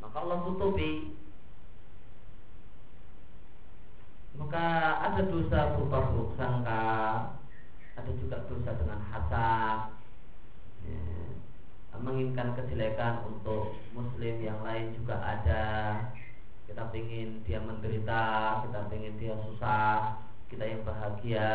Maka 0.00 0.16
Allah 0.16 0.38
tutupi. 0.48 1.18
Maka 4.40 4.64
ada 5.12 5.22
dosa 5.28 5.76
berupa 5.76 6.08
buruk 6.08 6.32
sangka. 6.40 6.84
Ada 8.00 8.10
juga 8.16 8.48
dosa 8.48 8.70
dengan 8.80 9.00
hasad. 9.12 9.92
Ya, 10.88 11.22
menginginkan 12.02 12.58
kejelekan 12.58 13.22
untuk 13.28 13.78
muslim 13.94 14.42
yang 14.42 14.58
lain 14.66 14.90
juga 14.98 15.22
ada 15.22 15.62
kita 16.72 16.88
ingin 16.96 17.44
dia 17.44 17.60
menderita 17.60 18.64
kita 18.64 18.88
ingin 18.96 19.20
dia 19.20 19.36
susah 19.44 20.24
kita 20.48 20.64
yang 20.64 20.80
bahagia 20.88 21.52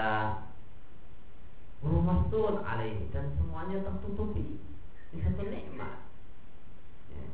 Rumastun 1.81 2.61
alaih 2.61 3.09
dan 3.09 3.33
semuanya 3.33 3.81
tertutupi 3.81 4.61
ini 5.09 5.19
satu 5.25 5.41
nikmat 5.49 6.05
ya. 7.09 7.25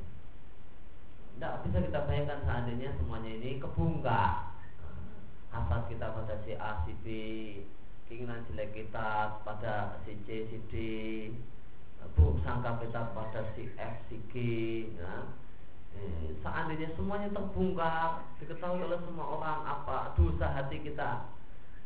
Tidak 1.36 1.54
bisa 1.68 1.78
kita 1.84 2.00
bayangkan 2.08 2.40
seandainya 2.48 2.96
semuanya 2.96 3.32
ini 3.36 3.60
kebungka 3.60 4.56
Asal 5.52 5.86
kita 5.92 6.16
pada 6.16 6.40
si 6.48 6.56
A, 6.56 6.88
si 6.88 6.96
B 7.04 7.08
Keinginan 8.08 8.48
jelek 8.48 8.72
kita 8.72 9.44
pada 9.44 10.00
si 10.08 10.16
C, 10.24 10.48
si 10.48 10.58
D 10.72 10.74
Buruk 12.16 12.40
sangka 12.48 12.80
kita 12.80 13.12
pada 13.12 13.44
si 13.56 13.68
F, 13.76 13.96
si 14.08 14.20
G 14.32 14.34
ya. 14.96 15.44
Eh, 15.94 16.34
seandainya 16.42 16.90
semuanya 16.98 17.30
terbongkar 17.30 18.26
Diketahui 18.42 18.82
oleh 18.86 19.00
semua 19.06 19.26
orang 19.38 19.60
apa 19.62 20.18
dosa 20.18 20.50
hati 20.50 20.82
kita? 20.82 21.30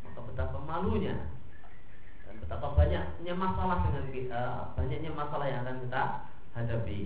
Maka 0.06 0.20
betapa 0.32 0.58
malunya 0.63 1.32
Dan 2.24 2.39
betapa 2.39 2.74
banyaknya 2.74 3.34
masalah 3.36 3.84
dengan 3.88 4.06
kita 4.12 4.43
Banyaknya 4.80 5.12
masalah 5.12 5.46
yang 5.52 5.62
akan 5.67 5.78
kita 5.84 6.04
hadapi. 6.58 7.02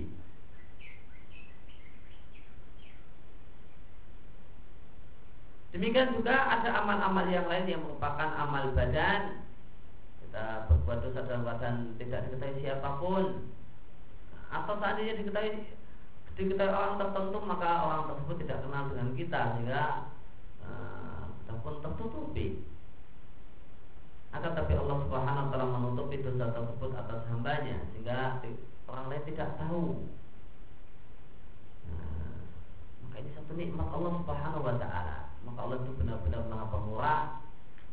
Demikian 5.72 6.20
juga 6.20 6.36
ada 6.36 6.84
amal-amal 6.84 7.32
yang 7.32 7.48
lain 7.48 7.68
yang 7.68 7.82
merupakan 7.84 8.28
amal 8.36 8.76
badan. 8.76 9.48
Kita 10.20 10.68
berbuat 10.68 11.00
dosa 11.00 11.24
dalam 11.28 11.48
keadaan 11.48 11.96
tidak 11.96 12.28
diketahui 12.28 12.60
siapa 12.60 12.90
pun. 13.00 13.26
Atau 14.52 14.76
seandainya 14.84 15.24
diketahui 15.24 15.64
diketahui 16.40 16.72
orang 16.72 16.96
tertentu 16.96 17.38
maka 17.44 17.70
orang 17.84 18.04
tersebut 18.12 18.36
tidak 18.46 18.58
kenal 18.64 18.84
dengan 18.88 19.10
kita 19.14 19.40
sehingga 19.56 19.84
kita 21.52 21.54
pun 21.68 21.76
tertutupi. 21.84 22.48
Akan 24.32 24.56
tapi 24.56 24.80
Allah 24.80 24.98
Subhanahu 25.04 25.44
wa 25.44 25.50
taala 25.52 25.68
menutupi 25.76 26.24
dosa 26.24 26.56
tersebut 26.56 26.96
atas 26.96 27.28
hambanya 27.28 27.84
sehingga 27.92 28.40
orang 28.88 29.12
lain 29.12 29.28
tidak 29.28 29.60
tahu. 29.60 30.08
Nah, 31.92 32.40
maka 33.04 33.16
ini 33.20 33.30
satu 33.36 33.52
nikmat 33.60 33.92
Allah 33.92 34.12
Subhanahu 34.24 34.64
wa 34.64 34.76
taala. 34.80 35.18
Maka 35.44 35.60
Allah 35.60 35.78
itu 35.84 35.92
benar-benar 36.00 36.48
maha 36.48 36.66
pemurah. 36.72 37.24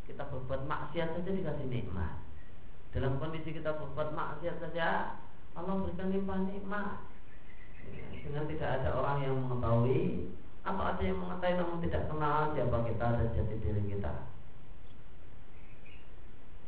Kita 0.07 0.31
berbuat 0.31 0.70
maksiat 0.70 1.18
saja 1.18 1.31
dikasih 1.35 1.66
nikmat. 1.66 2.22
Dalam 2.94 3.18
kondisi 3.18 3.51
kita 3.51 3.74
berbuat 3.74 4.14
maksiat 4.14 4.62
saja 4.62 5.18
Allah 5.59 5.74
berikan 5.83 6.14
limpah 6.14 6.38
nikmat 6.46 7.03
dengan 8.24 8.44
tidak 8.51 8.70
ada 8.81 8.88
orang 8.96 9.18
yang 9.24 9.35
mengetahui 9.46 10.33
atau 10.62 10.85
ada 10.85 11.03
yang 11.03 11.18
mengetahui 11.18 11.55
namun 11.57 11.79
tidak 11.85 12.03
kenal 12.09 12.38
siapa 12.53 12.77
kita 12.85 13.07
dan 13.16 13.29
jati 13.33 13.55
diri 13.62 13.83
kita 13.88 14.12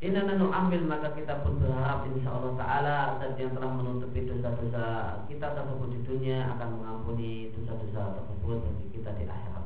Inna 0.00 0.24
nanu 0.24 0.48
ambil 0.48 0.80
maka 0.88 1.12
kita 1.12 1.44
pun 1.44 1.60
berharap 1.60 2.08
insya 2.08 2.32
Allah 2.32 2.56
Taala 2.56 2.98
dan 3.20 3.36
yang 3.36 3.52
telah 3.52 3.68
menutupi 3.68 4.24
dosa-dosa 4.24 4.84
kita 5.28 5.52
tersebut 5.52 5.92
di 5.92 6.00
dunia 6.08 6.48
akan 6.56 6.80
mengampuni 6.80 7.52
dosa-dosa 7.52 8.16
tersebut 8.16 8.64
bagi 8.64 8.86
kita 8.96 9.12
di 9.20 9.28
akhirat. 9.28 9.60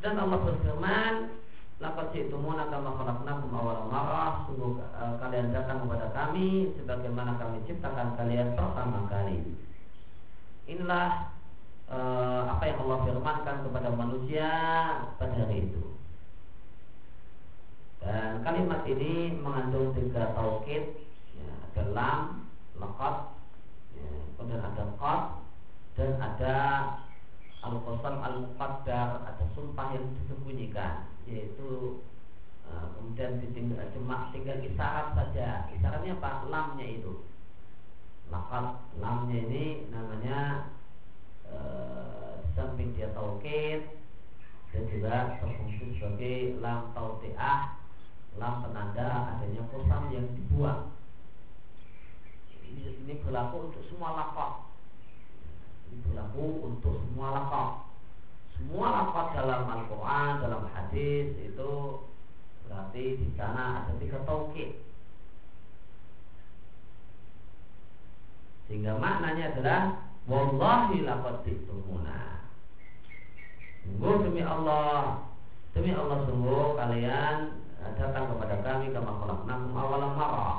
Dan 0.00 0.16
Allah 0.16 0.40
berfirman, 0.40 1.12
Lakat 1.80 2.12
jitumuna 2.12 2.68
kama 2.68 2.92
khalaqnakum 2.92 3.56
awal 3.56 3.88
marah 3.88 4.44
Sungguh 4.44 4.84
uh, 4.92 5.16
kalian 5.16 5.48
datang 5.48 5.88
kepada 5.88 6.12
kami 6.12 6.76
Sebagaimana 6.76 7.40
kami 7.40 7.64
ciptakan 7.64 8.20
kalian 8.20 8.52
pertama 8.52 9.08
kali. 9.08 9.40
Inilah 10.68 11.32
uh, 11.88 12.52
apa 12.52 12.62
yang 12.68 12.84
Allah 12.84 12.98
firmankan 13.08 13.56
kepada 13.64 13.88
manusia 13.96 14.48
pada 15.16 15.34
hari 15.40 15.72
itu. 15.72 15.96
Dan 18.04 18.44
kalimat 18.44 18.84
ini 18.84 19.40
mengandung 19.40 19.92
tiga 19.96 20.36
taukid 20.36 21.04
ya, 21.36 21.52
Ada 21.68 21.82
lam, 21.92 22.48
lakat 22.80 23.16
ya, 23.92 24.08
Kemudian 24.36 24.64
ada 24.64 24.84
qad 24.96 25.22
Dan 26.00 26.16
ada 26.16 26.56
al-qasam 27.60 28.14
al-muqaddar 28.24 29.08
ada 29.20 29.44
sumpah 29.52 29.92
yang 29.92 30.08
disembunyikan 30.16 31.04
yaitu 31.30 32.02
uh, 32.66 32.86
kemudian 32.98 33.38
ditinggal 33.38 33.86
cuma 33.94 34.28
tinggal 34.34 34.58
isyarat 34.58 35.14
saja. 35.14 35.70
Isyaratnya 35.72 36.18
apa? 36.18 36.50
Lamnya 36.50 36.86
itu. 36.86 37.24
Lakal 38.30 38.78
lamnya 38.98 39.38
ini 39.38 39.90
namanya 39.90 40.70
uh, 41.46 42.42
samping 42.54 42.94
dia 42.94 43.10
taukid 43.14 43.98
dan 44.70 44.82
juga 44.86 45.40
berfungsi 45.42 45.98
sebagai 45.98 46.62
lam 46.62 46.94
tautiah 46.94 47.74
lam 48.38 48.62
penanda 48.62 49.34
adanya 49.34 49.66
kosam 49.74 50.14
yang 50.14 50.26
dibuang. 50.38 50.94
Ini, 52.70 53.02
ini 53.02 53.18
berlaku 53.18 53.70
untuk 53.70 53.82
semua 53.90 54.14
lakal 54.14 54.70
berlaku 55.90 56.70
untuk 56.70 56.94
semua 57.02 57.34
lafaz. 57.34 57.89
Semua 58.60 58.92
lafaz 58.92 59.32
dalam 59.32 59.64
Al-Quran, 59.64 60.32
dalam 60.44 60.62
hadis 60.76 61.32
itu 61.40 61.72
berarti 62.68 63.04
di 63.16 63.28
sana 63.40 63.88
ada 63.88 63.96
tiga 63.96 64.20
taukid. 64.28 64.76
Sehingga 68.68 69.00
maknanya 69.00 69.56
adalah 69.56 69.80
Wallahi 70.28 71.08
laqad 71.08 71.42
jitumuna. 71.48 72.44
Sungguh 73.82 74.28
demi 74.28 74.44
Allah, 74.44 75.24
demi 75.72 75.96
Allah 75.96 76.22
sungguh 76.28 76.76
kalian 76.76 77.60
datang 77.96 78.24
kepada 78.30 78.56
kami 78.60 78.92
kama 78.92 79.12
khalaqnakum 79.18 79.72
awalam 79.72 80.12
marah 80.14 80.56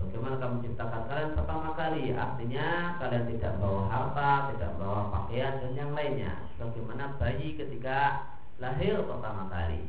Bagaimana 0.00 0.40
kamu 0.40 0.54
menciptakan 0.58 1.02
kalian 1.06 1.36
pertama 1.36 1.68
kali 1.76 2.04
Artinya 2.16 2.96
kalian 2.98 3.24
tidak 3.36 3.52
bawa 3.60 3.82
harta 3.92 4.30
Tidak 4.56 4.72
bawa 4.80 5.02
pakaian 5.30 5.62
dan 5.62 5.72
yang 5.78 5.94
lainnya. 5.94 6.42
Bagaimana 6.58 7.14
bayi 7.14 7.54
ketika 7.54 8.26
lahir 8.58 8.98
pertama 9.06 9.46
kali? 9.46 9.86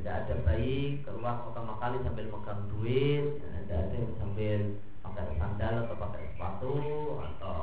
Tidak 0.00 0.14
ada 0.24 0.34
bayi 0.40 1.04
keluar 1.04 1.44
pertama 1.44 1.76
kali 1.76 2.00
sambil 2.00 2.30
megang 2.30 2.70
duit 2.70 3.42
Tidak 3.44 3.76
ada 3.76 3.96
yang 3.98 4.14
sambil 4.16 4.60
pakai 5.04 5.36
sandal 5.36 5.74
atau 5.84 5.96
pakai 5.98 6.22
sepatu 6.32 6.74
Atau 7.18 7.56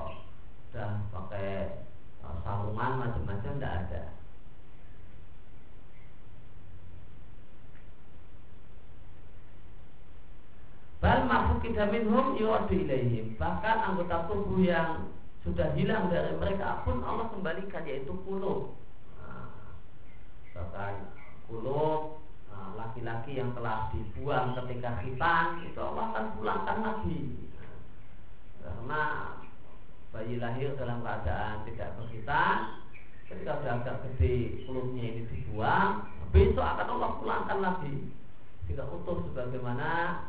sudah 0.69 0.91
pakai 1.15 1.51
uh, 2.21 2.37
sarungan 2.45 2.91
macam-macam 3.01 3.51
Tidak 3.57 3.73
ada. 3.81 4.03
Bal 11.01 11.19
mafukida 11.25 11.89
minhum 11.89 12.37
yuwaddu 12.37 12.77
ilaihim. 12.77 13.33
Bahkan 13.41 13.77
anggota 13.89 14.29
tubuh 14.29 14.61
yang 14.61 15.14
sudah 15.45 15.77
hilang 15.77 16.09
dari 16.09 16.33
mereka 16.41 16.81
pun 16.81 17.05
Allah 17.05 17.29
kembalikan 17.29 17.85
yaitu 17.85 18.17
kulub. 18.25 18.73
Bahkan 20.57 20.93
kulub 21.45 22.25
nah, 22.49 22.73
laki-laki 22.73 23.37
yang 23.37 23.53
telah 23.53 23.93
dibuang 23.93 24.57
ketika 24.57 25.05
khitan 25.05 25.61
itu 25.69 25.77
Allah 25.77 26.05
akan 26.09 26.25
pulangkan 26.41 26.77
lagi. 26.81 27.21
Karena 28.65 29.01
bayi 30.09 30.41
lahir 30.41 30.73
dalam 30.79 31.05
keadaan 31.05 31.67
tidak 31.69 31.93
berkhitan 32.01 32.57
ketika 33.29 33.51
sudah 33.61 33.73
agak 33.83 33.95
gede 34.09 34.65
kulubnya 34.65 35.03
ini 35.11 35.21
dibuang 35.27 36.07
besok 36.31 36.63
akan 36.63 36.87
Allah 36.97 37.11
pulangkan 37.19 37.59
lagi 37.59 37.95
tidak 38.69 38.87
utuh 38.89 39.21
sebagaimana 39.29 40.23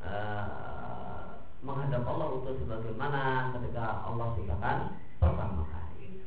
uh, 0.00 1.17
menghadap 1.62 2.06
Allah 2.06 2.28
utuh 2.38 2.54
sebagaimana 2.62 3.52
ketika 3.58 4.06
Allah 4.06 4.26
ciptakan 4.38 4.78
pertama 5.18 5.62
kali. 5.66 6.22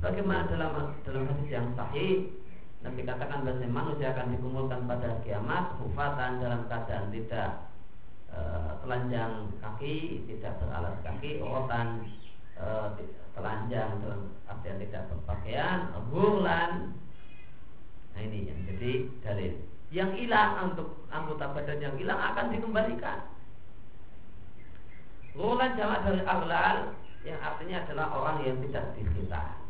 Bagaimana 0.00 0.48
dalam 0.48 0.96
dalam 1.04 1.22
hadis 1.28 1.48
yang 1.52 1.68
sahih 1.76 2.42
Nabi 2.82 3.06
katakan 3.06 3.46
bahwa 3.46 3.62
manusia 3.70 4.10
akan 4.10 4.34
dikumpulkan 4.34 4.90
pada 4.90 5.22
kiamat 5.22 5.78
hufatan 5.78 6.42
dalam 6.42 6.66
keadaan 6.66 7.14
tidak 7.14 7.70
e, 8.26 8.38
telanjang 8.82 9.54
kaki, 9.62 10.26
tidak 10.26 10.58
beralas 10.58 10.98
kaki, 11.06 11.38
orotan 11.38 12.10
e, 12.58 12.66
telanjang 13.38 14.02
dalam 14.02 14.34
artian 14.50 14.82
tidak 14.82 15.02
berpakaian, 15.14 15.94
burlan. 16.10 16.98
Nah 18.12 18.20
ini 18.20 18.50
yang 18.50 18.58
jadi 18.66 18.92
dalil. 19.22 19.54
Yang 19.94 20.10
hilang 20.24 20.74
untuk 20.74 21.06
anggota 21.14 21.54
badan 21.54 21.78
yang 21.78 21.94
hilang 21.94 22.18
akan 22.18 22.50
dikembalikan. 22.50 23.31
Rulan 25.32 25.74
jamak 25.80 26.04
dari 26.04 26.20
aglal 26.24 26.76
yang 27.24 27.38
artinya 27.40 27.76
adalah 27.88 28.06
orang 28.12 28.36
yang 28.44 28.56
tidak 28.60 28.92
dihitam 28.98 29.62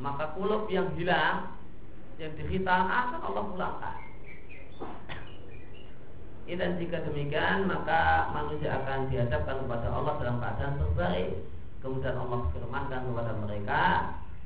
maka 0.00 0.32
kulub 0.32 0.66
yang 0.72 0.88
hilang 0.96 1.52
yang 2.16 2.32
dihitam 2.38 2.88
akan 2.88 3.20
Allah 3.20 3.44
pulangkan. 3.50 3.96
Dan 6.52 6.76
jika 6.76 7.00
demikian 7.08 7.64
maka 7.64 8.28
manusia 8.34 8.76
akan 8.82 9.08
dihadapkan 9.08 9.64
kepada 9.64 9.88
Allah 9.88 10.14
dalam 10.20 10.36
keadaan 10.42 10.74
terbaik. 10.78 11.30
Kemudian 11.80 12.14
Allah 12.14 12.46
firmankan 12.54 13.10
kepada 13.10 13.32
mereka, 13.42 13.82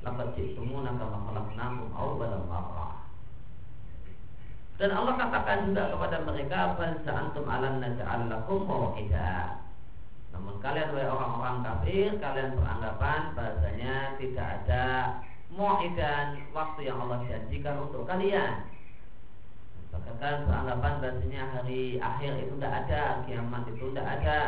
"Laqad 0.01 0.33
ji'tumuna 0.39 0.97
kama 0.97 1.19
khalaqnakum 1.29 1.93
awwala 1.93 2.39
marrah." 2.49 2.96
Dan 4.77 4.93
Allah 4.93 5.17
katakan 5.17 5.73
juga 5.73 5.89
kepada 5.89 6.17
mereka, 6.21 6.77
"Bal 6.77 7.01
sa'antum 7.01 7.49
alam 7.49 7.81
naj'al 7.81 8.29
lakum 8.29 8.69
maw'ida." 8.69 9.65
Namun 10.37 10.61
kalian 10.61 10.93
wahai 10.93 11.09
orang-orang 11.09 11.57
kafir, 11.65 12.21
kalian 12.21 12.61
beranggapan 12.61 13.21
bahasanya 13.33 14.21
tidak 14.21 14.49
ada 14.61 14.87
mu'idan 15.49 16.45
waktu 16.53 16.93
yang 16.93 17.01
Allah 17.01 17.25
janjikan 17.25 17.89
untuk 17.89 18.05
kalian. 18.05 18.69
Bahkan 19.97 20.45
beranggapan 20.45 20.93
bahasanya 21.01 21.43
hari 21.57 21.97
akhir 21.97 22.37
itu 22.37 22.53
tidak 22.61 22.85
ada, 22.85 23.03
kiamat 23.25 23.65
itu 23.73 23.85
tidak 23.97 24.07
ada. 24.21 24.41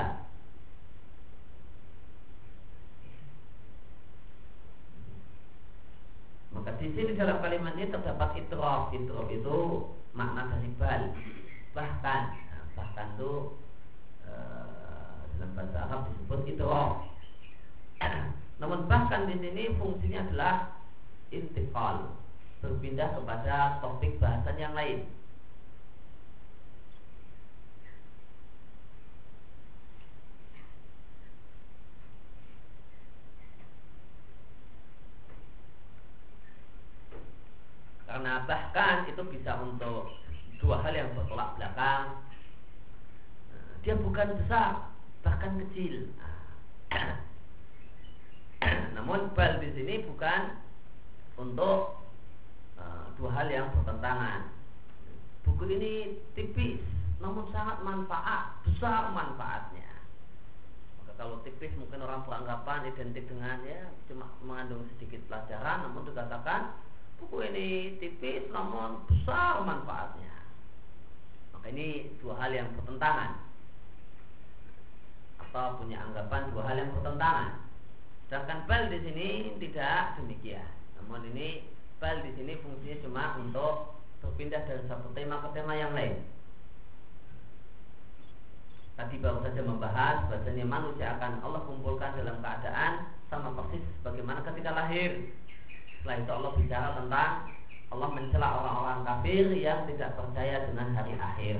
Maka 6.52 6.70
di 6.76 6.92
sini 6.92 7.16
dalam 7.16 7.40
kalimat 7.40 7.72
ini 7.80 7.88
terdapat 7.88 8.36
itrof. 8.44 8.92
Itrof 8.92 9.28
itu 9.32 9.56
makna 10.12 10.48
dari 10.52 10.70
bal. 10.76 11.02
Bahkan, 11.76 12.22
nah, 12.32 12.64
bahkan 12.74 13.06
itu 13.16 13.32
e, 14.24 14.32
dalam 15.36 15.50
bahasa 15.54 15.78
Arab 15.88 16.00
disebut 16.12 16.40
itrof. 16.48 16.92
Namun 18.60 18.90
bahkan 18.90 19.28
di 19.30 19.36
sini 19.38 19.74
fungsinya 19.78 20.26
adalah 20.28 20.54
intikal 21.30 22.16
berpindah 22.58 23.14
kepada 23.14 23.78
topik 23.78 24.18
bahasan 24.18 24.56
yang 24.58 24.74
lain 24.74 25.06
karena 38.08 38.42
bahkan 38.48 39.04
itu 39.06 39.22
bisa 39.28 39.60
untuk 39.60 40.16
dua 40.58 40.80
hal 40.82 40.96
yang 40.96 41.12
bertolak 41.12 41.54
belakang 41.60 42.24
dia 43.84 43.94
bukan 43.94 44.34
besar 44.42 44.90
bahkan 45.22 45.60
kecil 45.68 46.08
namun 48.98 49.30
bal 49.36 49.60
di 49.62 49.70
sini 49.76 50.02
bukan 50.08 50.66
untuk 51.38 52.02
uh, 52.76 53.06
dua 53.16 53.30
hal 53.38 53.48
yang 53.48 53.70
bertentangan. 53.72 54.50
Buku 55.46 55.64
ini 55.70 56.18
tipis, 56.34 56.82
namun 57.22 57.48
sangat 57.54 57.80
manfaat, 57.80 58.58
besar 58.66 59.14
manfaatnya. 59.14 59.86
Maka 61.00 61.12
kalau 61.16 61.40
tipis 61.46 61.72
mungkin 61.78 62.04
orang 62.04 62.26
beranggapan 62.26 62.90
identik 62.90 63.24
dengan 63.30 63.62
ya 63.64 63.88
cuma 64.10 64.28
mengandung 64.44 64.84
sedikit 64.94 65.22
pelajaran, 65.30 65.88
namun 65.88 66.04
dikatakan 66.04 66.74
buku 67.18 67.36
ini 67.50 67.68
tipis, 67.98 68.46
namun 68.54 69.02
besar 69.10 69.62
manfaatnya. 69.66 70.32
Maka 71.54 71.66
ini 71.74 72.14
dua 72.22 72.38
hal 72.38 72.50
yang 72.54 72.70
bertentangan 72.78 73.48
atau 75.48 75.80
punya 75.80 75.98
anggapan 76.04 76.52
dua 76.52 76.62
hal 76.68 76.76
yang 76.78 76.90
bertentangan. 76.94 77.50
Sedangkan 78.28 78.68
bal 78.68 78.82
di 78.92 78.98
sini 79.00 79.28
tidak 79.58 80.20
demikian. 80.20 80.68
Namun 81.00 81.24
ini 81.32 81.64
bal 81.96 82.20
di 82.20 82.30
sini 82.36 82.60
fungsinya 82.60 82.96
cuma 83.02 83.24
untuk 83.40 83.98
berpindah 84.20 84.62
dari 84.68 84.84
satu 84.86 85.08
tema 85.16 85.40
ke 85.40 85.48
tema 85.56 85.72
yang 85.74 85.96
lain. 85.96 86.20
Tadi 88.98 89.14
baru 89.22 89.38
saja 89.46 89.62
membahas 89.62 90.26
bahasanya 90.26 90.66
manusia 90.66 91.14
akan 91.16 91.38
Allah 91.46 91.62
kumpulkan 91.70 92.18
dalam 92.18 92.42
keadaan 92.42 93.14
sama 93.30 93.54
persis 93.54 93.82
bagaimana 94.02 94.42
ketika 94.42 94.74
lahir. 94.74 95.32
Setelah 95.98 96.16
itu 96.22 96.30
Allah 96.32 96.52
bicara 96.54 96.88
tentang 96.96 97.32
Allah 97.88 98.08
mencela 98.12 98.48
orang-orang 98.62 99.00
kafir 99.04 99.44
yang 99.56 99.88
tidak 99.88 100.14
percaya 100.14 100.68
dengan 100.68 100.92
hari 100.92 101.14
akhir. 101.16 101.58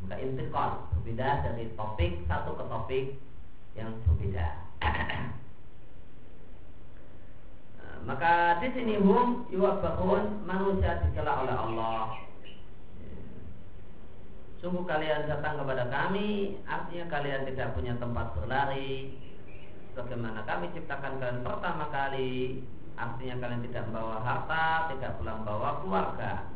Maka 0.00 0.16
intikal 0.20 0.88
berbeda 0.96 1.44
dari 1.44 1.68
topik 1.76 2.12
satu 2.28 2.56
ke 2.56 2.64
topik 2.68 3.06
yang 3.76 3.92
berbeda. 4.08 4.48
maka 8.08 8.58
di 8.64 8.68
sini 8.72 8.96
hum 8.96 9.44
yuwabahun 9.52 10.44
manusia 10.48 11.04
dicela 11.04 11.44
oleh 11.44 11.56
Allah. 11.56 12.16
Sungguh 14.60 14.84
kalian 14.84 15.24
datang 15.24 15.56
kepada 15.56 15.88
kami, 15.88 16.60
artinya 16.68 17.08
kalian 17.08 17.48
tidak 17.48 17.72
punya 17.72 17.96
tempat 17.96 18.36
berlari. 18.36 19.16
Bagaimana 20.00 20.40
kami 20.48 20.72
ciptakan 20.72 21.20
kalian 21.20 21.44
pertama 21.44 21.92
kali, 21.92 22.64
artinya 22.96 23.36
kalian 23.36 23.62
tidak 23.68 23.84
membawa 23.92 24.16
harta, 24.24 24.88
tidak 24.96 25.20
pulang 25.20 25.44
bawa 25.44 25.84
keluarga. 25.84 26.48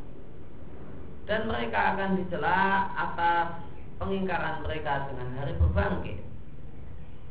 Dan 1.28 1.52
mereka 1.52 1.92
akan 1.92 2.24
dicela 2.24 2.88
atas 2.96 3.60
pengingkaran 4.00 4.64
mereka 4.64 5.12
dengan 5.12 5.28
hari 5.36 5.52
berbangkit. 5.60 6.24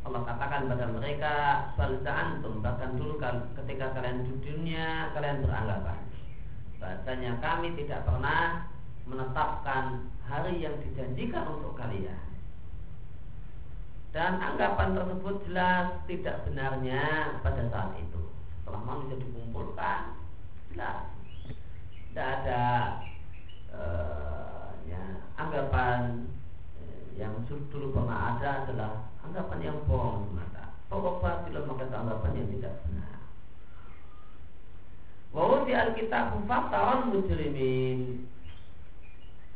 Allah 0.03 0.21
katakan 0.27 0.67
pada 0.67 0.85
mereka 0.91 1.33
antum 2.11 2.59
bahkan 2.61 2.93
dulu 2.99 3.17
ketika 3.63 3.95
kalian 3.95 4.27
di 4.27 4.33
dunia 4.43 5.15
kalian 5.15 5.39
beranggapan 5.47 5.99
bahasanya 6.75 7.39
kami 7.39 7.71
tidak 7.79 8.03
pernah 8.03 8.67
menetapkan 9.07 10.11
hari 10.27 10.59
yang 10.59 10.75
dijanjikan 10.83 11.47
untuk 11.55 11.79
kalian 11.79 12.32
dan 14.13 14.37
anggapan 14.37 14.93
tersebut 14.93 15.35
jelas 15.49 15.89
tidak 16.05 16.45
benarnya 16.45 17.33
pada 17.41 17.65
saat 17.73 17.97
itu 17.97 18.21
setelah 18.61 18.81
manusia 18.85 19.17
dikumpulkan 19.17 20.13
jelas 20.69 21.09
tidak 22.13 22.29
ada 22.45 22.63
uh, 23.73 24.69
ya, 24.85 25.01
anggapan 25.41 26.29
uh, 26.77 27.05
yang 27.17 27.33
dulu 27.49 27.89
pernah 27.89 28.37
ada 28.37 28.69
adalah 28.69 29.09
anggapan 29.25 29.59
yang 29.65 29.77
bohong 29.89 30.29
semata. 30.29 30.77
Pokok 30.93 31.25
batil 31.25 31.57
maka 31.65 31.89
anggapan 31.89 32.37
yang 32.37 32.47
tidak 32.53 32.73
benar. 32.85 33.17
Wa 35.33 35.65
di 35.65 35.73
alkitab 35.73 36.45
fatahun 36.45 36.99
mujrimin 37.17 38.29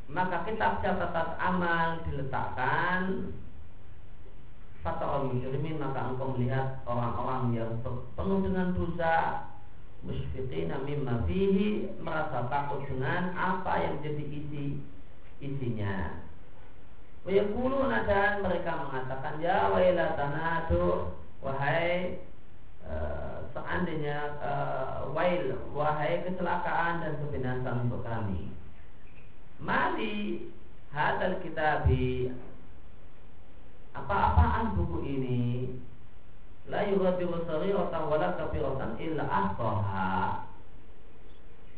maka 0.10 0.50
kitab 0.50 0.82
catatan 0.82 1.30
amal 1.38 2.02
diletakkan 2.10 3.30
fatahun 4.88 5.36
mujrimin 5.36 5.76
maka 5.76 6.16
engkau 6.16 6.32
melihat 6.32 6.80
orang-orang 6.88 7.60
yang 7.60 7.72
penuh 8.16 8.40
dengan 8.40 8.72
dosa 8.72 9.16
musfiqina 10.08 10.80
mimma 10.88 11.28
fihi 11.28 11.92
merasa 12.00 12.48
takut 12.48 12.88
dengan 12.88 13.36
apa 13.36 13.84
yang 13.84 14.00
jadi 14.00 14.24
isi 14.24 14.80
isinya 15.44 16.24
Wayaquluna 17.28 18.08
dan 18.08 18.40
mereka 18.40 18.88
mengatakan 18.88 19.44
ya 19.44 19.68
wailatana 19.68 20.72
tuh 20.72 21.12
wahai 21.44 22.24
uh, 22.88 23.44
seandainya 23.52 24.40
uh, 24.40 25.12
wail 25.12 25.60
wahai 25.76 26.24
kecelakaan 26.24 27.04
dan 27.04 27.20
kebinasaan 27.20 27.92
untuk 27.92 28.08
kami. 28.08 28.48
Mali 29.60 30.48
hadal 30.96 31.44
kitabi 31.44 32.32
apa-apaan 34.04 34.78
buku 34.78 34.98
ini? 35.06 35.44
La 36.68 36.84
yughadiru 36.84 37.48
saghiratan 37.48 38.04
wala 38.12 38.36
kabiratan 38.36 39.00
illa 39.00 39.24
ahqaha. 39.24 40.44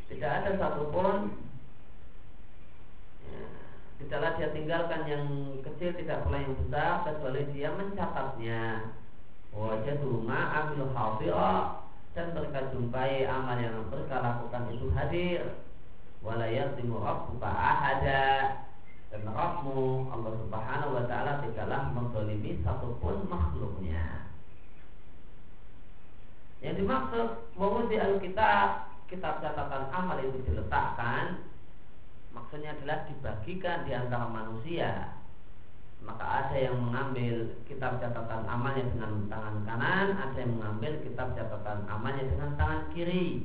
Tidak 0.09 0.25
ada 0.25 0.51
satupun 0.57 1.37
ya, 3.21 3.41
tidaklah 4.01 4.31
dia 4.41 4.49
tinggalkan 4.49 5.01
yang 5.05 5.25
kecil 5.61 5.93
tidak 5.93 6.25
pula 6.25 6.41
yang 6.41 6.57
besar 6.57 7.05
kecuali 7.05 7.45
dia 7.53 7.69
mencatatnya 7.77 8.89
wajadu 9.53 10.25
ma'amil 10.25 10.89
hadira 10.97 11.85
dan 12.17 12.33
mereka 12.33 12.73
jumpai 12.73 13.29
amal 13.29 13.57
yang 13.61 13.85
mereka 13.93 14.17
lakukan 14.17 14.73
itu 14.73 14.89
hadir. 14.97 15.41
Walayatimu 16.19 16.99
rabbuka 16.99 17.47
ahada 17.47 18.58
dan 19.09 19.25
Rabbmu 19.25 20.13
Allah 20.13 20.33
subhanahu 20.45 20.95
wa 20.95 21.03
ta'ala 21.09 21.41
tidaklah 21.41 21.81
menzalimi 21.93 22.61
satupun 22.61 23.25
makhluknya 23.25 24.29
yang 26.61 26.75
dimaksud 26.77 27.49
bahwa 27.57 27.89
di 27.89 27.97
Alkitab 27.97 28.69
kitab 29.09 29.41
catatan 29.41 29.89
amal 29.89 30.21
itu 30.21 30.37
diletakkan 30.45 31.41
maksudnya 32.35 32.77
adalah 32.77 33.09
dibagikan 33.09 33.89
di 33.89 33.91
antara 33.97 34.29
manusia 34.29 35.19
maka 36.05 36.23
ada 36.23 36.55
yang 36.55 36.79
mengambil 36.79 37.59
kitab 37.67 37.99
catatan 37.99 38.47
amalnya 38.47 38.87
dengan 38.87 39.27
tangan 39.27 39.55
kanan, 39.67 40.07
ada 40.15 40.37
yang 40.39 40.55
mengambil 40.55 40.95
kitab 41.03 41.35
catatan 41.35 41.83
amalnya 41.91 42.23
dengan 42.23 42.55
tangan 42.55 42.81
kiri. 42.95 43.43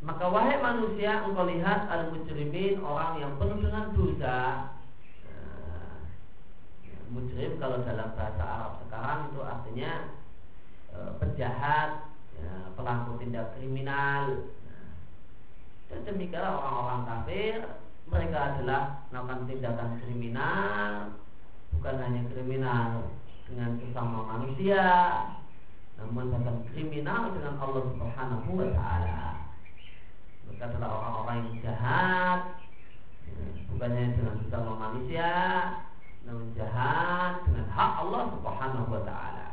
Maka 0.00 0.24
wahai 0.32 0.56
manusia, 0.64 1.20
engkau 1.20 1.44
lihat 1.44 1.84
al-mujrimin 1.92 2.80
orang 2.80 3.20
yang 3.20 3.36
penuh 3.36 3.60
dengan 3.60 3.92
dosa. 3.92 4.38
Nah, 5.28 6.00
mujrim 7.12 7.60
kalau 7.60 7.84
dalam 7.84 8.16
bahasa 8.16 8.40
Arab 8.40 8.72
sekarang 8.88 9.18
itu 9.28 9.40
artinya 9.44 9.92
e, 10.88 10.98
penjahat, 11.20 11.90
ya, 12.32 12.52
pelaku 12.80 13.20
tindak 13.20 13.52
kriminal. 13.60 14.48
Nah, 14.64 14.88
dan 15.92 16.00
demikianlah 16.08 16.54
orang-orang 16.56 17.02
kafir 17.04 17.56
mereka 18.10 18.38
adalah 18.56 18.82
melakukan 19.12 19.46
tindakan 19.46 19.90
kriminal 20.02 20.90
bukan 21.70 21.96
hanya 22.02 22.22
kriminal 22.34 22.88
dengan 23.46 23.70
sesama 23.78 24.18
manusia 24.36 24.86
namun 26.00 26.32
bahkan 26.32 26.56
kriminal 26.72 27.30
dengan 27.36 27.54
Allah 27.60 27.82
Subhanahu 27.94 28.50
wa 28.56 28.68
taala 28.74 29.39
mereka 30.50 30.66
adalah 30.66 30.90
orang-orang 30.98 31.36
yang 31.46 31.56
jahat. 31.62 32.40
Bukan 33.70 33.88
hanya 33.94 34.10
dengan 34.18 34.34
sesama 34.42 34.72
manusia 34.74 35.32
namun 36.26 36.52
jahat 36.52 37.40
dengan 37.48 37.66
hak 37.70 37.92
Allah 38.04 38.22
Subhanahu 38.34 38.86
wa 38.92 39.02
taala. 39.06 39.48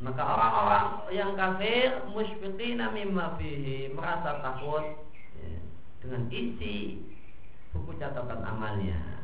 Maka 0.00 0.22
orang-orang 0.24 0.86
yang 1.12 1.36
kafir 1.36 2.08
musyfiqina 2.14 2.88
mimma 2.94 3.36
fihi 3.36 3.92
merasa 3.92 4.40
takut 4.40 4.96
dengan 6.00 6.24
isi 6.32 7.04
buku 7.76 8.00
catatan 8.00 8.40
amalnya. 8.40 9.20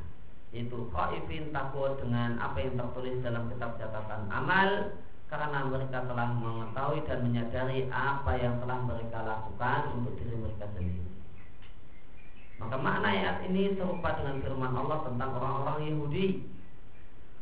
Itu 0.53 0.92
khaifin 0.92 1.49
takut 1.55 1.97
dengan 1.97 2.36
apa 2.36 2.61
yang 2.61 2.76
tertulis 2.76 3.16
dalam 3.24 3.49
kitab 3.49 3.80
catatan 3.80 4.28
amal 4.28 5.01
karena 5.27 5.66
mereka 5.66 6.07
telah 6.07 6.29
mengetahui 6.39 7.03
dan 7.07 7.18
menyadari 7.27 7.91
apa 7.91 8.33
yang 8.39 8.62
telah 8.62 8.79
mereka 8.87 9.18
lakukan 9.27 9.81
untuk 9.99 10.14
diri 10.22 10.37
mereka 10.39 10.66
sendiri. 10.74 11.03
Maka 12.57 12.77
makna 12.81 13.09
ayat 13.12 13.37
ini 13.51 13.77
serupa 13.77 14.16
dengan 14.16 14.41
firman 14.41 14.72
Allah 14.72 14.99
tentang 15.05 15.31
orang-orang 15.37 15.79
Yahudi. 15.93 16.27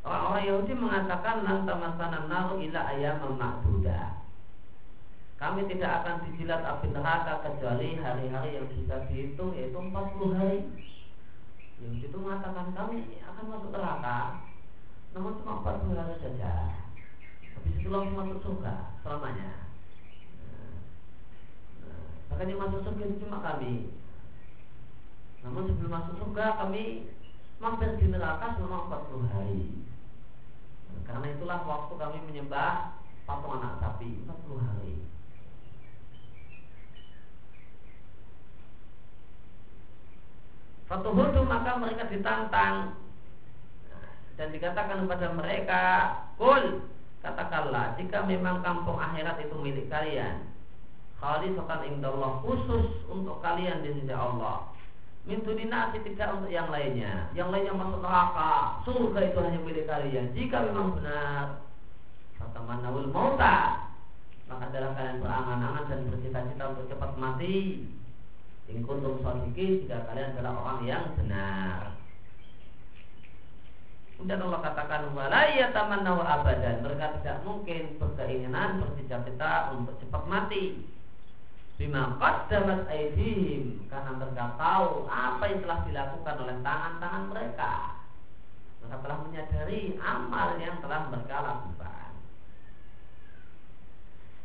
Orang-orang 0.03 0.45
Yahudi 0.49 0.73
mengatakan 0.75 1.37
lantamasana 1.47 2.27
naru 2.27 2.61
ila 2.61 2.81
ayam 2.93 3.39
ma'dudah 3.39 4.25
kami 5.45 5.67
tidak 5.69 5.91
akan 6.01 6.25
dijilat 6.25 6.63
api 6.65 6.89
neraka 6.89 7.45
kecuali 7.45 8.01
hari-hari 8.01 8.57
yang 8.57 8.65
bisa 8.71 9.05
dihitung 9.13 9.53
yaitu 9.53 9.77
40 9.77 10.39
hari. 10.41 10.65
Yang 11.85 12.09
itu 12.09 12.17
mengatakan 12.17 12.73
kami 12.73 13.21
akan 13.21 13.45
masuk 13.53 13.71
neraka 13.75 14.41
namun 15.15 15.39
cuma 15.39 15.63
40 15.63 16.01
hari 16.01 16.17
saja. 16.19 16.53
Langsung 17.85 18.19
masuk 18.19 18.39
surga 18.43 18.99
selamanya. 19.07 19.71
Nah, 21.79 22.03
bahkan 22.27 22.51
yang 22.51 22.59
masuk 22.59 22.83
surga 22.83 23.07
cuma 23.23 23.39
kami. 23.39 23.95
Namun 25.47 25.71
sebelum 25.71 25.93
masuk 25.95 26.15
surga 26.19 26.59
kami 26.59 27.07
mampir 27.63 27.95
di 28.01 28.11
neraka 28.11 28.59
selama 28.59 28.91
40 28.91 29.31
hari. 29.31 29.63
Nah, 30.91 31.03
karena 31.07 31.27
itulah 31.39 31.59
waktu 31.63 31.95
kami 31.95 32.19
menyembah 32.27 32.99
patung 33.31 33.63
anak 33.63 33.79
sapi 33.79 34.27
40 34.27 34.59
hari. 34.59 34.95
Fatuhudu 40.91 41.47
maka 41.47 41.79
mereka 41.79 42.11
ditantang 42.11 42.99
dan 44.35 44.49
dikatakan 44.51 45.07
kepada 45.07 45.29
mereka, 45.31 45.83
Kul 46.35 46.91
katakanlah 47.25 47.97
jika 47.97 48.23
memang 48.29 48.61
kampung 48.61 49.01
akhirat 49.01 49.41
itu 49.41 49.57
milik 49.57 49.89
kalian, 49.89 50.45
khalisatan 51.17 51.89
indallah 51.89 52.45
khusus 52.45 53.03
untuk 53.09 53.41
kalian 53.41 53.81
di 53.81 53.97
sisi 53.97 54.13
Allah. 54.13 54.69
Mintu 55.25 55.57
dinasi 55.57 56.05
tidak 56.05 56.37
untuk 56.37 56.53
yang 56.53 56.69
lainnya. 56.69 57.33
Yang 57.33 57.49
lainnya 57.49 57.73
masuk 57.73 58.05
neraka. 58.05 58.85
Surga 58.85 59.21
itu 59.25 59.39
hanya 59.41 59.61
milik 59.65 59.89
kalian. 59.89 60.37
Jika 60.37 60.69
memang 60.69 61.01
benar, 61.01 61.65
kata 62.37 62.61
manawul 62.61 63.09
mauta, 63.09 63.89
maka 64.45 64.69
adalah 64.69 64.93
kalian 64.93 65.25
berangan-angan 65.25 65.89
dan 65.89 66.01
bercita-cita 66.13 66.65
untuk 66.77 66.93
cepat 66.93 67.17
mati 67.17 67.89
In 68.65 68.81
kuntum 68.81 69.21
sadiqin 69.21 69.85
jika 69.85 70.09
kalian 70.09 70.33
adalah 70.37 70.53
orang 70.57 70.81
yang 70.89 71.05
benar. 71.21 71.93
Kemudian 74.15 74.41
Allah 74.47 74.61
katakan 74.63 75.11
wala 75.13 75.43
yatamannahu 75.51 76.23
abadan. 76.23 76.87
Mereka 76.87 77.21
tidak 77.21 77.43
mungkin 77.43 77.99
berkeinginan 77.99 78.81
bercita-cita 78.81 79.75
untuk 79.75 79.99
cepat 79.99 80.23
mati. 80.31 80.87
Bima 81.75 82.15
qaddamat 82.23 82.87
aydihim 82.87 83.91
karena 83.91 84.15
mereka 84.15 84.55
tahu 84.55 85.11
apa 85.11 85.43
yang 85.51 85.61
telah 85.67 85.79
dilakukan 85.83 86.37
oleh 86.47 86.57
tangan-tangan 86.63 87.25
mereka. 87.35 87.73
Mereka 88.79 88.97
telah 89.03 89.19
menyadari 89.27 89.83
amal 89.99 90.49
yang 90.63 90.79
telah 90.79 91.11
mereka 91.11 91.37
lakukan 91.43 92.05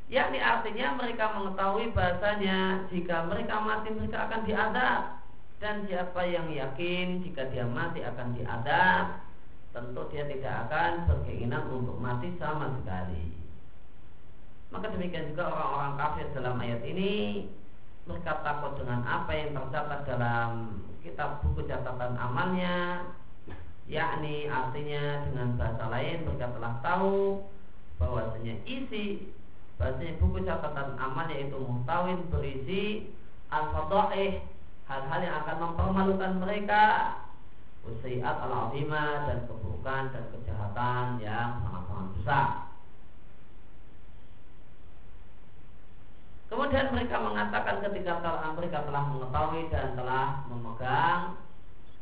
yakni 0.09 0.41
artinya 0.41 0.97
mereka 0.97 1.37
mengetahui 1.37 1.93
bahasanya 1.93 2.89
jika 2.89 3.29
mereka 3.29 3.61
mati 3.61 3.93
mereka 3.93 4.25
akan 4.25 4.41
diadab 4.41 5.01
dan 5.61 5.85
siapa 5.85 6.21
yang 6.25 6.49
yakin 6.49 7.21
jika 7.21 7.45
dia 7.53 7.69
mati 7.69 8.01
akan 8.01 8.33
diadab 8.33 9.21
tentu 9.69 10.01
dia 10.09 10.25
tidak 10.25 10.55
akan 10.67 10.91
berkeinginan 11.05 11.63
untuk 11.69 11.97
mati 12.01 12.33
sama 12.41 12.73
sekali. 12.81 13.33
Maka 14.69 14.93
demikian 14.93 15.33
juga 15.33 15.49
orang-orang 15.49 15.93
kafir 15.97 16.25
dalam 16.33 16.55
ayat 16.61 16.81
ini 16.85 17.13
mereka 18.05 18.41
takut 18.41 18.77
dengan 18.77 19.01
apa 19.05 19.31
yang 19.33 19.53
tercatat 19.53 20.01
dalam 20.05 20.49
kitab 21.01 21.41
buku 21.45 21.65
catatan 21.69 22.17
amalnya 22.17 23.05
yakni 23.89 24.45
artinya 24.45 25.25
dengan 25.25 25.57
bahasa 25.57 25.85
lain 25.89 26.25
mereka 26.25 26.53
telah 26.53 26.73
tahu 26.85 27.41
bahwasanya 27.97 28.61
isi 28.69 29.33
Bahasanya 29.79 30.19
buku 30.19 30.43
catatan 30.43 30.99
amal 30.99 31.31
yaitu 31.31 31.55
muhtawin 31.55 32.27
berisi 32.27 33.07
al-fadaih 33.47 34.43
hal-hal 34.91 35.19
yang 35.23 35.35
akan 35.39 35.57
mempermalukan 35.63 36.33
mereka 36.43 37.15
usiat 37.87 38.37
al-azimah 38.43 39.29
dan 39.29 39.39
keburukan 39.47 40.03
dan 40.11 40.23
kejahatan 40.35 41.05
yang 41.23 41.63
sangat-sangat 41.63 42.07
besar. 42.19 42.49
Kemudian 46.49 46.89
mereka 46.89 47.21
mengatakan 47.21 47.77
ketika 47.85 48.25
telah 48.25 48.57
mereka 48.57 48.81
telah 48.89 49.03
mengetahui 49.05 49.69
dan 49.69 49.93
telah 49.93 50.41
memegang 50.49 51.37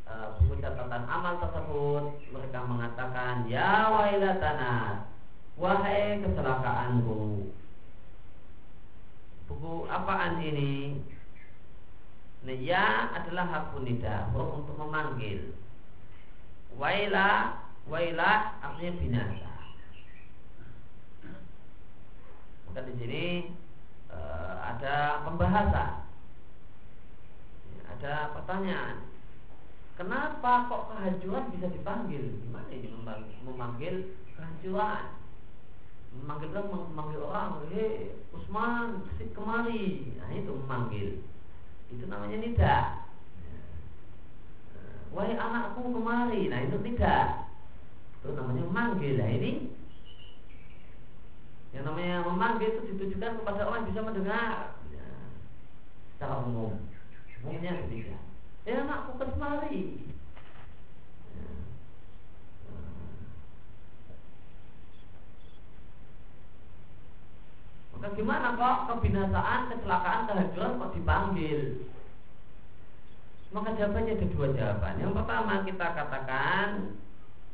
e, 0.08 0.14
buku 0.40 0.64
catatan 0.64 1.04
amal 1.04 1.36
tersebut, 1.44 2.04
mereka 2.32 2.60
mengatakan, 2.64 3.44
Ya 3.52 3.92
wailatana, 3.92 5.04
wahai 5.60 6.24
kecelakaanku, 6.24 7.52
buku 9.52 9.74
apaan 9.92 10.40
ini? 10.40 11.04
Nah, 12.48 12.56
ya 12.56 13.12
adalah 13.20 13.52
hakun 13.52 13.84
nida, 13.84 14.32
huruf 14.32 14.64
untuk 14.64 14.80
memanggil. 14.80 15.52
Waila, 16.78 17.30
waila 17.90 18.32
artinya 18.62 18.94
binasa. 19.02 19.52
Maka 22.70 22.80
di 22.86 22.94
sini 23.02 23.26
e, 24.14 24.20
ada 24.62 25.26
pembahasan, 25.26 25.94
ada 27.98 28.14
pertanyaan. 28.38 29.10
Kenapa 29.98 30.70
kok 30.70 30.94
kehancuran 30.94 31.50
bisa 31.58 31.74
dipanggil? 31.74 32.38
Gimana 32.46 32.70
ini 32.70 32.94
memanggil 33.42 34.14
kehancuran? 34.38 35.18
memanggil 36.16 36.50
orang 36.56 36.88
memanggil 36.94 37.22
orang 37.28 37.52
hei 37.74 38.16
Usman 38.34 39.06
si 39.20 39.30
kemari 39.36 40.16
nah 40.18 40.30
itu 40.34 40.52
memanggil 40.66 41.08
itu 41.94 42.04
namanya 42.10 42.38
nida 42.42 42.78
wahai 45.12 45.36
anakku 45.36 45.82
kemari. 45.84 46.52
Nah 46.52 46.60
itu 46.64 46.78
tidak. 46.84 47.48
Itu 48.22 48.34
namanya 48.34 48.64
memanggil. 48.68 49.16
Nah 49.20 49.30
ini 49.32 49.52
yang 51.76 51.84
namanya 51.84 52.26
memanggil 52.26 52.74
itu 52.74 52.82
ditujukan 52.96 53.44
kepada 53.44 53.62
orang 53.70 53.86
bisa 53.86 54.02
mendengar 54.02 54.80
ya, 54.90 55.08
secara 56.16 56.42
umum. 56.48 56.80
Umumnya 57.46 57.78
demikian. 57.86 58.22
Ya 58.66 58.84
anakku 58.84 59.16
kemari. 59.20 60.10
Ya. 61.38 61.48
Maka 67.98 68.08
gimana 68.14 68.54
kok 68.54 68.80
kebinasaan, 68.94 69.62
kecelakaan, 69.74 70.28
kehancuran 70.30 70.78
kok 70.78 70.94
dipanggil? 70.94 71.62
Maka 73.56 73.80
jawabannya 73.80 74.20
ada 74.20 74.28
dua 74.28 74.48
jawaban. 74.52 75.00
Yang 75.00 75.14
pertama 75.24 75.54
kita 75.64 75.88
katakan 75.96 76.68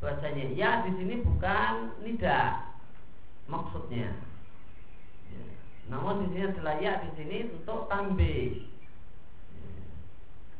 bahasanya 0.01 0.45
ya 0.57 0.83
di 0.83 0.91
sini 0.97 1.15
bukan 1.21 1.73
nida 2.01 2.73
maksudnya. 3.45 4.09
Ya. 5.29 5.43
Namun 5.93 6.25
di 6.25 6.27
sini 6.33 6.43
adalah 6.49 6.75
ya 6.81 6.93
di 7.05 7.09
sini 7.13 7.37
untuk 7.53 7.85
tambe. 7.87 8.37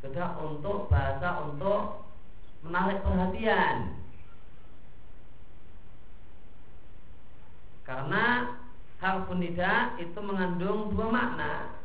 Ya. 0.04 0.28
untuk 0.38 0.92
bahasa 0.94 1.50
untuk 1.50 2.06
menarik 2.62 3.02
perhatian. 3.02 4.00
Karena 7.84 8.56
harfun 9.04 9.44
nida 9.44 10.00
itu 10.00 10.20
mengandung 10.24 10.96
dua 10.96 11.08
makna. 11.12 11.76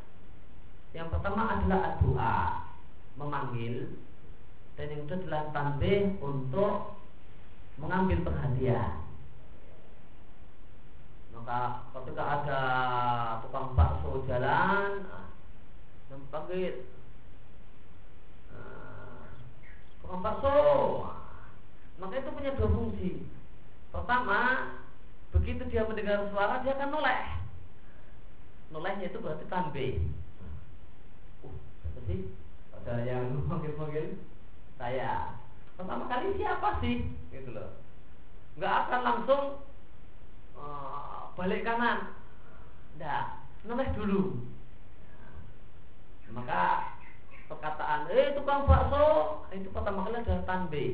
Yang 0.95 1.11
pertama 1.17 1.59
adalah 1.59 1.99
doa, 1.99 2.68
memanggil, 3.39 3.77
dan 4.75 4.87
yang 4.91 5.03
kedua 5.07 5.19
adalah 5.23 5.45
tanbih 5.55 6.19
untuk 6.19 6.99
mengambil 7.79 8.19
perhatian. 8.27 9.07
Maka 11.31 11.87
ketika 11.95 12.25
ada 12.43 12.61
tukang 13.47 13.79
bakso 13.79 14.27
jalan, 14.27 15.07
dan 16.11 16.21
panggil 16.35 16.83
tukang 20.03 20.23
bakso, 20.27 20.57
maka 22.03 22.15
itu 22.19 22.31
punya 22.35 22.59
dua 22.59 22.69
fungsi. 22.75 23.11
Pertama, 23.95 24.41
Begitu 25.29 25.61
dia 25.69 25.85
mendengar 25.85 26.25
suara 26.33 26.65
dia 26.65 26.73
akan 26.73 26.89
noleh. 26.89 27.23
Nolehnya 28.73 29.13
itu 29.13 29.21
berarti 29.21 29.45
tanbe. 29.53 29.89
Uh, 31.45 31.57
apa 31.85 32.01
sih? 32.09 32.33
Ada 32.83 33.05
yang 33.05 33.45
manggil-manggil 33.49 34.21
saya. 34.79 35.35
Pertama 35.75 36.07
kali 36.07 36.37
siapa 36.39 36.81
sih? 36.83 37.09
Gitu 37.31 37.51
loh. 37.53 37.79
Nggak 38.59 38.75
akan 38.87 39.01
langsung 39.05 39.43
uh, 40.59 41.33
balik 41.35 41.67
kanan. 41.67 42.15
Nggak, 42.99 43.25
noleh 43.67 43.89
dulu. 43.95 44.23
maka 46.29 46.93
perkataan 47.49 48.05
eh 48.13 48.37
tukang 48.37 48.69
bakso 48.69 49.41
itu 49.49 49.73
pertama 49.73 50.05
kali 50.05 50.21
adalah 50.21 50.45
tanbe. 50.45 50.87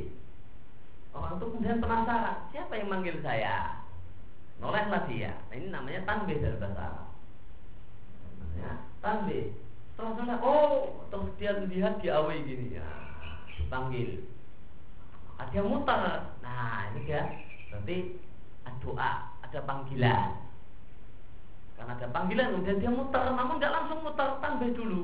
Orang 1.11 1.43
itu 1.43 1.47
kemudian 1.51 1.83
penasaran 1.83 2.39
siapa 2.55 2.79
yang 2.79 2.87
manggil 2.87 3.19
saya 3.19 3.85
nolehlah 4.63 5.03
dia 5.11 5.33
nah, 5.51 5.55
ini 5.57 5.69
namanya 5.71 6.01
tanbih 6.07 6.39
dari 6.39 6.59
bahasa 6.61 7.11
namanya 8.39 8.73
tanbih 9.03 9.45
setelah 9.95 10.11
noleh 10.19 10.39
oh 10.43 11.07
terus 11.07 11.31
dia 11.39 11.55
lihat 11.55 12.03
di 12.03 12.11
awe 12.11 12.35
gini 12.35 12.75
ya 12.75 12.89
dipanggil. 13.55 14.27
Ada 15.39 15.63
muter. 15.63 16.03
Nah 16.43 16.91
ini 16.91 17.07
dia. 17.07 17.23
Berarti 17.71 18.19
doa 18.83 19.11
ada 19.43 19.59
panggilan. 19.65 20.31
Karena 21.79 21.93
ada 21.95 22.07
panggilan 22.11 22.53
kemudian 22.59 22.83
dia 22.83 22.91
muter. 22.91 23.25
Namun 23.35 23.63
nggak 23.63 23.75
langsung 23.75 24.03
muter 24.03 24.29
tanbih 24.43 24.75
dulu. 24.75 25.03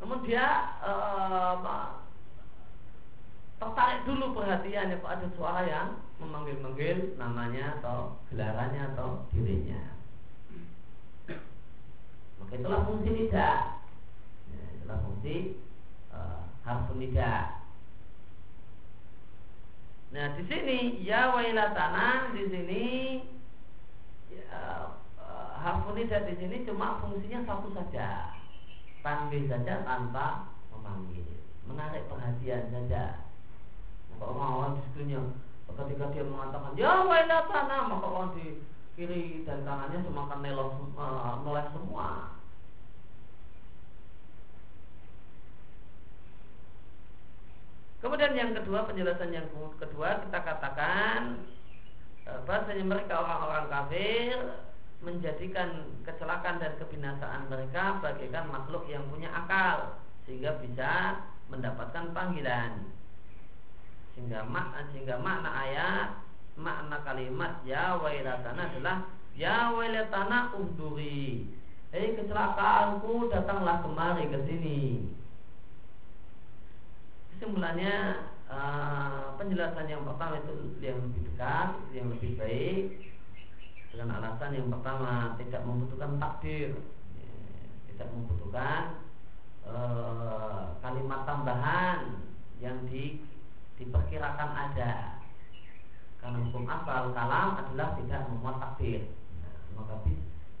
Namun 0.00 0.24
dia 0.24 0.72
uh, 0.84 2.00
tertarik 3.60 4.04
dulu 4.04 4.36
perhatiannya. 4.36 5.00
Kok 5.00 5.12
ada 5.12 5.26
suara 5.36 5.60
yang 5.64 5.88
memanggil-manggil 6.20 7.16
namanya 7.20 7.76
atau 7.80 8.16
gelarannya 8.32 8.96
atau 8.96 9.24
dirinya. 9.32 9.95
Itulah 12.54 12.86
fungsi 12.86 13.10
nida. 13.10 13.50
Ya, 14.50 14.64
itulah 14.78 14.98
fungsi 15.02 15.58
uh, 16.14 16.46
harfun 16.62 17.02
nida. 17.02 17.62
Nah 20.14 20.38
di 20.38 20.42
sini 20.46 21.02
ya 21.02 21.34
wailatana 21.34 22.30
di 22.30 22.46
sini 22.46 22.84
ya, 24.30 24.94
uh, 25.18 25.50
harfun 25.58 25.98
nida 25.98 26.22
di 26.22 26.38
sini 26.38 26.62
cuma 26.62 27.02
fungsinya 27.02 27.42
satu 27.42 27.74
saja, 27.74 28.38
panggil 29.02 29.50
saja 29.50 29.82
tanpa 29.82 30.54
memanggil, 30.70 31.26
menarik 31.66 32.06
perhatian 32.06 32.70
saja. 32.70 33.26
Maka 34.14 34.22
orang-orang 34.22 34.78
di 34.78 34.80
sekelilingnya 34.86 35.20
ketika 35.76 36.08
dia 36.14 36.24
mengatakan 36.24 36.72
ya 36.78 37.04
wailah 37.04 37.42
tanah 37.52 37.80
maka 37.90 38.06
orang 38.06 38.30
di 38.38 38.64
kiri 38.96 39.44
dan 39.44 39.60
kanannya 39.66 40.00
semakan 40.08 40.40
nelok 40.40 40.72
uh, 40.96 41.36
semua 41.74 42.35
Kemudian 48.06 48.38
yang 48.38 48.54
kedua 48.54 48.86
penjelasan 48.86 49.34
yang 49.34 49.50
kedua 49.82 50.22
kita 50.22 50.38
katakan 50.38 51.42
bahasanya 52.46 52.86
mereka 52.86 53.18
orang-orang 53.18 53.66
kafir 53.66 54.38
menjadikan 55.02 55.90
kecelakaan 56.06 56.62
dan 56.62 56.78
kebinasaan 56.78 57.50
mereka 57.50 57.98
bagaikan 57.98 58.46
makhluk 58.46 58.86
yang 58.86 59.02
punya 59.10 59.26
akal 59.34 59.98
sehingga 60.22 60.54
bisa 60.62 61.18
mendapatkan 61.50 62.14
panggilan. 62.14 62.94
Sehingga 64.14 64.46
makna 64.46 64.86
sehingga 64.94 65.18
makna 65.18 65.50
ayat 65.66 66.08
makna 66.54 67.02
kalimat 67.02 67.58
ya 67.66 67.98
wailatana 67.98 68.70
adalah 68.70 69.02
ya 69.34 69.74
wailatana 69.74 70.54
unduri. 70.54 71.50
Hei 71.90 72.14
kecelakaanku 72.14 73.34
datanglah 73.34 73.82
kemari 73.82 74.30
ke 74.30 74.38
sini 74.46 75.10
kesimpulannya 77.36 78.24
uh, 78.48 79.36
penjelasan 79.36 79.92
yang 79.92 80.08
pertama 80.08 80.40
itu 80.40 80.80
yang 80.80 80.96
lebih 81.04 81.20
dekat 81.28 81.68
yang 81.92 82.08
lebih 82.08 82.32
baik 82.40 82.84
dengan 83.92 84.08
alasan 84.16 84.56
yang 84.56 84.72
pertama 84.72 85.36
tidak 85.36 85.60
membutuhkan 85.68 86.16
takdir. 86.16 86.72
Tidak 87.92 88.08
membutuhkan 88.08 89.04
uh, 89.68 90.80
kalimat 90.80 91.28
tambahan 91.28 92.24
yang 92.64 92.80
di 92.88 93.20
diperkirakan 93.76 94.50
ada. 94.56 95.20
Karena 96.16 96.40
hukum 96.48 96.64
asal 96.64 97.12
kalam 97.12 97.48
adalah 97.60 97.88
tidak 98.00 98.20
memuat 98.32 98.56
takdir. 98.64 99.12
Nah, 99.44 99.56
maka 99.76 100.08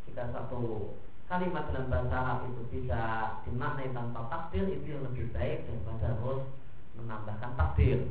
jika 0.04 0.28
satu 0.28 0.92
kalimat 1.24 1.72
dalam 1.72 1.88
bahasa 1.88 2.14
Arab 2.20 2.38
itu 2.52 2.62
bisa 2.68 3.02
dimaknai 3.48 3.96
tanpa 3.96 4.28
takdir 4.28 4.68
itu 4.68 4.92
yang 4.92 5.08
lebih 5.08 5.32
baik 5.32 5.64
daripada 5.64 6.12
harus 6.20 6.44
menambahkan 6.98 7.52
takdir. 7.54 8.08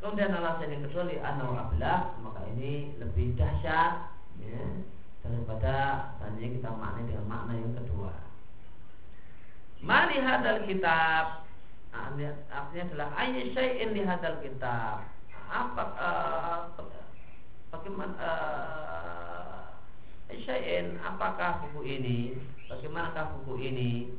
Kemudian 0.00 0.32
alasan 0.32 0.72
yang 0.72 0.82
kedua 0.88 1.04
li 1.08 1.20
anau 1.20 1.52
ablah. 1.52 2.16
Maka 2.24 2.40
ini 2.56 2.96
lebih 2.96 3.36
dahsyat 3.36 4.16
ya, 4.40 4.64
daripada 5.20 5.74
tadinya 6.16 6.48
kita 6.56 6.68
maknai 6.72 7.04
dengan 7.04 7.26
makna 7.28 7.52
yang 7.56 7.74
kedua. 7.76 8.12
Mali 9.80 10.16
hadal 10.20 10.64
kitab. 10.64 11.44
Artinya 11.90 12.82
adalah 12.86 13.08
ayat 13.18 13.50
syai'in 13.52 13.92
di 13.92 14.02
hadal 14.06 14.38
kitab. 14.40 15.04
Apa 15.50 15.84
uh, 15.98 16.58
bagaimana 17.74 18.14
uh, 20.30 21.00
apakah 21.02 21.66
buku 21.66 21.80
ini 21.84 22.38
bagaimanakah 22.70 23.34
buku 23.42 23.54
ini 23.66 24.14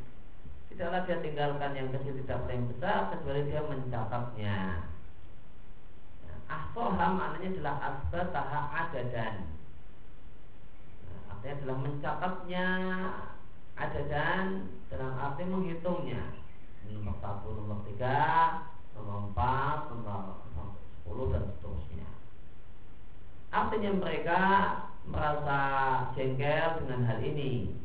tidaklah 0.72 1.04
dia 1.04 1.18
tinggalkan 1.20 1.72
yang 1.76 1.90
kecil 1.92 2.16
tidak 2.24 2.48
yang 2.48 2.66
besar 2.72 3.12
kecuali 3.12 3.42
dia 3.46 3.62
mencatatnya 3.68 4.58
ya, 6.24 6.36
ahsoha 6.48 7.06
maknanya 7.12 7.48
adalah 7.52 7.76
asbataha 7.84 8.60
adadan 8.88 9.36
nah, 11.04 11.22
artinya 11.36 11.54
adalah 11.60 11.78
mencatatnya 11.84 12.68
adadan 13.76 14.46
dalam 14.88 15.12
arti 15.20 15.44
menghitungnya 15.44 16.42
nomor 16.90 17.16
satu, 17.22 17.50
nomor 17.56 17.80
tiga, 17.88 18.20
nomor 18.98 19.32
empat, 19.32 19.80
nomor 19.94 20.42
sepuluh 21.00 21.32
dan 21.32 21.44
seterusnya. 21.56 22.10
Artinya 23.52 23.92
mereka 24.00 24.42
merasa 25.08 25.60
jengkel 26.16 26.84
dengan 26.84 27.02
hal 27.08 27.20
ini. 27.24 27.76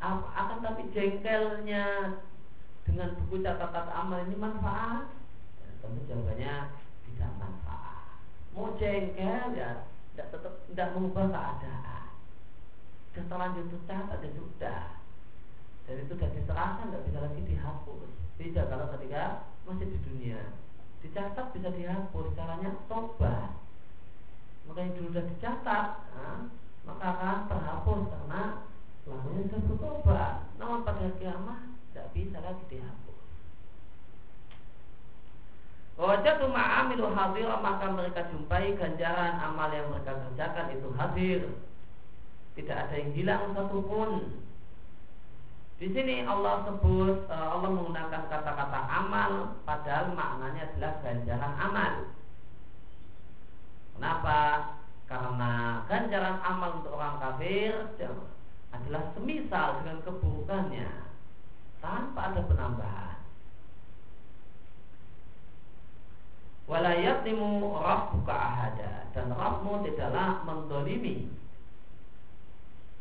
Akan 0.00 0.64
tapi 0.64 0.88
jengkelnya 0.96 2.16
dengan 2.88 3.08
buku 3.20 3.44
catatan 3.44 3.86
amal 3.92 4.24
ini 4.24 4.36
manfaat? 4.40 5.12
Ya, 5.60 5.68
tentu 5.84 6.00
jawabannya 6.08 6.54
tidak 7.04 7.30
manfaat. 7.36 8.16
Mau 8.56 8.72
jengkel 8.80 9.52
ya 9.52 9.84
tidak 10.16 10.26
tetap 10.32 10.54
tidak 10.72 10.88
mengubah 10.96 11.28
keadaan. 11.28 12.08
Sudah 13.12 13.24
terlanjur 13.28 13.64
tercatat 13.68 14.18
ya 14.24 14.30
sudah. 14.32 14.84
Dan 15.84 15.94
itu 16.00 16.12
sudah 16.16 16.30
diserahkan 16.32 16.88
tidak 16.88 17.04
bisa 17.04 17.18
lagi 17.20 17.40
dihapus. 17.44 18.10
Tidak 18.40 18.64
kalau 18.72 18.86
ketika 18.96 19.52
masih 19.68 19.84
di 19.84 19.98
dunia 20.00 20.40
dicatat 21.04 21.46
bisa 21.52 21.68
dihapus. 21.76 22.26
Caranya 22.32 22.72
tobat. 22.88 23.52
Maka 24.64 24.80
yang 24.80 24.92
dulu 24.96 25.08
sudah 25.12 25.24
dicatat, 25.28 25.86
nah, 26.14 26.46
maka 26.86 27.04
akan 27.04 27.38
terhapus 27.50 28.00
karena 28.06 28.42
pelakunya 29.04 29.42
sudah 29.48 29.60
bertobat. 29.66 30.34
Namun 30.56 30.84
pada 30.84 31.06
kiamat 31.16 31.60
tidak 31.90 32.06
bisa 32.14 32.38
lagi 32.40 32.64
dihapus. 32.70 33.20
Wajatu 36.00 36.48
ma'amilu 36.48 37.12
hadir 37.12 37.50
maka 37.60 37.92
mereka 37.92 38.24
jumpai 38.32 38.72
ganjaran 38.72 39.36
amal 39.36 39.68
yang 39.68 39.92
mereka 39.92 40.16
kerjakan 40.16 40.66
itu 40.72 40.88
hadir. 40.96 41.40
Tidak 42.56 42.76
ada 42.76 42.94
yang 42.96 43.12
hilang 43.12 43.52
satupun. 43.52 44.40
Di 45.80 45.88
sini 45.92 46.24
Allah 46.28 46.68
sebut 46.68 47.24
eh, 47.24 47.46
Allah 47.56 47.68
menggunakan 47.72 48.28
kata-kata 48.28 48.80
amal 48.84 49.60
padahal 49.64 50.12
maknanya 50.12 50.72
adalah 50.72 50.92
ganjaran 51.00 51.54
amal. 51.56 51.92
Kenapa? 53.96 54.40
Karena 55.04 55.52
ganjaran 55.88 56.36
amal 56.44 56.70
untuk 56.84 56.96
orang 56.96 57.16
kafir 57.20 57.72
adalah 58.70 59.02
semisal 59.14 59.82
dengan 59.82 59.98
keburukannya 60.06 60.90
tanpa 61.82 62.20
ada 62.30 62.40
penambahan. 62.46 63.18
Walayatimu 66.70 67.74
rabbuka 67.82 68.30
ahada 68.30 69.10
dan 69.10 69.26
Rabbmu 69.34 69.82
tidaklah 69.82 70.46
mendolimi 70.46 71.26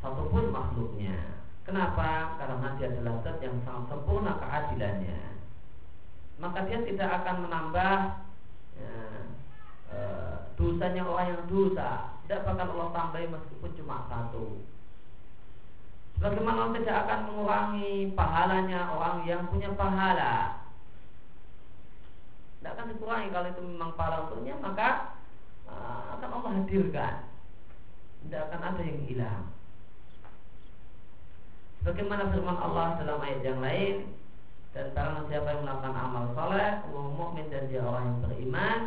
satupun 0.02 0.50
makhluknya. 0.50 1.38
Kenapa? 1.70 2.34
Karena 2.42 2.74
dia 2.82 2.90
adalah 2.90 3.22
zat 3.22 3.38
yang 3.46 3.62
sangat 3.62 3.94
sempurna 3.94 4.42
keadilannya. 4.42 5.22
Maka 6.42 6.66
dia 6.66 6.82
tidak 6.82 7.10
akan 7.22 7.46
menambah 7.46 7.96
ya, 8.80 8.96
e, 9.94 10.00
dosanya 10.58 11.06
orang 11.06 11.28
yang 11.30 11.44
dosa. 11.46 12.18
Tidak 12.26 12.42
bakal 12.42 12.74
Allah 12.74 12.90
tambahi 12.96 13.28
meskipun 13.30 13.72
cuma 13.78 14.10
satu. 14.10 14.66
Bagaimana 16.20 16.68
Allah 16.68 16.76
tidak 16.84 16.98
akan 17.08 17.20
mengurangi 17.32 18.12
pahalanya 18.12 18.92
orang 18.92 19.24
yang 19.24 19.48
punya 19.48 19.72
pahala? 19.72 20.60
Tidak 22.60 22.76
akan 22.76 22.92
dikurangi 22.92 23.32
kalau 23.32 23.48
itu 23.48 23.62
memang 23.64 23.96
pahala 23.96 24.28
untuknya 24.28 24.60
Maka 24.60 25.16
uh, 25.64 26.20
akan 26.20 26.30
Allah 26.36 26.52
hadirkan. 26.60 27.16
Tidak 28.28 28.42
akan 28.52 28.62
ada 28.68 28.82
yang 28.84 29.00
hilang. 29.08 29.44
Bagaimana 31.88 32.28
firman 32.36 32.60
Allah 32.60 33.00
dalam 33.00 33.24
ayat 33.24 33.40
yang 33.40 33.64
lain 33.64 34.12
Dan 34.76 34.92
barang 34.92 35.32
siapa 35.32 35.48
yang 35.56 35.64
melakukan 35.64 35.96
amal 35.96 36.28
soleh 36.36 36.84
Mukmin 36.92 37.48
dan 37.48 37.72
dia 37.72 37.80
orang 37.80 38.04
yang 38.04 38.20
beriman 38.28 38.80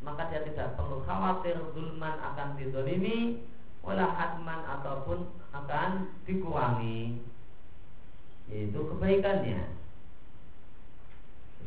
Maka 0.00 0.32
dia 0.32 0.40
tidak 0.48 0.72
perlu 0.80 1.04
khawatir 1.04 1.60
Zulman 1.76 2.16
akan 2.16 2.56
didolimi 2.56 3.44
wala 3.84 4.16
hatman 4.16 4.60
ataupun 4.64 5.28
akan 5.52 5.90
dikurangi. 6.24 7.20
Yaitu 8.48 8.80
kebaikannya. 8.80 9.60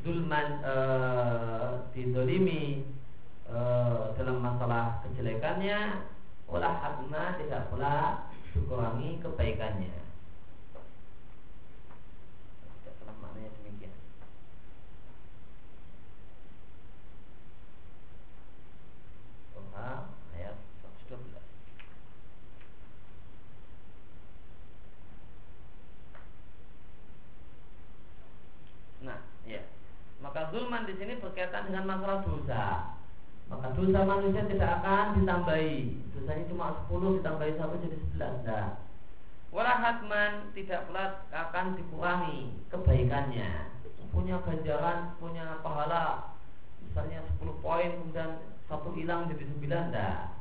Zulman 0.01 0.61
e, 0.61 0.75
didolimi 1.93 2.85
e, 3.49 3.57
dalam 4.17 4.37
masalah 4.41 5.01
kejelekannya 5.05 6.05
wala 6.45 6.69
hatman 6.79 7.37
tidak 7.41 7.69
pula 7.73 8.29
dikurangi 8.53 9.19
kebaikannya 9.19 10.07
zulman 30.57 30.89
di 30.89 30.93
sini 30.97 31.21
berkaitan 31.21 31.69
dengan 31.69 31.85
masalah 31.85 32.25
dosa. 32.25 32.63
Maka 33.47 33.71
dosa 33.77 34.03
manusia 34.03 34.43
tidak 34.49 34.83
akan 34.83 35.21
ditambahi. 35.21 35.75
Dosanya 36.11 36.43
cuma 36.51 36.65
10 36.91 37.17
ditambahi 37.21 37.53
satu 37.55 37.75
jadi 37.79 37.97
11 38.19 38.43
nah. 38.43 38.67
Wala 39.55 39.73
hatman 39.79 40.51
tidak 40.51 40.91
pula 40.91 41.23
akan 41.31 41.79
dikurangi 41.79 42.51
kebaikannya. 42.67 43.71
Punya 44.11 44.41
ganjaran, 44.43 45.15
punya 45.21 45.63
pahala 45.63 46.35
misalnya 46.83 47.23
10 47.39 47.63
poin 47.63 47.89
kemudian 48.01 48.31
satu 48.67 48.91
hilang 48.97 49.31
jadi 49.31 49.45
9 49.47 49.63
enggak. 49.63 50.35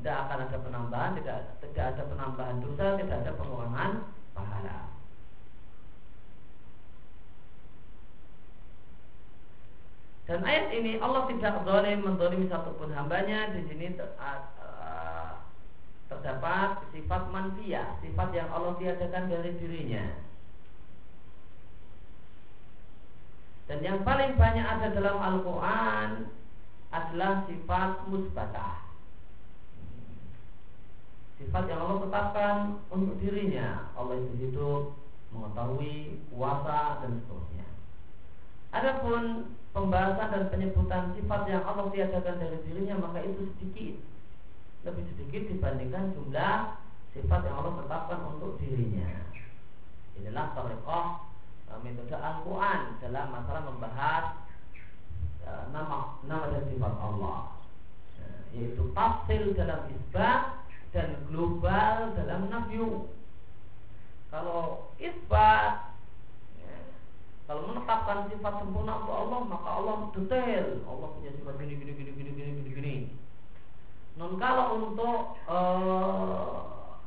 Tidak 0.00 0.16
akan 0.16 0.38
ada 0.48 0.58
penambahan, 0.64 1.12
tidak 1.20 1.60
tidak 1.60 1.84
ada 1.92 2.02
penambahan 2.08 2.56
dosa, 2.64 2.96
tidak 2.96 3.16
ada 3.20 3.32
pengurangan 3.36 3.92
pahala. 4.32 4.99
Dan 10.30 10.46
ayat 10.46 10.70
ini 10.70 11.02
Allah 11.02 11.26
tidak 11.26 11.66
zalim 11.66 12.06
mendolimi 12.06 12.46
satupun 12.46 12.94
hambanya 12.94 13.50
di 13.50 13.66
sini 13.66 13.98
terdapat 16.06 16.86
sifat 16.94 17.22
manfiyah, 17.34 17.98
sifat 17.98 18.30
yang 18.30 18.46
Allah 18.54 18.78
tiadakan 18.78 19.26
dari 19.26 19.58
dirinya. 19.58 20.06
Dan 23.66 23.82
yang 23.82 24.06
paling 24.06 24.38
banyak 24.38 24.62
ada 24.62 24.94
dalam 24.94 25.18
Al-Quran 25.18 26.30
adalah 26.94 27.46
sifat 27.50 27.90
musbatah. 28.06 28.86
Sifat 31.42 31.64
yang 31.66 31.82
Allah 31.82 32.06
tetapkan 32.06 32.56
untuk 32.94 33.18
dirinya. 33.18 33.90
Allah 33.98 34.14
itu 34.14 34.34
hidup, 34.46 34.94
mengetahui, 35.34 36.22
kuasa, 36.30 37.02
dan 37.02 37.18
seterusnya. 37.18 37.66
Adapun 38.70 39.54
pembahasan 39.70 40.28
dan 40.34 40.44
penyebutan 40.50 41.14
sifat 41.14 41.40
yang 41.46 41.62
Allah 41.62 41.86
tiadakan 41.94 42.36
dari 42.42 42.58
dirinya 42.66 42.98
maka 42.98 43.22
itu 43.22 43.46
sedikit 43.54 43.96
lebih 44.82 45.04
sedikit 45.12 45.42
dibandingkan 45.52 46.16
jumlah 46.16 46.80
sifat 47.12 47.40
yang 47.44 47.56
Allah 47.60 47.74
tetapkan 47.84 48.20
untuk 48.32 48.56
dirinya. 48.62 49.28
Inilah 50.16 50.56
tariqah 50.56 51.06
e, 51.68 51.72
metode 51.84 52.16
Al-Quran 52.16 52.80
dalam 53.04 53.26
masalah 53.28 53.62
membahas 53.68 54.24
e, 55.44 55.50
nama 55.74 56.16
nama 56.24 56.44
dan 56.54 56.64
sifat 56.72 56.94
Allah, 56.96 57.38
e, 58.20 58.24
yaitu 58.56 58.88
tafsil 58.96 59.52
dalam 59.52 59.84
isbat 59.92 60.64
dan 60.96 61.28
global 61.28 62.16
dalam 62.16 62.48
nafyu. 62.48 63.10
Kalau 64.30 64.94
isbat 65.02 65.89
menetapkan 68.20 68.36
sifat 68.36 68.54
sempurna 68.60 68.92
untuk 69.00 69.16
Allah, 69.16 69.40
maka 69.48 69.68
Allah 69.68 69.96
detail. 70.12 70.66
Allah 70.84 71.08
punya 71.16 71.30
sifat 71.40 71.54
gini, 71.56 71.74
gini, 71.80 71.92
gini, 71.96 72.10
gini, 72.12 72.30
gini, 72.36 72.50
gini, 72.60 72.70
gini. 72.76 72.96
Non 74.20 74.36
kalau 74.36 74.76
untuk 74.76 75.40
uh, 75.48 76.54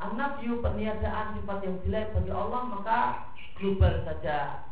anak 0.02 0.42
view 0.42 0.58
peniadaan 0.66 1.38
sifat 1.38 1.58
yang 1.62 1.78
jelek 1.86 2.08
bagi 2.18 2.32
Allah, 2.34 2.62
maka 2.66 3.00
global 3.62 3.94
saja. 4.10 4.66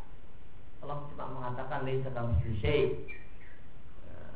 Allah 0.82 0.98
cuma 1.14 1.26
mengatakan 1.38 1.86
laisa 1.86 2.10
kamitslihi 2.10 2.58
syai. 2.58 2.82
Eh, 4.10 4.34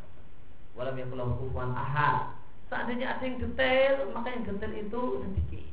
walam 0.78 0.94
yakul 0.94 1.26
kufuwan 1.42 1.74
ahad. 1.74 2.38
Seandainya 2.70 3.18
ada 3.18 3.26
yang 3.26 3.42
detail, 3.42 4.14
maka 4.14 4.30
yang 4.30 4.46
detail 4.46 4.74
itu 4.78 5.02
sedikit. 5.26 5.66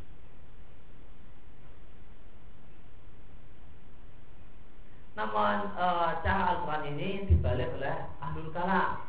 Namun 5.23 5.71
e, 5.79 5.87
cara 6.27 6.43
Al-Quran 6.51 6.99
ini 6.99 7.31
dibalik 7.31 7.71
oleh 7.79 8.11
Ahlul 8.19 8.51
Kalam 8.51 9.07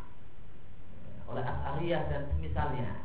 Oleh 1.26 1.41
As'ariyah 1.41 2.05
dan 2.05 2.30
semisalnya 2.30 3.01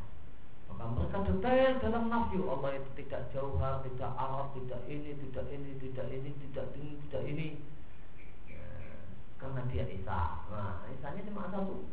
Maka 0.68 0.92
mereka 0.92 1.24
detail 1.24 1.80
dalam 1.80 2.12
nafyu 2.12 2.44
Allah 2.52 2.76
itu 2.76 2.90
tidak 3.00 3.32
jauhar, 3.32 3.80
tidak 3.80 4.12
Arab, 4.12 4.52
tidak 4.60 4.84
ini, 4.92 5.16
tidak 5.24 5.48
ini, 5.48 5.72
tidak 5.80 6.04
ini, 6.12 6.30
tidak 6.36 6.68
ini, 6.76 6.90
tidak 7.08 7.22
ini 7.24 7.48
ya, 8.44 8.60
Karena 9.40 9.64
dia 9.72 9.88
Isa 9.88 10.20
Nah, 10.52 10.84
Isanya 10.92 11.24
cuma 11.24 11.48
satu 11.48 11.88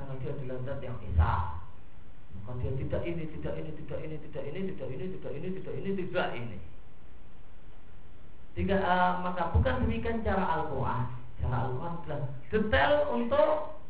Karena 0.00 0.16
dia 0.16 0.32
adalah 0.32 0.64
zat 0.64 0.80
yang 0.80 0.96
Isa 1.04 1.60
Maka 2.40 2.50
dia 2.56 2.72
tidak 2.72 3.04
ini, 3.04 3.28
tidak 3.36 3.52
ini, 3.52 3.70
tidak 3.84 4.00
ini, 4.00 4.16
tidak 4.16 4.44
ini, 4.48 4.60
tidak 4.64 4.88
ini, 4.88 4.96
tidak 4.96 4.96
ini, 4.96 5.04
tidak 5.12 5.32
ini, 5.36 5.48
tidak 5.60 5.74
ini, 5.76 5.90
tidak 5.92 6.28
ini 6.32 6.58
Jika 8.60 8.76
uh, 8.76 9.24
maka 9.24 9.56
bukan 9.56 9.88
demikian 9.88 10.20
cara 10.20 10.44
Al-Quran. 10.44 11.08
Cara 11.40 11.56
Al-Quran 11.64 11.96
adalah 11.96 12.20
detail 12.52 12.92
untuk 13.08 13.80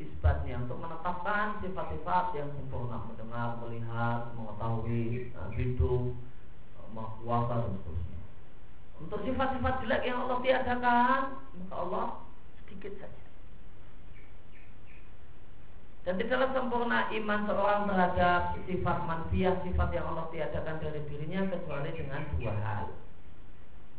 isbatnya 0.00 0.56
untuk 0.64 0.80
menetapkan 0.80 1.60
sifat-sifat 1.60 2.32
yang 2.32 2.48
sempurna 2.56 2.96
mendengar, 3.04 3.60
melihat, 3.60 4.32
mengetahui, 4.32 5.36
uh, 5.36 5.52
hidup, 5.52 6.16
uh, 6.96 7.44
dan 7.44 7.76
seterusnya. 7.76 8.20
Untuk 9.04 9.20
sifat-sifat 9.20 9.74
jelek 9.84 10.02
yang 10.08 10.18
Allah 10.24 10.38
tiadakan, 10.40 11.20
maka 11.60 11.74
Allah 11.76 12.06
sedikit 12.64 12.96
saja. 12.96 13.24
Dan 16.08 16.16
tidaklah 16.16 16.56
sempurna 16.56 17.12
iman 17.12 17.40
seorang 17.44 17.82
terhadap 17.84 18.40
sifat 18.64 18.96
manfiah, 19.04 19.60
sifat 19.60 19.88
yang 19.92 20.08
Allah 20.08 20.24
tiadakan 20.32 20.80
dari 20.80 21.04
dirinya 21.04 21.52
kecuali 21.52 21.92
dengan 21.92 22.24
dua 22.40 22.56
hal. 22.64 22.88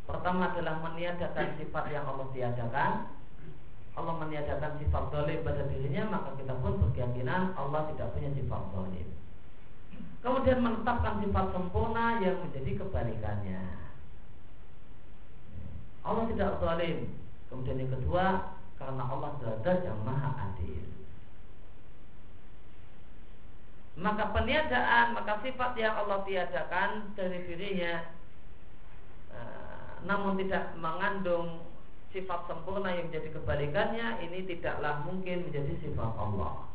Pertama 0.08 0.56
adalah 0.56 0.80
meniadakan 0.80 1.60
sifat 1.60 1.84
yang 1.92 2.08
Allah 2.08 2.26
tiadakan. 2.32 2.92
Allah 3.98 4.14
meniadakan 4.24 4.78
sifat 4.80 5.04
dolim 5.12 5.44
pada 5.44 5.62
dirinya, 5.68 6.16
maka 6.16 6.32
kita 6.38 6.54
pun 6.62 6.80
berkeyakinan 6.80 7.52
Allah 7.58 7.92
tidak 7.92 8.14
punya 8.16 8.30
sifat 8.32 8.62
dolim. 8.72 9.08
Kemudian 10.24 10.64
menetapkan 10.64 11.20
sifat 11.20 11.46
sempurna 11.52 12.24
yang 12.24 12.40
menjadi 12.40 12.80
kebalikannya. 12.80 13.62
Allah 16.06 16.24
tidak 16.32 16.56
dolim. 16.62 16.98
Kemudian 17.52 17.84
yang 17.84 17.92
kedua, 17.92 18.56
karena 18.78 19.02
Allah 19.02 19.28
adalah 19.36 19.78
yang 19.82 19.98
maha 20.06 20.30
adil 20.48 20.88
maka 23.98 24.30
peniadaan 24.30 25.18
maka 25.18 25.42
sifat 25.42 25.74
yang 25.74 25.94
Allah 25.98 26.22
tiadakan 26.22 27.10
dari 27.18 27.42
dirinya 27.50 28.06
eh, 29.34 29.67
namun 30.06 30.38
tidak 30.38 30.74
mengandung 30.78 31.64
sifat 32.12 32.48
sempurna 32.48 32.92
yang 32.94 33.12
menjadi 33.12 33.36
kebalikannya 33.36 34.22
ini 34.24 34.46
tidaklah 34.48 35.04
mungkin 35.04 35.48
menjadi 35.48 35.74
sifat 35.82 36.12
Allah. 36.16 36.68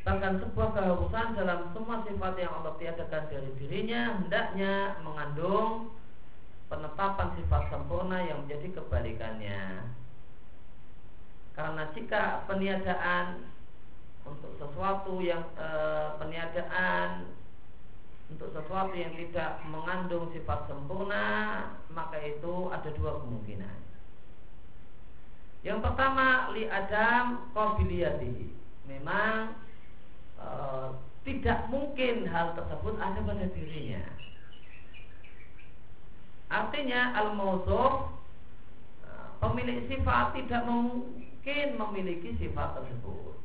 Bahkan 0.00 0.40
sebuah 0.40 0.68
keharusan 0.72 1.36
dalam 1.36 1.70
semua 1.76 2.00
sifat 2.08 2.34
yang 2.40 2.52
Allah 2.60 2.74
tiadakan 2.80 3.24
dari 3.28 3.50
dirinya 3.60 4.16
hendaknya 4.16 4.96
mengandung 5.04 5.92
penetapan 6.72 7.28
sifat 7.36 7.62
sempurna 7.68 8.24
yang 8.24 8.46
menjadi 8.46 8.80
kebalikannya. 8.80 9.84
Karena 11.52 11.82
jika 11.92 12.48
peniadaan 12.48 13.44
untuk 14.24 14.54
sesuatu 14.56 15.20
yang 15.20 15.44
e, 15.58 15.68
peniadaan 16.16 17.28
untuk 18.30 18.54
sesuatu 18.54 18.94
yang 18.94 19.10
tidak 19.18 19.58
mengandung 19.66 20.30
sifat 20.30 20.70
sempurna 20.70 21.26
maka 21.90 22.16
itu 22.22 22.70
ada 22.70 22.86
dua 22.94 23.18
kemungkinan. 23.18 23.78
Yang 25.66 25.78
pertama 25.84 26.54
li 26.54 26.64
adam 26.70 27.50
qabiliyati. 27.52 28.54
Memang 28.88 29.58
e, 30.40 30.48
tidak 31.26 31.68
mungkin 31.68 32.24
hal 32.30 32.56
tersebut 32.56 32.96
ada 32.96 33.18
pada 33.20 33.46
dirinya. 33.50 34.04
Artinya 36.48 37.12
al 37.18 37.36
mausuf 37.36 38.14
e, 39.04 39.10
pemilik 39.42 39.84
sifat 39.90 40.38
tidak 40.38 40.62
mungkin 40.64 41.66
memiliki 41.76 42.38
sifat 42.40 42.78
tersebut 42.78 43.39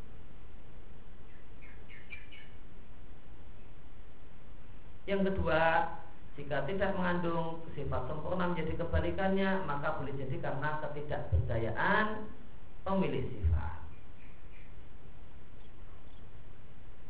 Yang 5.06 5.22
kedua, 5.32 5.62
jika 6.36 6.66
tidak 6.68 6.92
mengandung 6.98 7.62
sifat 7.78 8.12
sempurna 8.12 8.52
menjadi 8.52 8.76
kebalikannya, 8.82 9.64
maka 9.64 10.02
boleh 10.02 10.12
jadi 10.18 10.36
karena 10.42 10.84
ketidakberdayaan 10.84 12.28
pemilik 12.84 13.24
sifat. 13.30 13.80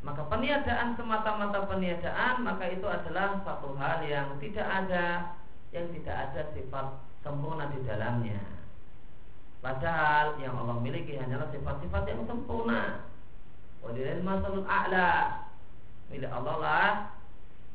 Maka 0.06 0.22
peniadaan 0.30 0.94
semata-mata 0.94 1.66
peniadaan 1.66 2.46
maka 2.46 2.70
itu 2.70 2.86
adalah 2.86 3.42
satu 3.42 3.74
hal 3.74 4.06
yang 4.06 4.38
tidak 4.38 4.62
ada 4.62 5.34
yang 5.74 5.90
tidak 5.90 6.14
ada 6.30 6.42
sifat 6.54 6.86
sempurna 7.26 7.66
di 7.74 7.82
dalamnya. 7.82 8.38
Padahal 9.58 10.38
yang 10.38 10.54
Allah 10.54 10.78
miliki 10.78 11.18
hanyalah 11.18 11.50
sifat-sifat 11.50 12.06
yang 12.06 12.22
sempurna. 12.30 13.02
Walilal 13.82 14.22
masalul 14.22 14.62
a'la. 14.68 15.42
Milik 16.06 16.30
Allah 16.30 16.56
lah 16.62 17.15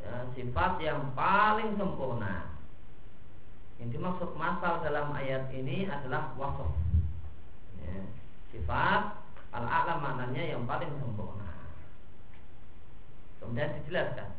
ya, 0.02 0.14
sifat 0.36 0.82
yang 0.82 1.14
paling 1.14 1.78
sempurna. 1.78 2.52
Yang 3.82 3.98
dimaksud 3.98 4.38
masal 4.38 4.82
dalam 4.86 5.14
ayat 5.18 5.50
ini 5.54 5.90
adalah 5.90 6.34
wasf. 6.38 6.70
Ya, 7.82 8.06
sifat 8.54 9.18
al-a'la 9.54 9.98
maknanya 9.98 10.58
yang 10.58 10.64
paling 10.70 10.90
sempurna. 11.02 11.50
Kemudian 13.42 13.74
dijelaskan. 13.82 14.30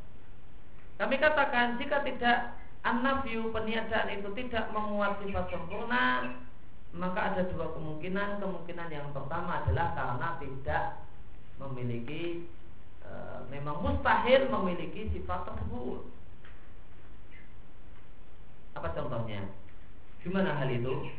Kami 1.02 1.18
katakan 1.18 1.82
jika 1.82 2.06
tidak 2.06 2.54
an 2.86 3.02
peniadaan 3.26 4.08
itu 4.14 4.28
tidak 4.38 4.70
memuat 4.70 5.18
sifat 5.22 5.50
sempurna, 5.50 6.34
maka 6.94 7.34
ada 7.34 7.42
dua 7.50 7.74
kemungkinan. 7.74 8.38
Kemungkinan 8.38 8.88
yang 8.90 9.10
pertama 9.10 9.66
adalah 9.66 9.94
karena 9.98 10.28
tidak 10.38 10.84
memiliki 11.58 12.46
e, 13.02 13.12
memang 13.50 13.82
mustahil 13.82 14.46
memiliki 14.48 15.10
sifat 15.12 15.46
tersebut. 15.48 16.06
Apa 18.78 18.88
contohnya? 18.96 19.46
Gimana 20.22 20.54
hal 20.56 20.70
itu? 20.70 21.10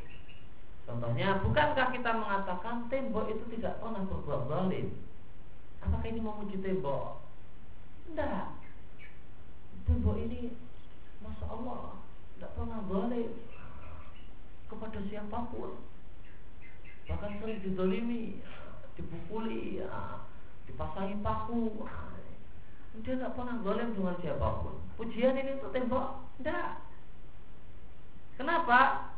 Contohnya, 0.83 1.39
bukankah 1.39 1.95
kita 1.95 2.11
mengatakan 2.11 2.91
tembok 2.91 3.31
itu 3.31 3.43
tidak 3.55 3.79
pernah 3.79 4.03
berbuat 4.03 4.51
zalim? 4.51 4.91
Apakah 5.79 6.07
ini 6.11 6.19
memuji 6.19 6.59
tembok? 6.59 7.23
Tidak. 8.07 8.45
Tembok 9.87 10.15
ini, 10.19 10.55
masya 11.23 11.45
Allah, 11.47 12.03
tidak 12.35 12.51
pernah 12.55 12.79
zalim 12.87 13.31
kepada 14.67 14.99
siapa 15.07 15.39
pun. 15.51 15.71
Bahkan 17.07 17.31
sering 17.39 17.59
didolimi, 17.63 18.39
dipukuli, 18.95 19.83
ya, 19.83 20.23
dipasangi 20.67 21.19
paku 21.21 21.83
dia 23.01 23.17
nggak 23.17 23.33
pernah 23.33 23.57
golem 23.65 23.97
dengan 23.97 24.13
siapa 24.21 24.61
pun. 24.61 24.77
Pujian 25.01 25.33
ini 25.33 25.57
untuk 25.57 25.73
tembok? 25.73 26.21
Tidak 26.37 26.69
kenapa? 28.37 29.09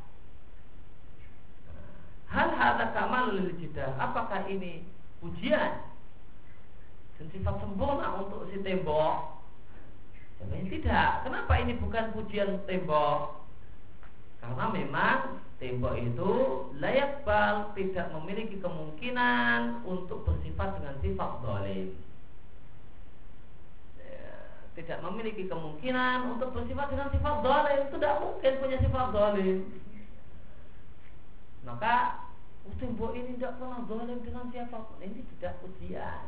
Hal 2.32 2.56
hal 2.56 2.80
kamal 2.96 3.36
jidah. 3.60 4.00
Apakah 4.00 4.48
ini 4.48 4.88
pujian? 5.20 5.84
Dan 7.20 7.28
sifat 7.36 7.60
sempurna 7.60 8.16
untuk 8.24 8.48
si 8.52 8.64
tembok? 8.64 9.44
Jawabannya 10.40 10.68
tidak. 10.72 11.12
Kenapa 11.28 11.54
ini 11.60 11.74
bukan 11.80 12.16
pujian 12.16 12.64
tembok? 12.68 13.44
Karena 14.40 14.66
memang 14.72 15.20
tembok 15.56 15.96
itu 15.96 16.32
layak 16.84 17.24
bal 17.24 17.72
tidak 17.80 18.12
memiliki 18.12 18.60
kemungkinan 18.60 19.88
untuk 19.88 20.28
bersifat 20.28 20.80
dengan 20.80 20.96
sifat 21.00 21.32
dolim. 21.40 21.96
Ya, 24.04 24.32
tidak 24.76 25.00
memiliki 25.00 25.48
kemungkinan 25.48 26.36
untuk 26.36 26.52
bersifat 26.52 26.92
dengan 26.92 27.08
sifat 27.16 27.36
dolim. 27.40 27.82
Tidak 27.88 28.16
mungkin 28.20 28.54
punya 28.60 28.78
sifat 28.84 29.08
dolim. 29.16 29.58
Maka 31.64 31.96
oh, 32.68 32.76
tembok 32.78 33.16
ini 33.16 33.40
tidak 33.40 33.56
pernah 33.58 33.82
dolim 33.88 34.20
dengan 34.28 34.52
siapa 34.52 34.76
pun. 34.76 35.00
Ini 35.00 35.24
tidak 35.36 35.56
pujian. 35.64 36.24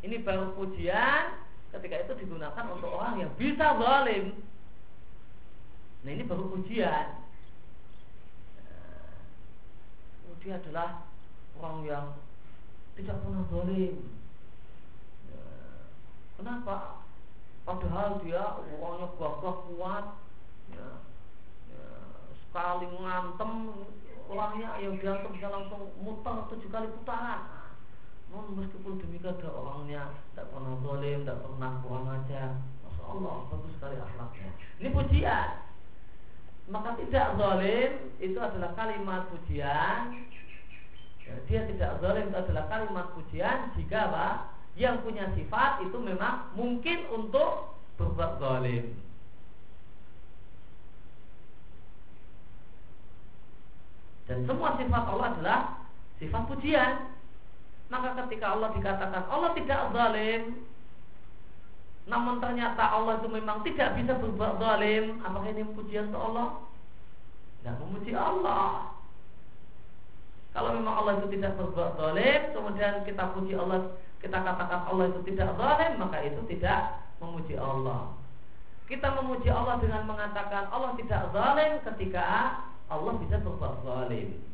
Ini 0.00 0.16
baru 0.24 0.56
pujian 0.56 1.44
ketika 1.70 1.96
itu 2.08 2.12
digunakan 2.24 2.66
untuk 2.72 2.88
orang 2.88 3.20
yang 3.20 3.30
bisa 3.36 3.76
dolim 3.76 4.32
Nah 6.00 6.10
ini 6.16 6.24
baru 6.24 6.48
ujian. 6.56 7.06
Nah, 10.24 10.34
dia 10.40 10.56
adalah 10.56 11.04
orang 11.60 11.84
yang 11.84 12.06
tidak 12.96 13.20
pernah 13.20 13.44
boleh. 13.52 14.00
Ya, 15.28 15.44
kenapa? 16.40 17.04
Padahal 17.68 18.24
dia 18.24 18.40
orangnya 18.80 19.08
gagah 19.20 19.56
kuat, 19.68 20.06
ya, 20.72 20.88
ya, 21.68 21.84
sekali 22.48 22.88
ngantem 22.88 23.52
orangnya 24.24 24.80
yang 24.80 24.96
diantum 24.96 25.36
bisa 25.36 25.52
langsung 25.52 25.92
muter 26.00 26.48
tujuh 26.48 26.72
kali 26.72 26.88
putaran. 26.88 27.44
Namun 28.32 28.64
meskipun 28.64 28.96
demikian 29.04 29.36
ada 29.36 29.52
orangnya 29.52 30.16
tidak 30.32 30.48
pernah 30.48 30.74
boleh, 30.80 31.20
tidak 31.20 31.44
pernah 31.44 31.70
kurang 31.84 32.08
aja. 32.08 32.56
Masya 32.88 33.04
Allah, 33.04 33.34
bagus 33.52 33.72
sekali 33.76 33.96
akhlaknya. 34.00 34.50
Ini 34.80 34.88
pujian 34.96 35.69
maka 36.68 36.98
tidak 37.00 37.40
zalim 37.40 37.90
itu 38.20 38.36
adalah 38.36 38.76
kalimat 38.76 39.30
pujian. 39.32 40.28
Ya, 41.24 41.34
dia 41.48 41.60
tidak 41.70 42.02
zalim 42.04 42.28
itu 42.28 42.38
adalah 42.38 42.64
kalimat 42.68 43.06
pujian 43.16 43.72
jika 43.78 44.12
apa? 44.12 44.28
Yang 44.76 45.02
punya 45.06 45.24
sifat 45.32 45.86
itu 45.88 45.98
memang 45.98 46.52
mungkin 46.52 47.08
untuk 47.08 47.78
berbuat 47.96 48.42
zalim. 48.42 48.92
Dan 54.30 54.46
semua 54.46 54.78
sifat 54.78 55.04
Allah 55.10 55.28
adalah 55.34 55.60
sifat 56.22 56.42
pujian. 56.46 56.92
Maka 57.90 58.14
ketika 58.24 58.54
Allah 58.54 58.70
dikatakan 58.78 59.26
Allah 59.26 59.50
tidak 59.58 59.80
zalim 59.90 60.69
namun 62.10 62.42
ternyata 62.42 62.82
Allah 62.90 63.22
itu 63.22 63.30
memang 63.30 63.62
tidak 63.62 63.94
bisa 63.94 64.18
berbuat 64.18 64.58
zalim, 64.58 65.22
apakah 65.22 65.46
ini 65.46 65.62
pujian 65.78 66.10
untuk 66.10 66.34
Allah? 66.34 66.48
Tidak 67.62 67.76
memuji 67.86 68.12
Allah. 68.18 68.98
Kalau 70.50 70.74
memang 70.74 70.94
Allah 70.98 71.22
itu 71.22 71.38
tidak 71.38 71.54
berbuat 71.54 71.94
zalim, 71.94 72.40
kemudian 72.50 73.06
kita 73.06 73.30
puji 73.30 73.54
Allah, 73.54 73.94
kita 74.18 74.42
katakan 74.42 74.90
Allah 74.90 75.04
itu 75.14 75.20
tidak 75.30 75.54
zalim, 75.54 75.92
maka 76.02 76.18
itu 76.26 76.40
tidak 76.50 76.98
memuji 77.22 77.54
Allah. 77.54 78.10
Kita 78.90 79.08
memuji 79.14 79.46
Allah 79.46 79.78
dengan 79.78 80.02
mengatakan 80.10 80.66
Allah 80.74 80.98
tidak 80.98 81.30
zalim 81.30 81.78
ketika 81.94 82.22
Allah 82.90 83.14
bisa 83.22 83.38
berbuat 83.38 83.86
zalim. 83.86 84.49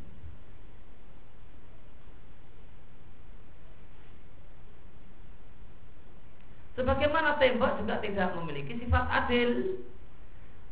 Sebagaimana 6.77 7.41
tembok 7.41 7.81
juga 7.81 7.97
tidak 8.05 8.37
memiliki 8.37 8.77
sifat 8.77 9.09
adil, 9.09 9.81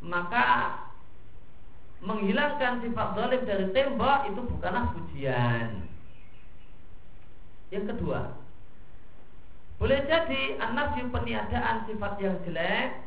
maka 0.06 0.78
menghilangkan 2.06 2.86
sifat 2.86 3.08
zalim 3.18 3.42
dari 3.50 3.74
tembok 3.74 4.30
itu 4.30 4.42
bukanlah 4.46 4.94
pujian. 4.94 5.90
Yang 7.74 7.86
kedua, 7.98 8.38
boleh 9.82 10.00
jadi 10.06 10.62
anak 10.62 10.94
peniadaan 11.10 11.90
sifat 11.90 12.14
yang 12.22 12.38
jelek 12.46 13.02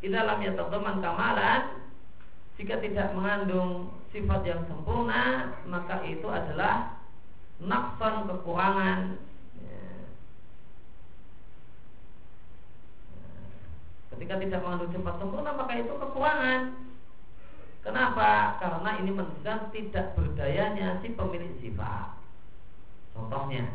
di 0.00 0.08
dalamnya 0.08 0.56
terteman 0.56 1.04
kamalan 1.04 1.62
jika 2.56 2.80
tidak 2.80 3.12
mengandung 3.12 3.92
sifat 4.12 4.42
yang 4.48 4.64
sempurna 4.68 5.54
maka 5.68 6.04
itu 6.04 6.28
adalah 6.28 7.00
nakson 7.62 8.28
kekurangan 8.28 9.16
Ketika 14.14 14.38
tidak 14.38 14.62
mengandung 14.62 14.94
sifat 14.94 15.14
sempurna 15.18 15.50
maka 15.58 15.74
itu 15.74 15.90
kekurangan. 15.90 16.62
Kenapa? 17.84 18.56
Karena 18.62 18.90
ini 19.02 19.10
menunjukkan 19.12 19.74
tidak 19.74 20.16
berdayanya 20.16 21.02
si 21.04 21.12
pemilik 21.12 21.52
sifat. 21.60 22.16
Contohnya, 23.12 23.68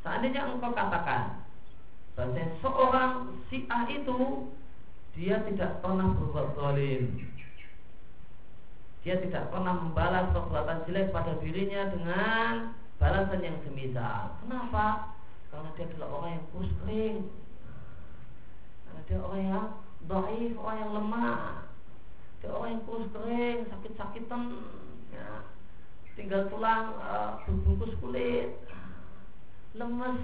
seandainya 0.00 0.48
engkau 0.48 0.72
katakan 0.72 1.44
bahwa 2.16 2.44
seorang 2.64 3.12
si 3.52 3.68
A 3.68 3.84
itu 3.92 4.48
dia 5.12 5.42
tidak 5.44 5.84
pernah 5.84 6.16
berbuat 6.16 6.56
zalim. 6.56 7.18
Dia 9.04 9.22
tidak 9.22 9.52
pernah 9.52 9.74
membalas 9.84 10.32
perbuatan 10.34 10.82
jelek 10.88 11.14
pada 11.14 11.38
dirinya 11.38 11.92
dengan 11.92 12.74
balasan 12.98 13.44
yang 13.44 13.58
semisal. 13.62 14.34
Kenapa? 14.42 15.14
Karena 15.52 15.68
dia 15.78 15.84
adalah 15.92 16.08
orang 16.10 16.30
yang 16.40 16.44
kurus 16.50 16.72
kering, 16.82 17.16
ada 19.06 19.22
orang 19.22 19.42
yang 19.46 19.66
baik, 20.10 20.52
orang 20.58 20.78
yang 20.82 20.92
lemah. 20.98 21.38
Ada 22.42 22.46
orang 22.50 22.70
yang 22.74 22.82
kurus 22.90 23.08
kering, 23.14 23.58
sakit-sakitan. 23.70 24.42
Ya. 25.14 25.46
Tinggal 26.18 26.50
tulang 26.50 26.98
uh, 26.98 27.38
berbungkus 27.46 27.94
kulit. 28.02 28.50
Lemes. 29.78 30.18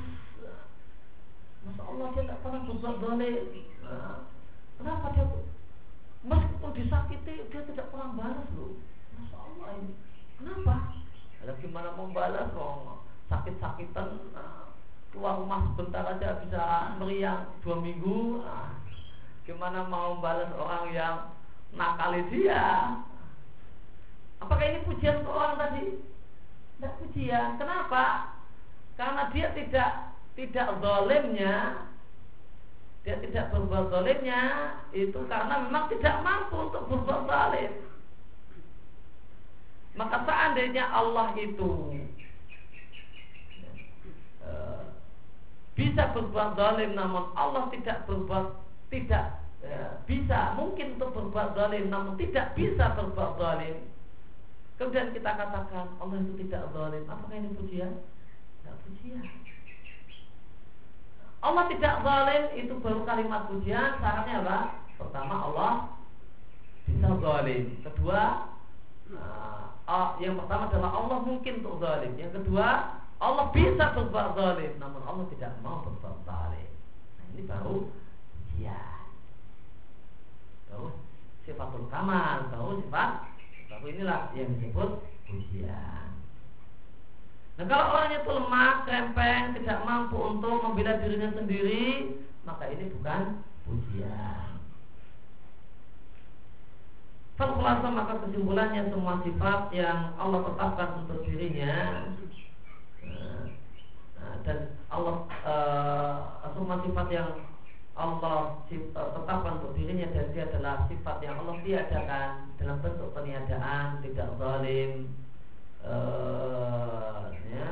Masya 1.62 1.83
Allah 1.87 2.07
dia 2.11 2.22
tak 2.26 2.39
pernah 2.43 2.61
berbuat 2.66 2.97
dolim 2.99 3.47
nah, 3.87 4.26
Kenapa 4.83 5.14
dia 5.14 5.24
Meskipun 6.22 6.70
disakiti 6.74 7.35
dia 7.51 7.62
tidak 7.66 7.87
pernah 7.91 8.14
balas 8.14 8.47
loh? 8.55 8.78
Masya 9.18 9.39
Allah 9.39 9.68
ini? 9.78 9.95
Kenapa? 10.39 10.74
Ada 11.43 11.53
gimana 11.59 11.95
mau 11.99 12.11
balas 12.11 12.51
sakit-sakitan 13.30 14.09
nah, 14.35 14.62
keluar 15.13 15.39
rumah 15.39 15.61
sebentar 15.73 16.09
aja 16.09 16.41
bisa 16.41 16.65
meriang 16.97 17.53
dua 17.61 17.77
minggu. 17.79 18.41
Nah, 18.41 18.73
gimana 19.45 19.85
mau 19.87 20.19
balas 20.19 20.49
orang 20.57 20.85
yang 20.91 21.17
nakali 21.77 22.25
dia? 22.33 22.97
Apakah 24.41 24.65
ini 24.65 24.81
pujian 24.89 25.23
ke 25.23 25.31
orang 25.31 25.55
tadi? 25.61 25.85
Tidak 26.81 26.95
pujian. 26.99 27.61
Kenapa? 27.61 28.35
Karena 28.97 29.31
dia 29.31 29.53
tidak 29.55 29.91
tidak 30.35 30.69
zalimnya. 30.81 31.87
Dia 33.03 33.19
tidak 33.19 33.51
berbuat 33.51 33.91
zalimnya 33.91 34.43
itu 34.95 35.19
karena 35.27 35.67
memang 35.67 35.91
tidak 35.91 36.23
mampu 36.23 36.71
untuk 36.71 36.87
berbuat 36.89 37.29
zalim. 37.29 37.73
Maka 39.93 40.25
seandainya 40.25 40.89
Allah 40.89 41.37
itu 41.37 41.99
bisa 45.73 46.12
berbuat 46.12 46.53
zalim 46.55 46.93
namun 46.93 47.33
Allah 47.33 47.73
tidak 47.73 48.05
berbuat 48.05 48.61
tidak 48.93 49.41
ya, 49.64 50.05
bisa. 50.05 50.53
Mungkin 50.61 51.01
untuk 51.01 51.16
berbuat 51.16 51.57
zalim 51.57 51.89
namun 51.89 52.20
tidak 52.20 52.53
bisa 52.53 52.93
berbuat 52.93 53.41
zalim. 53.41 53.89
Kemudian 54.77 55.14
kita 55.16 55.31
katakan 55.33 55.97
Allah 55.97 56.16
itu 56.20 56.33
tidak 56.45 56.68
zalim. 56.77 57.03
Apakah 57.09 57.37
ini 57.39 57.51
pujian? 57.57 57.93
Tidak 58.61 58.77
pujian. 58.85 59.25
Allah 61.43 61.64
tidak 61.73 61.95
zalim 62.05 62.43
itu 62.55 62.73
baru 62.79 63.01
kalimat 63.09 63.49
pujian. 63.49 63.97
Syaratnya 63.99 64.45
apa? 64.45 64.59
Pertama 65.01 65.35
Allah 65.51 65.73
bisa 66.85 67.09
zalim. 67.16 67.62
Kedua 67.81 68.20
uh, 69.89 70.11
yang 70.20 70.37
pertama 70.37 70.68
adalah 70.68 70.91
Allah 71.01 71.18
mungkin 71.25 71.64
untuk 71.64 71.81
zalim. 71.81 72.12
Yang 72.20 72.43
kedua 72.43 73.01
Allah 73.23 73.55
bisa 73.55 73.95
berbuat 73.95 74.35
zalim, 74.35 74.73
namun 74.83 74.99
Allah 75.07 75.31
tidak 75.31 75.55
mau 75.62 75.87
berbuat 75.87 76.27
zalim. 76.27 76.70
Nah, 77.14 77.25
ini 77.31 77.43
baru 77.47 77.77
ya. 78.59 78.83
Baru 80.66 80.91
sifatul 81.47 81.87
kamal, 81.87 82.51
baru 82.51 82.83
sifat 82.83 83.11
baru 83.70 83.85
inilah 83.95 84.35
yang 84.35 84.51
disebut 84.59 84.91
pujian. 85.31 86.11
Nah 87.59 87.64
kalau 87.68 87.95
orangnya 87.95 88.27
itu 88.27 88.31
lemah, 88.33 88.75
krempeng, 88.89 89.45
tidak 89.55 89.79
mampu 89.87 90.18
untuk 90.18 90.59
membela 90.64 90.99
dirinya 90.99 91.31
sendiri, 91.37 92.16
maka 92.43 92.66
ini 92.75 92.91
bukan 92.91 93.39
pujian. 93.68 94.51
Falkulasa 97.39 97.89
maka 97.89 98.23
kesimpulannya 98.29 98.93
semua 98.93 99.23
sifat 99.25 99.73
yang 99.73 100.14
Allah 100.20 100.41
tetapkan 100.47 101.07
untuk 101.07 101.25
dirinya 101.25 102.07
dan 104.43 104.59
Allah 104.91 105.16
uh, 105.47 106.51
semua 106.53 106.83
sifat 106.83 107.07
yang 107.14 107.31
Allah 107.93 108.59
uh, 108.66 109.09
tetapkan 109.14 109.61
untuk 109.61 109.77
dirinya 109.77 110.09
dan 110.11 110.27
dia 110.35 110.49
adalah 110.49 110.89
sifat 110.89 111.16
yang 111.23 111.39
Allah 111.45 111.57
tiadakan 111.62 112.31
dalam 112.59 112.77
bentuk 112.81 113.09
peniadaan 113.14 114.01
tidak 114.03 114.29
zalim 114.41 115.12
uh, 115.85 117.31
ya. 117.53 117.68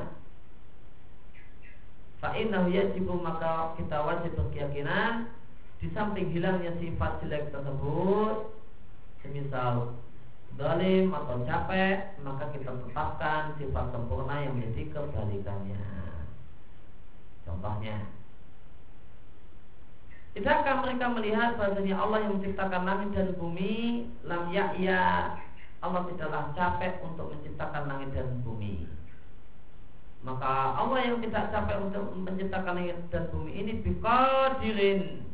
Yajibu 2.70 3.16
maka 3.18 3.74
kita 3.80 3.96
wajib 4.06 4.36
berkeyakinan 4.36 5.32
di 5.80 5.88
samping 5.96 6.28
hilangnya 6.30 6.76
sifat 6.78 7.24
jelek 7.24 7.48
tersebut 7.50 8.52
semisal 9.24 9.96
zalim 10.60 11.08
atau 11.10 11.40
capek 11.48 12.20
maka 12.20 12.52
kita 12.52 12.70
tetapkan 12.84 13.56
sifat 13.56 13.86
sempurna 13.90 14.44
yang 14.44 14.60
menjadi 14.60 14.92
kebalikannya 14.92 15.80
Contohnya. 17.50 18.06
Tidakkah 20.30 20.86
mereka 20.86 21.10
melihat 21.10 21.58
bahasanya 21.58 21.98
Allah 21.98 22.22
yang 22.22 22.38
menciptakan 22.38 22.82
langit 22.86 23.08
dan 23.18 23.28
bumi? 23.34 24.06
Lam 24.22 24.54
ya'ya. 24.54 25.34
Allah 25.82 26.06
tidaklah 26.06 26.54
capek 26.54 27.02
untuk 27.02 27.34
menciptakan 27.34 27.90
langit 27.90 28.14
dan 28.14 28.38
bumi. 28.46 28.86
Maka 30.22 30.78
Allah 30.78 30.98
yang 31.02 31.18
tidak 31.18 31.50
capek 31.50 31.82
untuk 31.82 32.14
menciptakan 32.14 32.78
langit 32.78 32.98
dan 33.10 33.26
bumi 33.34 33.52
ini 33.56 33.72
Bikadirin 33.82 35.24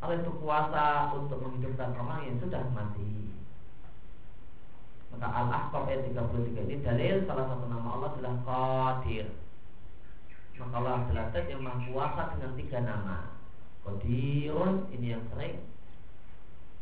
Allah 0.00 0.20
itu 0.20 0.32
kuasa 0.40 1.12
untuk 1.16 1.40
menghidupkan 1.40 1.96
orang 1.96 2.28
yang 2.28 2.36
sudah 2.40 2.62
mati. 2.72 3.32
Maka 5.12 5.28
Al-Ahqaf 5.32 5.88
ayat 5.88 6.12
33 6.12 6.68
ini 6.68 6.76
dalil 6.84 7.24
salah 7.24 7.48
satu 7.48 7.64
nama 7.68 7.88
Allah 7.96 8.08
adalah 8.16 8.34
Qadir 8.44 9.45
maka 10.56 10.74
Allah 10.80 11.04
yang 11.48 11.60
maha 11.60 11.78
kuasa 11.92 12.22
dengan 12.36 12.50
tiga 12.56 12.78
nama. 12.80 13.18
Qadirun 13.84 14.90
ini 14.96 15.14
yang 15.14 15.24
sering. 15.30 15.62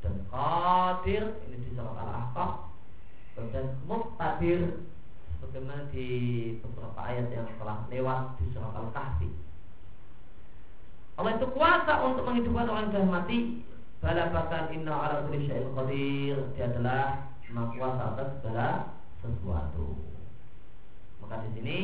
Dan 0.00 0.24
Qadir 0.30 1.36
ini 1.48 1.56
di 1.64 1.68
surat 1.74 1.96
Al-Ahqaf. 1.96 2.72
Dan 3.50 3.66
Muqtadir 3.90 4.78
sebagaimana 5.36 5.90
di 5.90 6.08
beberapa 6.62 7.00
ayat 7.02 7.28
yang 7.34 7.48
telah 7.58 7.84
lewat 7.90 8.20
di 8.38 8.44
surat 8.54 8.72
Al-Kahfi. 8.72 9.30
Allah 11.14 11.38
itu 11.38 11.46
kuasa 11.54 11.92
untuk 12.06 12.24
menghidupkan 12.26 12.70
orang 12.70 12.90
yang 12.94 13.10
mati. 13.10 13.62
Bala 14.02 14.28
bahkan 14.30 14.70
inna 14.74 14.92
ala 14.92 15.24
kulli 15.26 15.48
syai'in 15.48 15.72
qadir. 15.72 16.36
Dia 16.54 16.70
adalah 16.70 17.28
maha 17.50 17.70
kuasa 17.74 18.02
atas 18.14 18.28
segala 18.38 18.68
sesuatu. 19.22 19.98
Maka 21.22 21.44
di 21.46 21.48
sini 21.56 21.78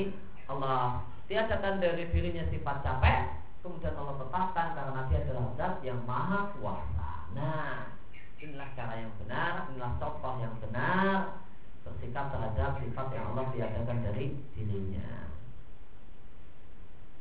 Allah 0.50 1.04
tiadakan 1.30 1.78
dari 1.78 2.10
dirinya 2.10 2.42
sifat 2.50 2.82
capek, 2.82 3.18
kemudian 3.62 3.94
Allah 3.94 4.18
tetapkan 4.18 4.66
karena 4.74 5.00
dia 5.06 5.18
adalah 5.22 5.46
zat 5.54 5.74
yang 5.86 6.02
maha 6.02 6.50
kuasa. 6.58 7.30
Nah, 7.38 7.94
inilah 8.42 8.68
cara 8.74 8.98
yang 8.98 9.14
benar, 9.22 9.70
inilah 9.70 9.94
contoh 10.02 10.34
yang 10.42 10.58
benar 10.58 11.40
bersikap 11.86 12.28
terhadap 12.34 12.76
sifat 12.82 13.06
yang 13.14 13.24
Allah 13.32 13.46
tiadakan 13.56 13.98
dari 14.04 14.36
dirinya. 14.52 15.32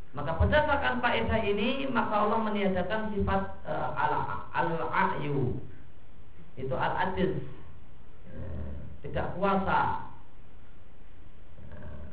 Maka 0.09 0.41
berdasarkan 0.41 1.05
faedah 1.05 1.39
ini 1.45 1.85
maka 1.85 2.25
Allah 2.25 2.39
meniadakan 2.41 3.13
sifat 3.13 3.61
uh, 3.61 3.93
al-a'yu 4.57 5.61
itu 6.57 6.75
al-ajiz 6.75 7.45
uh, 8.33 8.73
tidak 9.05 9.37
kuasa 9.37 10.09
uh, 11.77 12.09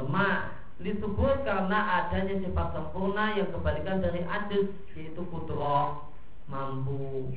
lemah 0.00 0.56
disebut 0.80 1.44
karena 1.44 2.08
adanya 2.08 2.40
sifat 2.40 2.68
sempurna 2.72 3.36
yang 3.36 3.52
kebalikan 3.52 4.00
dari 4.00 4.24
ajiz 4.24 4.72
yaitu 4.96 5.22
kudroh 5.28 6.08
mampu 6.48 7.36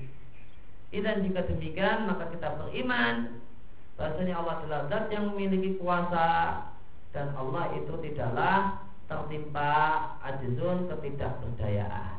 dan 0.94 1.26
jika 1.26 1.44
demikian 1.50 2.08
maka 2.08 2.32
kita 2.32 2.56
beriman 2.56 3.44
bahasanya 4.00 4.40
Allah 4.40 4.56
adalah 4.64 4.82
zat 4.88 5.06
yang 5.12 5.34
memiliki 5.36 5.76
kuasa 5.82 6.62
dan 7.14 7.36
Allah 7.36 7.76
itu 7.78 7.94
tidaklah 8.02 8.88
tertimpa 9.06 9.74
ajizun 10.26 10.90
ketidakberdayaan. 10.90 12.18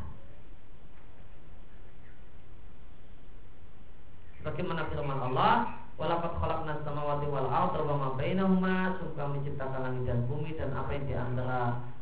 Bagaimana 4.44 4.86
firman 4.92 5.18
Allah, 5.32 5.82
Walakat 5.94 6.34
khalaqna 6.42 6.82
samawati 7.14 7.30
wal 7.30 7.46
arda 7.46 7.80
wa 7.86 7.94
ma 7.94 8.08
bainahuma 8.18 8.98
Sungguh 8.98 9.38
menciptakan 9.38 9.80
langit 9.86 10.02
dan 10.10 10.26
bumi 10.26 10.50
dan 10.58 10.74
apa 10.74 10.90
yang 10.98 11.04
di 11.06 11.14
antara 11.14 11.60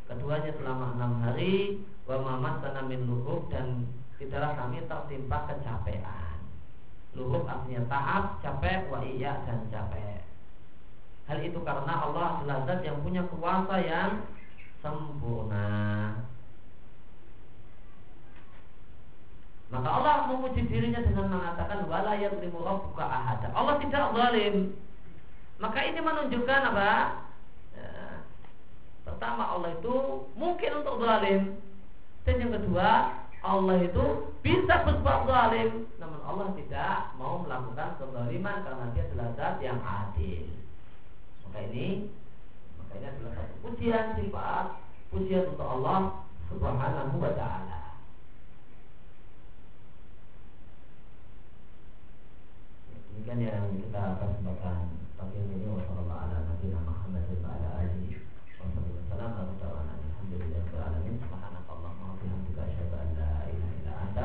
keduanya 0.08 0.52
selama 0.56 0.96
enam 0.96 1.12
hari 1.20 1.84
wa 2.08 2.16
ma 2.24 2.32
masana 2.40 2.80
min 2.88 3.04
luhub 3.04 3.52
dan 3.52 3.84
tidaklah 4.16 4.56
kami 4.56 4.80
tertimpa 4.88 5.38
kecapean. 5.52 6.38
Luhub 7.12 7.44
artinya 7.44 7.84
taat, 7.92 8.24
capek, 8.40 8.88
wa 8.88 9.04
iya 9.04 9.36
dan 9.44 9.68
capek. 9.68 10.24
Hal 11.28 11.38
itu 11.44 11.60
karena 11.60 12.08
Allah 12.08 12.40
adalah 12.40 12.58
zat 12.64 12.80
yang 12.80 13.04
punya 13.04 13.22
kuasa 13.28 13.76
yang 13.84 14.24
sempurna. 14.80 15.68
Maka 19.72 19.88
Allah 19.88 20.14
memuji 20.32 20.68
dirinya 20.68 21.00
dengan 21.04 21.32
mengatakan 21.32 21.84
wala 21.88 22.16
yadlimu. 22.16 22.60
Allah 22.60 23.76
tidak 23.80 24.04
zalim. 24.16 24.72
Maka 25.62 25.78
ini 25.86 26.02
menunjukkan 26.02 26.60
apa? 26.74 27.22
Ya, 27.78 28.26
pertama 29.06 29.46
Allah 29.46 29.78
itu 29.78 30.26
mungkin 30.34 30.82
untuk 30.82 30.98
zalim. 30.98 31.54
Dan 32.26 32.42
yang 32.42 32.50
kedua, 32.58 33.14
Allah 33.46 33.78
itu 33.78 34.34
bisa 34.42 34.82
berbuat 34.82 35.30
zalim, 35.30 35.86
namun 36.02 36.18
Allah 36.26 36.50
tidak 36.58 37.14
mau 37.14 37.46
melakukan 37.46 37.94
kezaliman 37.94 38.66
karena 38.66 38.90
dia 38.90 39.06
adalah 39.06 39.28
zat 39.38 39.56
yang 39.62 39.78
adil. 39.86 40.50
Maka 41.46 41.58
ini 41.70 42.10
ini 42.92 43.06
adalah 43.08 43.32
satu 43.34 43.54
pujian 43.64 44.18
sifat 44.18 44.66
pujian 45.14 45.48
untuk 45.48 45.64
Allah 45.64 46.26
Subhanahu 46.50 47.16
wa 47.22 47.32
taala. 47.38 48.02
Demikian 53.14 53.46
yang 53.46 53.70
kita 53.78 54.02
الحمد 55.22 55.38
لله 60.34 60.58
رب 60.66 60.74
العالمين. 60.74 61.14
سبحانك 61.22 61.66
اللهم 61.74 62.02
وبحمدك 62.10 62.58
أشهد 62.58 62.90
أن 63.02 63.08
لا 63.18 63.30
إله 63.52 63.70
إلا 63.78 63.92
أنت 64.02 64.18